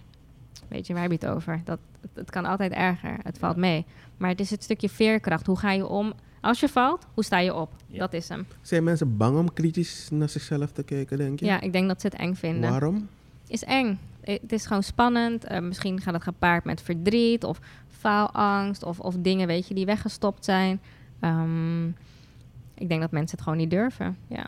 weet 0.68 0.88
je, 0.88 0.94
waar 0.94 1.02
heb 1.02 1.12
je 1.12 1.28
het 1.28 1.36
over? 1.36 1.62
Dat, 1.64 1.80
het, 2.02 2.12
het 2.14 2.30
kan 2.30 2.46
altijd 2.46 2.72
erger. 2.72 3.18
Het 3.24 3.38
valt 3.38 3.58
mee. 3.58 3.86
Maar 4.18 4.30
het 4.30 4.40
is 4.40 4.50
het 4.50 4.64
stukje 4.64 4.90
veerkracht. 4.90 5.46
Hoe 5.46 5.60
ga 5.60 5.72
je 5.72 5.88
om? 5.88 6.14
Als 6.46 6.60
je 6.60 6.70
valt, 6.70 7.06
hoe 7.14 7.24
sta 7.24 7.40
je 7.40 7.54
op? 7.54 7.72
Ja. 7.88 8.00
Dat 8.00 8.14
is 8.14 8.30
hem. 8.30 8.46
Zijn 8.62 8.84
mensen 8.84 9.18
bang 9.18 9.38
om 9.38 9.54
kritisch 9.54 10.08
naar 10.12 10.30
zichzelf 10.30 10.72
te 10.72 10.84
kijken, 10.84 11.18
denk 11.18 11.40
je? 11.40 11.46
Ja, 11.46 11.62
ik 11.62 11.72
denk 11.74 11.88
dat 11.88 12.02
ze 12.02 12.08
het 12.08 12.16
eng 12.16 12.34
vinden. 12.34 12.70
Waarom? 12.70 13.08
is 13.48 13.64
eng. 13.64 14.00
Eh, 14.22 14.38
Het 14.42 14.52
is 14.52 14.66
gewoon 14.66 14.84
spannend. 14.84 15.44
Eh, 15.44 15.60
misschien 15.62 16.02
gaat 16.02 16.14
het 16.14 16.24
gepaard 16.24 16.64
met 16.64 16.82
verdriet 16.82 17.44
of 17.44 17.60
faalangst 17.88 18.84
of, 18.84 19.00
of 19.00 19.16
dingen, 19.18 19.48
weet 19.48 19.68
je, 19.68 19.74
die 19.74 19.86
weggestopt 19.86 20.46
zijn. 20.46 20.82
Ehm, 21.20 21.88
ik 22.74 22.90
denk 22.90 23.02
dat 23.02 23.12
mensen 23.12 23.36
het 23.38 23.42
gewoon 23.46 23.60
niet 23.60 23.70
durven. 23.70 24.18
Ja. 24.28 24.46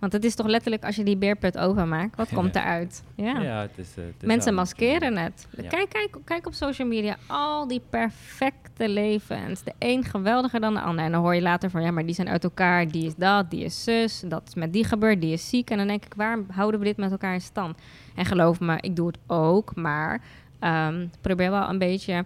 Want 0.00 0.12
het 0.12 0.24
is 0.24 0.34
toch 0.34 0.46
letterlijk 0.46 0.84
als 0.84 0.96
je 0.96 1.04
die 1.04 1.16
beerput 1.16 1.58
openmaakt, 1.58 2.16
wat 2.16 2.28
komt 2.38 2.56
eruit? 2.56 3.02
Ja. 3.14 3.40
Ja, 3.40 3.60
het 3.60 3.78
is, 3.78 3.88
eh, 3.96 4.04
het 4.04 4.14
is 4.20 4.26
Mensen 4.26 4.54
maskeren 4.54 5.16
het. 5.16 5.46
Ja. 5.56 5.68
Kijk, 5.68 5.88
kijk, 5.88 6.16
kijk 6.24 6.46
op 6.46 6.54
social 6.54 6.88
media, 6.88 7.16
al 7.26 7.68
die 7.68 7.82
perfecte 7.90 8.88
levens. 8.88 9.62
De 9.62 9.72
een 9.78 10.04
geweldiger 10.04 10.60
dan 10.60 10.74
de 10.74 10.80
ander. 10.80 11.04
En 11.04 11.12
dan 11.12 11.20
hoor 11.20 11.34
je 11.34 11.42
later 11.42 11.70
van, 11.70 11.82
ja, 11.82 11.90
maar 11.90 12.06
die 12.06 12.14
zijn 12.14 12.28
uit 12.28 12.44
elkaar. 12.44 12.88
Die 12.88 13.06
is 13.06 13.14
dat, 13.16 13.50
die 13.50 13.64
is 13.64 13.84
zus. 13.84 14.22
Dat 14.26 14.42
is 14.46 14.54
met 14.54 14.72
die 14.72 14.84
gebeurd, 14.84 15.20
die 15.20 15.32
is 15.32 15.48
ziek. 15.48 15.70
En 15.70 15.78
dan 15.78 15.86
denk 15.86 16.04
ik, 16.04 16.14
waarom 16.14 16.46
houden 16.50 16.80
we 16.80 16.86
dit 16.86 16.96
met 16.96 17.10
elkaar 17.10 17.34
in 17.34 17.40
stand? 17.40 17.78
En 18.14 18.24
geloof 18.24 18.60
me, 18.60 18.78
ik 18.80 18.96
doe 18.96 19.06
het 19.06 19.18
ook. 19.26 19.74
Maar 19.74 20.20
ehm, 20.58 21.06
probeer 21.20 21.50
wel 21.50 21.68
een 21.68 21.78
beetje, 21.78 22.24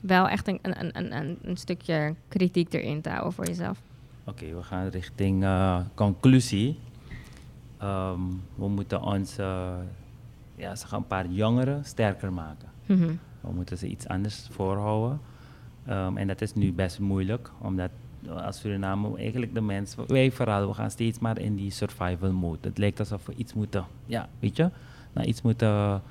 wel 0.00 0.28
echt 0.28 0.48
een, 0.48 0.58
een, 0.62 0.98
een, 0.98 1.16
een, 1.16 1.38
een 1.42 1.56
stukje 1.56 2.14
kritiek 2.28 2.72
erin 2.72 3.00
te 3.00 3.08
houden 3.08 3.32
voor 3.32 3.46
jezelf. 3.46 3.78
Oké, 4.24 4.54
we 4.54 4.62
gaan 4.62 4.88
richting 4.88 5.44
eh, 5.44 5.78
conclusie. 5.94 6.78
Ehm, 7.78 8.20
we 8.54 8.68
moeten 8.68 9.02
onze, 9.02 9.74
ja, 10.56 10.74
zeg, 10.74 10.92
een 10.92 11.06
paar 11.06 11.26
jongeren 11.26 11.84
sterker 11.84 12.32
maken. 12.32 12.68
Mhm. 12.86 13.10
We 13.40 13.52
moeten 13.54 13.78
ze 13.78 13.86
iets 13.86 14.08
anders 14.08 14.48
voorhouden. 14.50 15.20
Ehm, 15.86 16.16
en 16.16 16.26
dat 16.26 16.40
is 16.40 16.54
nu 16.54 16.72
best 16.72 16.98
moeilijk, 16.98 17.50
omdat 17.58 17.90
als 18.34 18.58
Suriname 18.58 19.16
eigenlijk 19.16 19.54
de 19.54 19.60
mensen, 19.60 20.06
wij 20.06 20.30
vooral, 20.30 20.68
we 20.68 20.74
gaan 20.74 20.90
steeds 20.90 21.18
maar 21.18 21.38
in 21.38 21.56
die 21.56 21.70
survival 21.70 22.32
mode. 22.32 22.58
Het 22.68 22.78
lijkt 22.78 22.98
alsof 22.98 23.26
we 23.26 23.34
iets 23.36 23.54
moeten, 23.54 23.84
ja, 24.06 24.28
weet 24.38 24.56
je, 24.56 24.70
nou, 25.12 25.26
iets, 25.26 25.42
moeten, 25.42 26.02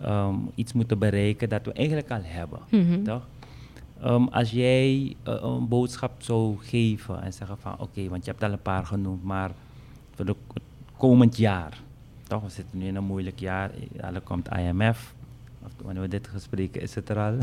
ehm, 0.00 0.34
iets 0.54 0.72
moeten 0.72 0.98
bereiken 0.98 1.48
dat 1.48 1.64
we 1.64 1.72
eigenlijk 1.72 2.10
al 2.10 2.22
hebben. 2.22 2.58
Mhm. 2.70 3.02
Toch? 3.02 3.26
Als 4.30 4.50
jij 4.50 5.16
eh, 5.22 5.34
een 5.42 5.68
boodschap 5.68 6.12
zou 6.18 6.56
geven 6.58 7.22
en 7.22 7.32
zeggen 7.32 7.58
van 7.58 7.78
oké, 7.78 8.08
want 8.08 8.24
je 8.24 8.30
hebt 8.30 8.42
al 8.42 8.52
een 8.52 8.62
paar 8.62 8.86
genoemd, 8.86 9.24
maar 9.24 9.50
voor 10.14 10.24
de 10.24 10.36
komend 11.06 11.36
jaar, 11.36 11.80
toch? 12.22 12.42
We 12.42 12.48
zitten 12.48 12.78
nu 12.78 12.86
in 12.86 12.96
een 12.96 13.04
moeilijk 13.04 13.38
jaar, 13.38 13.70
er 13.96 14.20
komt 14.20 14.48
IMF, 14.48 15.14
wanneer 15.82 16.02
we 16.02 16.08
dit 16.08 16.28
gespreken 16.28 16.80
is 16.80 16.94
het 16.94 17.08
er 17.08 17.18
al. 17.18 17.38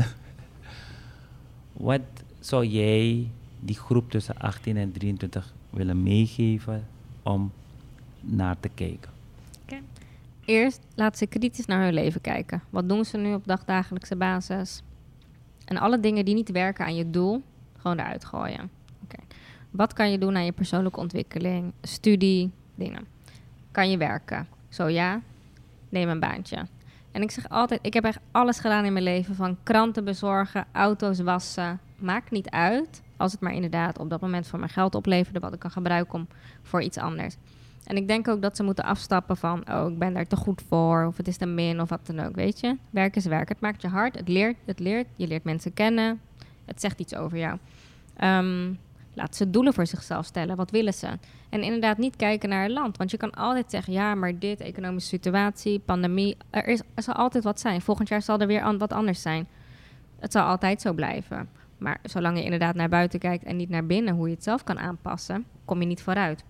Wat 1.88 2.00
zou 2.40 2.66
jij 2.66 3.30
die 3.60 3.76
groep 3.76 4.10
tussen 4.10 4.38
18 4.38 4.76
en 4.76 4.92
23 4.92 5.52
willen 5.70 6.02
meegeven 6.02 6.86
om 7.22 7.52
naar 8.20 8.60
te 8.60 8.68
kijken? 8.74 9.12
Eerst 10.44 10.80
laat 10.94 11.18
ze 11.18 11.26
kritisch 11.26 11.66
naar 11.66 11.82
hun 11.82 11.94
leven 11.94 12.20
kijken. 12.20 12.62
Wat 12.70 12.88
doen 12.88 13.04
ze 13.04 13.16
nu 13.16 13.34
op 13.34 13.46
dagdagelijkse 13.46 14.16
basis? 14.16 14.82
En 15.64 15.76
alle 15.76 16.00
dingen 16.00 16.24
die 16.24 16.34
niet 16.34 16.50
werken 16.50 16.84
aan 16.84 16.94
je 16.94 17.10
doel, 17.10 17.42
gewoon 17.78 17.98
eruit 17.98 18.24
gooien. 18.24 18.70
Oké. 19.04 19.22
Wat 19.70 19.92
kan 19.92 20.10
je 20.10 20.18
doen 20.18 20.36
aan 20.36 20.44
je 20.44 20.52
persoonlijke 20.52 21.00
ontwikkeling, 21.00 21.72
studie, 21.82 22.50
dingen? 22.74 23.13
Kan 23.74 23.90
je 23.90 23.96
werken? 23.96 24.46
Zo 24.68 24.88
ja, 24.88 25.20
neem 25.88 26.08
een 26.08 26.20
baantje. 26.20 26.66
En 27.12 27.22
ik 27.22 27.30
zeg 27.30 27.48
altijd, 27.48 27.80
ik 27.82 27.94
heb 27.94 28.04
echt 28.04 28.18
alles 28.30 28.58
gedaan 28.58 28.84
in 28.84 28.92
mijn 28.92 29.04
leven. 29.04 29.34
Van 29.34 29.56
kranten 29.62 30.04
bezorgen, 30.04 30.66
auto's 30.72 31.20
wassen. 31.20 31.80
Maakt 31.96 32.30
niet 32.30 32.50
uit. 32.50 33.02
Als 33.16 33.32
het 33.32 33.40
maar 33.40 33.52
inderdaad 33.52 33.98
op 33.98 34.10
dat 34.10 34.20
moment 34.20 34.46
voor 34.46 34.58
mijn 34.58 34.70
geld 34.70 34.94
opleverde. 34.94 35.38
Wat 35.38 35.52
ik 35.52 35.58
kan 35.58 35.70
gebruiken 35.70 36.14
om 36.14 36.28
voor 36.62 36.82
iets 36.82 36.98
anders. 36.98 37.36
En 37.84 37.96
ik 37.96 38.08
denk 38.08 38.28
ook 38.28 38.42
dat 38.42 38.56
ze 38.56 38.62
moeten 38.62 38.84
afstappen 38.84 39.36
van... 39.36 39.70
oh, 39.70 39.90
ik 39.90 39.98
ben 39.98 40.14
daar 40.14 40.26
te 40.26 40.36
goed 40.36 40.62
voor, 40.68 41.06
of 41.06 41.16
het 41.16 41.28
is 41.28 41.36
te 41.36 41.46
min, 41.46 41.80
of 41.80 41.88
wat 41.88 42.06
dan 42.06 42.20
ook, 42.20 42.34
weet 42.34 42.60
je. 42.60 42.76
Werk 42.90 43.16
is 43.16 43.24
werk. 43.24 43.48
Het 43.48 43.60
maakt 43.60 43.82
je 43.82 43.88
hard, 43.88 44.14
het 44.14 44.28
leert, 44.28 44.56
het 44.64 44.78
leert. 44.78 45.06
Je 45.16 45.26
leert 45.26 45.44
mensen 45.44 45.72
kennen. 45.72 46.20
Het 46.64 46.80
zegt 46.80 47.00
iets 47.00 47.14
over 47.14 47.38
jou. 47.38 47.58
Ehm, 48.16 48.72
laat 49.14 49.36
ze 49.36 49.50
doelen 49.50 49.74
voor 49.74 49.86
zichzelf 49.86 50.26
stellen. 50.26 50.56
Wat 50.56 50.70
willen 50.70 50.94
ze? 50.94 51.08
En 51.48 51.62
inderdaad 51.62 51.98
niet 51.98 52.16
kijken 52.16 52.48
naar 52.48 52.62
het 52.62 52.72
land. 52.72 52.96
Want 52.96 53.10
je 53.10 53.16
kan 53.16 53.30
altijd 53.30 53.70
zeggen... 53.70 53.92
ja, 53.92 54.14
maar 54.14 54.38
dit, 54.38 54.60
economische 54.60 55.08
situatie, 55.08 55.78
pandemie... 55.78 56.36
er, 56.50 56.66
is, 56.66 56.82
er 56.94 57.02
zal 57.02 57.14
altijd 57.14 57.44
wat 57.44 57.60
zijn. 57.60 57.80
Volgend 57.80 58.08
jaar 58.08 58.22
zal 58.22 58.38
er 58.38 58.46
weer 58.46 58.76
wat 58.78 58.92
anders 58.92 59.22
zijn. 59.22 59.48
Het 60.18 60.32
zal 60.32 60.46
altijd 60.46 60.80
zo 60.80 60.92
blijven. 60.92 61.48
Maar 61.78 61.98
zolang 62.02 62.36
je 62.36 62.44
inderdaad 62.44 62.74
naar 62.74 62.88
buiten 62.88 63.18
kijkt... 63.18 63.44
en 63.44 63.56
niet 63.56 63.68
naar 63.68 63.86
binnen, 63.86 64.14
hoe 64.14 64.28
je 64.28 64.34
het 64.34 64.44
zelf 64.44 64.64
kan 64.64 64.78
aanpassen... 64.78 65.44
kom 65.64 65.80
je 65.80 65.86
niet 65.86 66.02
vooruit. 66.02 66.44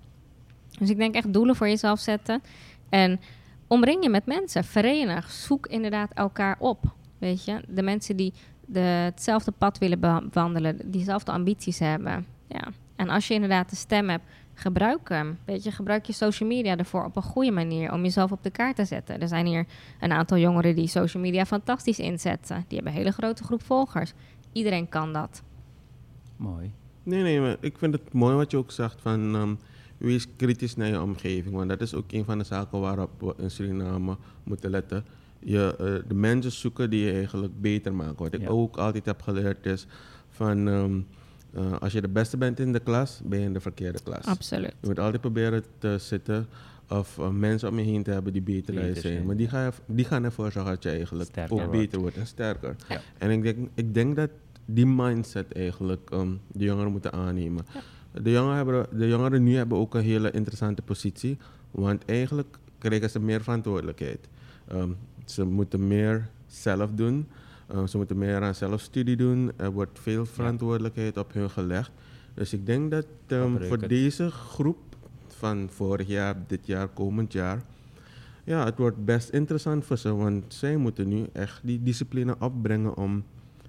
Dus 0.79 0.91
ik 0.91 0.97
denk 0.97 1.15
echt 1.15 1.33
doelen 1.33 1.57
voor 1.57 1.69
jezelf 1.69 1.99
zetten. 1.99 2.43
En 2.89 3.21
omring 3.67 4.03
je 4.03 4.09
met 4.09 4.27
mensen. 4.27 4.65
Verenig. 4.65 5.31
Zoek 5.31 5.67
inderdaad 5.67 6.13
elkaar 6.13 6.57
op. 6.59 6.85
Weet 7.19 7.45
je, 7.45 7.61
de 7.69 7.83
mensen 7.83 8.17
die 8.17 8.33
de, 8.67 8.81
hetzelfde 8.81 9.51
pad 9.51 9.79
willen 9.79 10.01
bewandelen, 10.01 10.91
diezelfde 10.91 11.33
ambities 11.33 11.79
hebben. 11.79 12.27
Ja. 12.55 12.69
En 12.97 13.09
als 13.09 13.29
je 13.29 13.35
inderdaad 13.35 13.71
de 13.71 13.77
stem 13.77 14.09
hebt, 14.09 14.25
gebruik 14.55 15.09
hem. 15.09 15.39
Weet 15.45 15.65
je, 15.65 15.71
gebruik 15.71 16.05
je 16.07 16.13
social 16.13 16.49
media 16.49 16.77
ervoor 16.77 17.05
op 17.05 17.17
een 17.17 17.23
goede 17.23 17.51
manier 17.51 17.93
om 17.93 18.03
jezelf 18.03 18.33
op 18.33 18.43
de 18.43 18.51
kaart 18.51 18.77
te 18.77 18.85
zetten. 18.85 19.21
Er 19.21 19.29
zijn 19.29 19.47
hier 19.47 19.67
een 20.01 20.13
aantal 20.13 20.39
jongeren 20.39 20.75
die 20.75 20.87
social 20.87 21.23
media 21.23 21.45
fantastisch 21.45 21.99
inzetten. 21.99 22.57
Die 22.69 22.77
hebben 22.77 22.93
een 22.93 22.99
hele 22.99 23.11
grote 23.13 23.45
groep 23.45 23.63
volgers. 23.63 24.13
Iedereen 24.53 24.89
kan 24.89 25.13
dat. 25.13 25.43
Mooi. 26.37 26.73
Nee, 27.03 27.23
nee, 27.23 27.41
maar 27.41 27.57
ik 27.61 27.79
vind 27.79 27.95
het 27.95 28.13
mooi 28.13 28.37
wat 28.37 28.51
je 28.51 28.57
ook 28.57 28.71
zegt 28.71 29.01
van 29.01 29.35
ehm, 29.35 29.55
wees 29.99 30.27
kritisch 30.37 30.77
naar 30.77 30.89
je 30.89 31.03
omgeving. 31.03 31.55
Want 31.55 31.69
dat 31.69 31.81
is 31.81 31.95
ook 31.95 32.13
een 32.13 32.25
van 32.25 32.39
de 32.39 32.45
zaken 32.45 32.81
waarop 32.81 33.11
we 33.21 33.35
in 33.37 33.51
Suriname 33.51 34.17
moeten 34.45 34.71
letten. 34.71 35.05
Je, 35.39 35.77
eh, 35.79 36.09
de 36.09 36.15
mensen 36.15 36.53
zoeken 36.53 36.91
die 36.91 37.05
je 37.05 37.13
eigenlijk 37.13 37.61
beter 37.61 37.95
maken. 37.95 38.23
Wat 38.23 38.35
ik 38.35 38.41
Ja. 38.41 38.49
ook 38.49 38.77
altijd 38.77 39.05
heb 39.07 39.23
geleerd 39.23 39.67
is 39.67 39.87
van 40.29 40.69
ehm, 40.69 41.01
eh, 41.55 41.73
als 41.81 41.93
je 41.93 42.01
de 42.01 42.09
beste 42.09 42.37
bent 42.37 42.61
in 42.61 42.73
de 42.73 42.81
klas, 42.81 43.21
ben 43.25 43.39
je 43.39 43.45
in 43.45 43.53
de 43.53 43.61
verkeerde 43.61 43.99
klas. 44.03 44.25
Absoluut. 44.25 44.75
Je 44.81 44.87
moet 44.87 44.99
altijd 44.99 45.21
proberen 45.21 45.65
te 45.79 45.97
zitten 45.99 46.47
of 46.89 47.19
eh, 47.19 47.29
mensen 47.29 47.69
om 47.69 47.79
je 47.79 47.85
heen 47.85 48.03
te 48.03 48.11
hebben 48.11 48.33
die 48.33 48.43
beter 48.43 48.75
zijn. 48.75 48.97
zijn, 48.97 49.27
Maar 49.27 49.37
die, 49.37 49.49
gaan, 49.49 49.73
die 49.87 50.05
gaan 50.05 50.25
ervoor 50.25 50.53
zorgen 50.53 50.73
dat 50.73 50.83
je 50.83 50.91
eigenlijk 50.91 51.31
Sterker 51.31 51.63
ook 51.63 51.71
beter 51.71 51.99
wordt 51.99 52.17
en 52.17 52.27
sterker. 52.27 52.77
Ja. 52.89 53.01
En 53.19 53.31
ik 53.31 53.43
denk, 53.43 53.69
ik 53.75 53.95
denk 53.95 54.17
dat 54.17 54.31
die 54.65 54.87
mindset 54.87 55.53
eigenlijk 55.53 56.11
ehm, 56.11 56.33
de 56.53 56.65
jongeren 56.65 56.91
moeten 56.91 57.13
aannemen. 57.13 57.67
De, 58.23 58.31
jongeren 58.31 58.57
hebben, 58.57 58.87
de 58.99 59.09
jongeren 59.09 59.43
nu 59.43 59.57
hebben 59.57 59.79
ook 59.79 59.95
een 59.95 60.03
hele 60.03 60.31
interessante 60.31 60.83
positie, 60.83 61.39
want 61.71 62.05
eigenlijk 62.05 62.59
krijgen 62.79 63.11
ze 63.11 63.21
meer 63.21 63.43
verantwoordelijkheid. 63.43 64.29
Ehm, 64.69 64.91
ze 65.25 65.45
moeten 65.45 65.87
meer 65.87 66.29
zelf 66.47 66.91
doen, 66.95 67.27
Ehm, 67.69 67.87
ze 67.87 67.97
moeten 67.97 68.19
meer 68.19 68.43
aan 68.43 68.55
zelfstudie 68.55 69.17
doen, 69.17 69.53
er 69.57 69.73
wordt 69.73 69.99
veel 69.99 70.27
verantwoordelijkheid 70.27 71.17
op 71.17 71.33
hun 71.33 71.51
gelegd. 71.51 71.91
Dus 72.35 72.53
ik 72.53 72.67
denk 72.67 72.91
dat 72.91 73.07
ehm, 73.27 73.63
voor 73.63 73.89
deze 73.89 74.31
groep 74.31 74.79
van 75.29 75.69
vorig 75.71 76.09
jaar, 76.09 76.37
dit 76.47 76.67
jaar, 76.67 76.89
komend 76.89 77.33
jaar, 77.33 77.63
ja, 78.45 78.65
het 78.65 78.79
wordt 78.79 79.05
best 79.05 79.29
interessant 79.29 79.85
voor 79.85 79.99
ze, 79.99 80.15
want 80.15 80.45
zij 80.55 80.77
moeten 80.77 81.09
nu 81.09 81.27
echt 81.33 81.61
die 81.63 81.83
discipline 81.83 82.37
opbrengen 82.39 82.97
om 82.97 83.25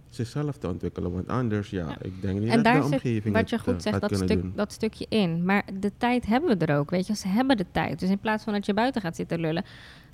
zichzelf 0.09 0.57
te 0.57 0.67
ontwikkelen. 0.67 1.11
Want 1.11 1.27
anders, 1.27 1.69
ja, 1.69 1.87
Ja. 1.87 1.97
ik 2.01 2.21
denk 2.21 2.39
niet 2.39 2.49
En 2.49 2.55
dat 2.55 2.63
daar 2.63 2.79
de 2.79 2.83
omgeving 2.83 3.35
wat 3.35 3.49
je 3.49 3.59
goed 3.59 3.73
eh, 3.73 3.79
zegt, 3.79 4.01
dat, 4.01 4.15
stuk, 4.15 4.41
doen. 4.41 4.53
dat 4.55 4.71
stukje 4.71 5.05
in. 5.09 5.45
Maar 5.45 5.63
de 5.79 5.91
tijd 5.97 6.25
hebben 6.25 6.57
we 6.57 6.65
er 6.65 6.77
ook, 6.77 6.89
weet 6.89 7.07
je. 7.07 7.15
Ze 7.15 7.27
hebben 7.27 7.57
de 7.57 7.65
tijd. 7.71 7.99
Dus 7.99 8.09
in 8.09 8.19
plaats 8.19 8.43
van 8.43 8.53
dat 8.53 8.65
je 8.65 8.73
buiten 8.73 9.01
gaat 9.01 9.15
zitten 9.15 9.39
lullen, 9.39 9.63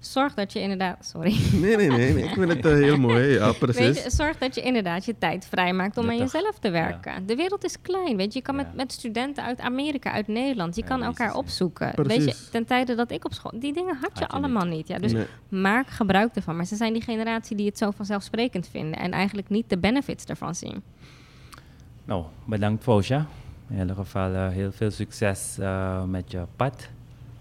zorg 0.05 0.33
dat 0.33 0.53
je 0.53 0.59
inderdaad... 0.59 1.05
Sorry. 1.05 1.35
Nee, 1.53 1.75
nee, 1.75 1.89
nee, 1.89 2.13
nee, 2.13 2.23
ik 2.23 2.33
vind 2.33 2.51
het 2.53 2.65
eh, 2.65 2.71
heel 2.73 2.97
mooi. 2.97 3.27
Ja, 3.27 3.45
Weet 3.45 3.59
precies. 3.59 4.03
je, 4.03 4.09
zorg 4.09 4.37
dat 4.37 4.55
je 4.55 4.61
inderdaad 4.61 5.05
je 5.05 5.15
tijd 5.17 5.45
vrijmaakt 5.45 5.97
om 5.97 6.09
aan 6.09 6.17
jezelf 6.17 6.59
te 6.59 6.69
werken. 6.69 7.25
De 7.25 7.35
wereld 7.35 7.63
is 7.63 7.81
klein, 7.81 8.17
weet 8.17 8.33
je. 8.33 8.39
Je 8.39 8.45
kan 8.45 8.55
Ja. 8.55 8.61
met, 8.63 8.75
met 8.75 8.91
studenten 8.91 9.43
uit 9.43 9.59
Amerika, 9.59 10.11
uit 10.11 10.27
Nederland, 10.27 10.75
je 10.75 10.81
Ja, 10.81 10.87
kan 10.87 11.03
elkaar 11.03 11.35
opzoeken. 11.35 11.85
Weet 11.95 12.15
je, 12.15 12.23
Precies. 12.23 12.49
ten 12.49 12.65
tijde 12.65 12.95
dat 12.95 13.11
ik 13.11 13.25
op 13.25 13.33
school... 13.33 13.51
Die 13.59 13.73
dingen 13.73 13.93
had 13.95 14.11
je 14.13 14.19
Had 14.19 14.31
je 14.31 14.37
allemaal 14.37 14.65
niet. 14.65 14.87
Ja. 14.87 14.97
Dus 14.97 15.11
Nee. 15.13 15.25
maak 15.49 15.87
gebruik 15.87 16.35
ervan. 16.35 16.55
Maar 16.55 16.65
ze 16.65 16.75
zijn 16.75 16.93
die 16.93 17.01
generatie 17.01 17.55
die 17.57 17.65
het 17.65 17.77
zo 17.77 17.91
vanzelfsprekend 17.91 18.67
vinden... 18.67 18.99
en 18.99 19.11
eigenlijk 19.11 19.49
niet 19.49 19.69
de 19.69 19.77
benefits 19.77 20.25
ervan 20.25 20.55
zien. 20.55 20.83
Nou, 22.05 22.23
bedankt 22.45 22.83
Fosja. 22.83 23.25
In 23.69 23.79
ieder 23.79 23.95
geval 23.95 24.33
eh, 24.33 24.47
heel 24.49 24.71
veel 24.71 24.91
succes 24.91 25.57
eh, 25.59 26.03
met 26.03 26.31
je 26.31 26.41
pad. 26.55 26.89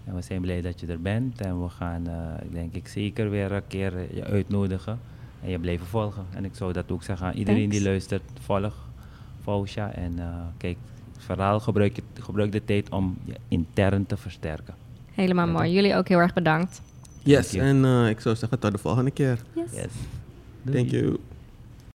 En 0.05 0.15
we 0.15 0.21
zijn 0.21 0.41
blij 0.41 0.61
dat 0.61 0.79
je 0.79 0.87
er 0.87 1.01
bent. 1.01 1.41
En 1.41 1.63
we 1.63 1.69
gaan, 1.69 2.07
eh, 2.07 2.51
denk 2.51 2.75
ik, 2.75 2.87
zeker 2.87 3.29
weer 3.29 3.51
een 3.51 3.67
keer 3.67 3.97
eh, 3.97 4.15
je 4.15 4.23
uitnodigen. 4.23 4.99
En 5.43 5.49
je 5.49 5.59
blijven 5.59 5.87
volgen. 5.87 6.25
En 6.33 6.45
ik 6.45 6.55
zou 6.55 6.73
dat 6.73 6.91
ook 6.91 7.03
zeggen 7.03 7.27
aan 7.27 7.33
iedereen 7.33 7.69
die 7.69 7.83
luistert. 7.83 8.23
Volg 8.39 8.89
Fosja. 9.43 9.91
En 9.91 10.19
eh, 10.19 10.25
kijk, 10.57 10.77
vooral 11.17 11.59
gebruik, 11.59 11.95
het, 11.95 12.23
gebruik 12.23 12.51
de 12.51 12.65
tijd 12.65 12.89
om 12.89 13.17
je 13.25 13.35
intern 13.47 14.05
te 14.05 14.17
versterken. 14.17 14.73
Helemaal 15.11 15.47
mooi. 15.47 15.71
Jullie 15.71 15.95
ook 15.95 16.07
heel 16.07 16.19
erg 16.19 16.33
bedankt. 16.33 16.81
Yes, 17.23 17.53
en 17.53 17.85
eh, 17.85 18.09
ik 18.09 18.19
zou 18.19 18.35
zeggen 18.35 18.59
tot 18.59 18.71
de 18.71 18.77
volgende 18.77 19.11
keer. 19.11 19.39
Yes. 19.53 19.71
Yes. 19.71 19.91
Thank 20.73 20.89
you. 20.89 21.19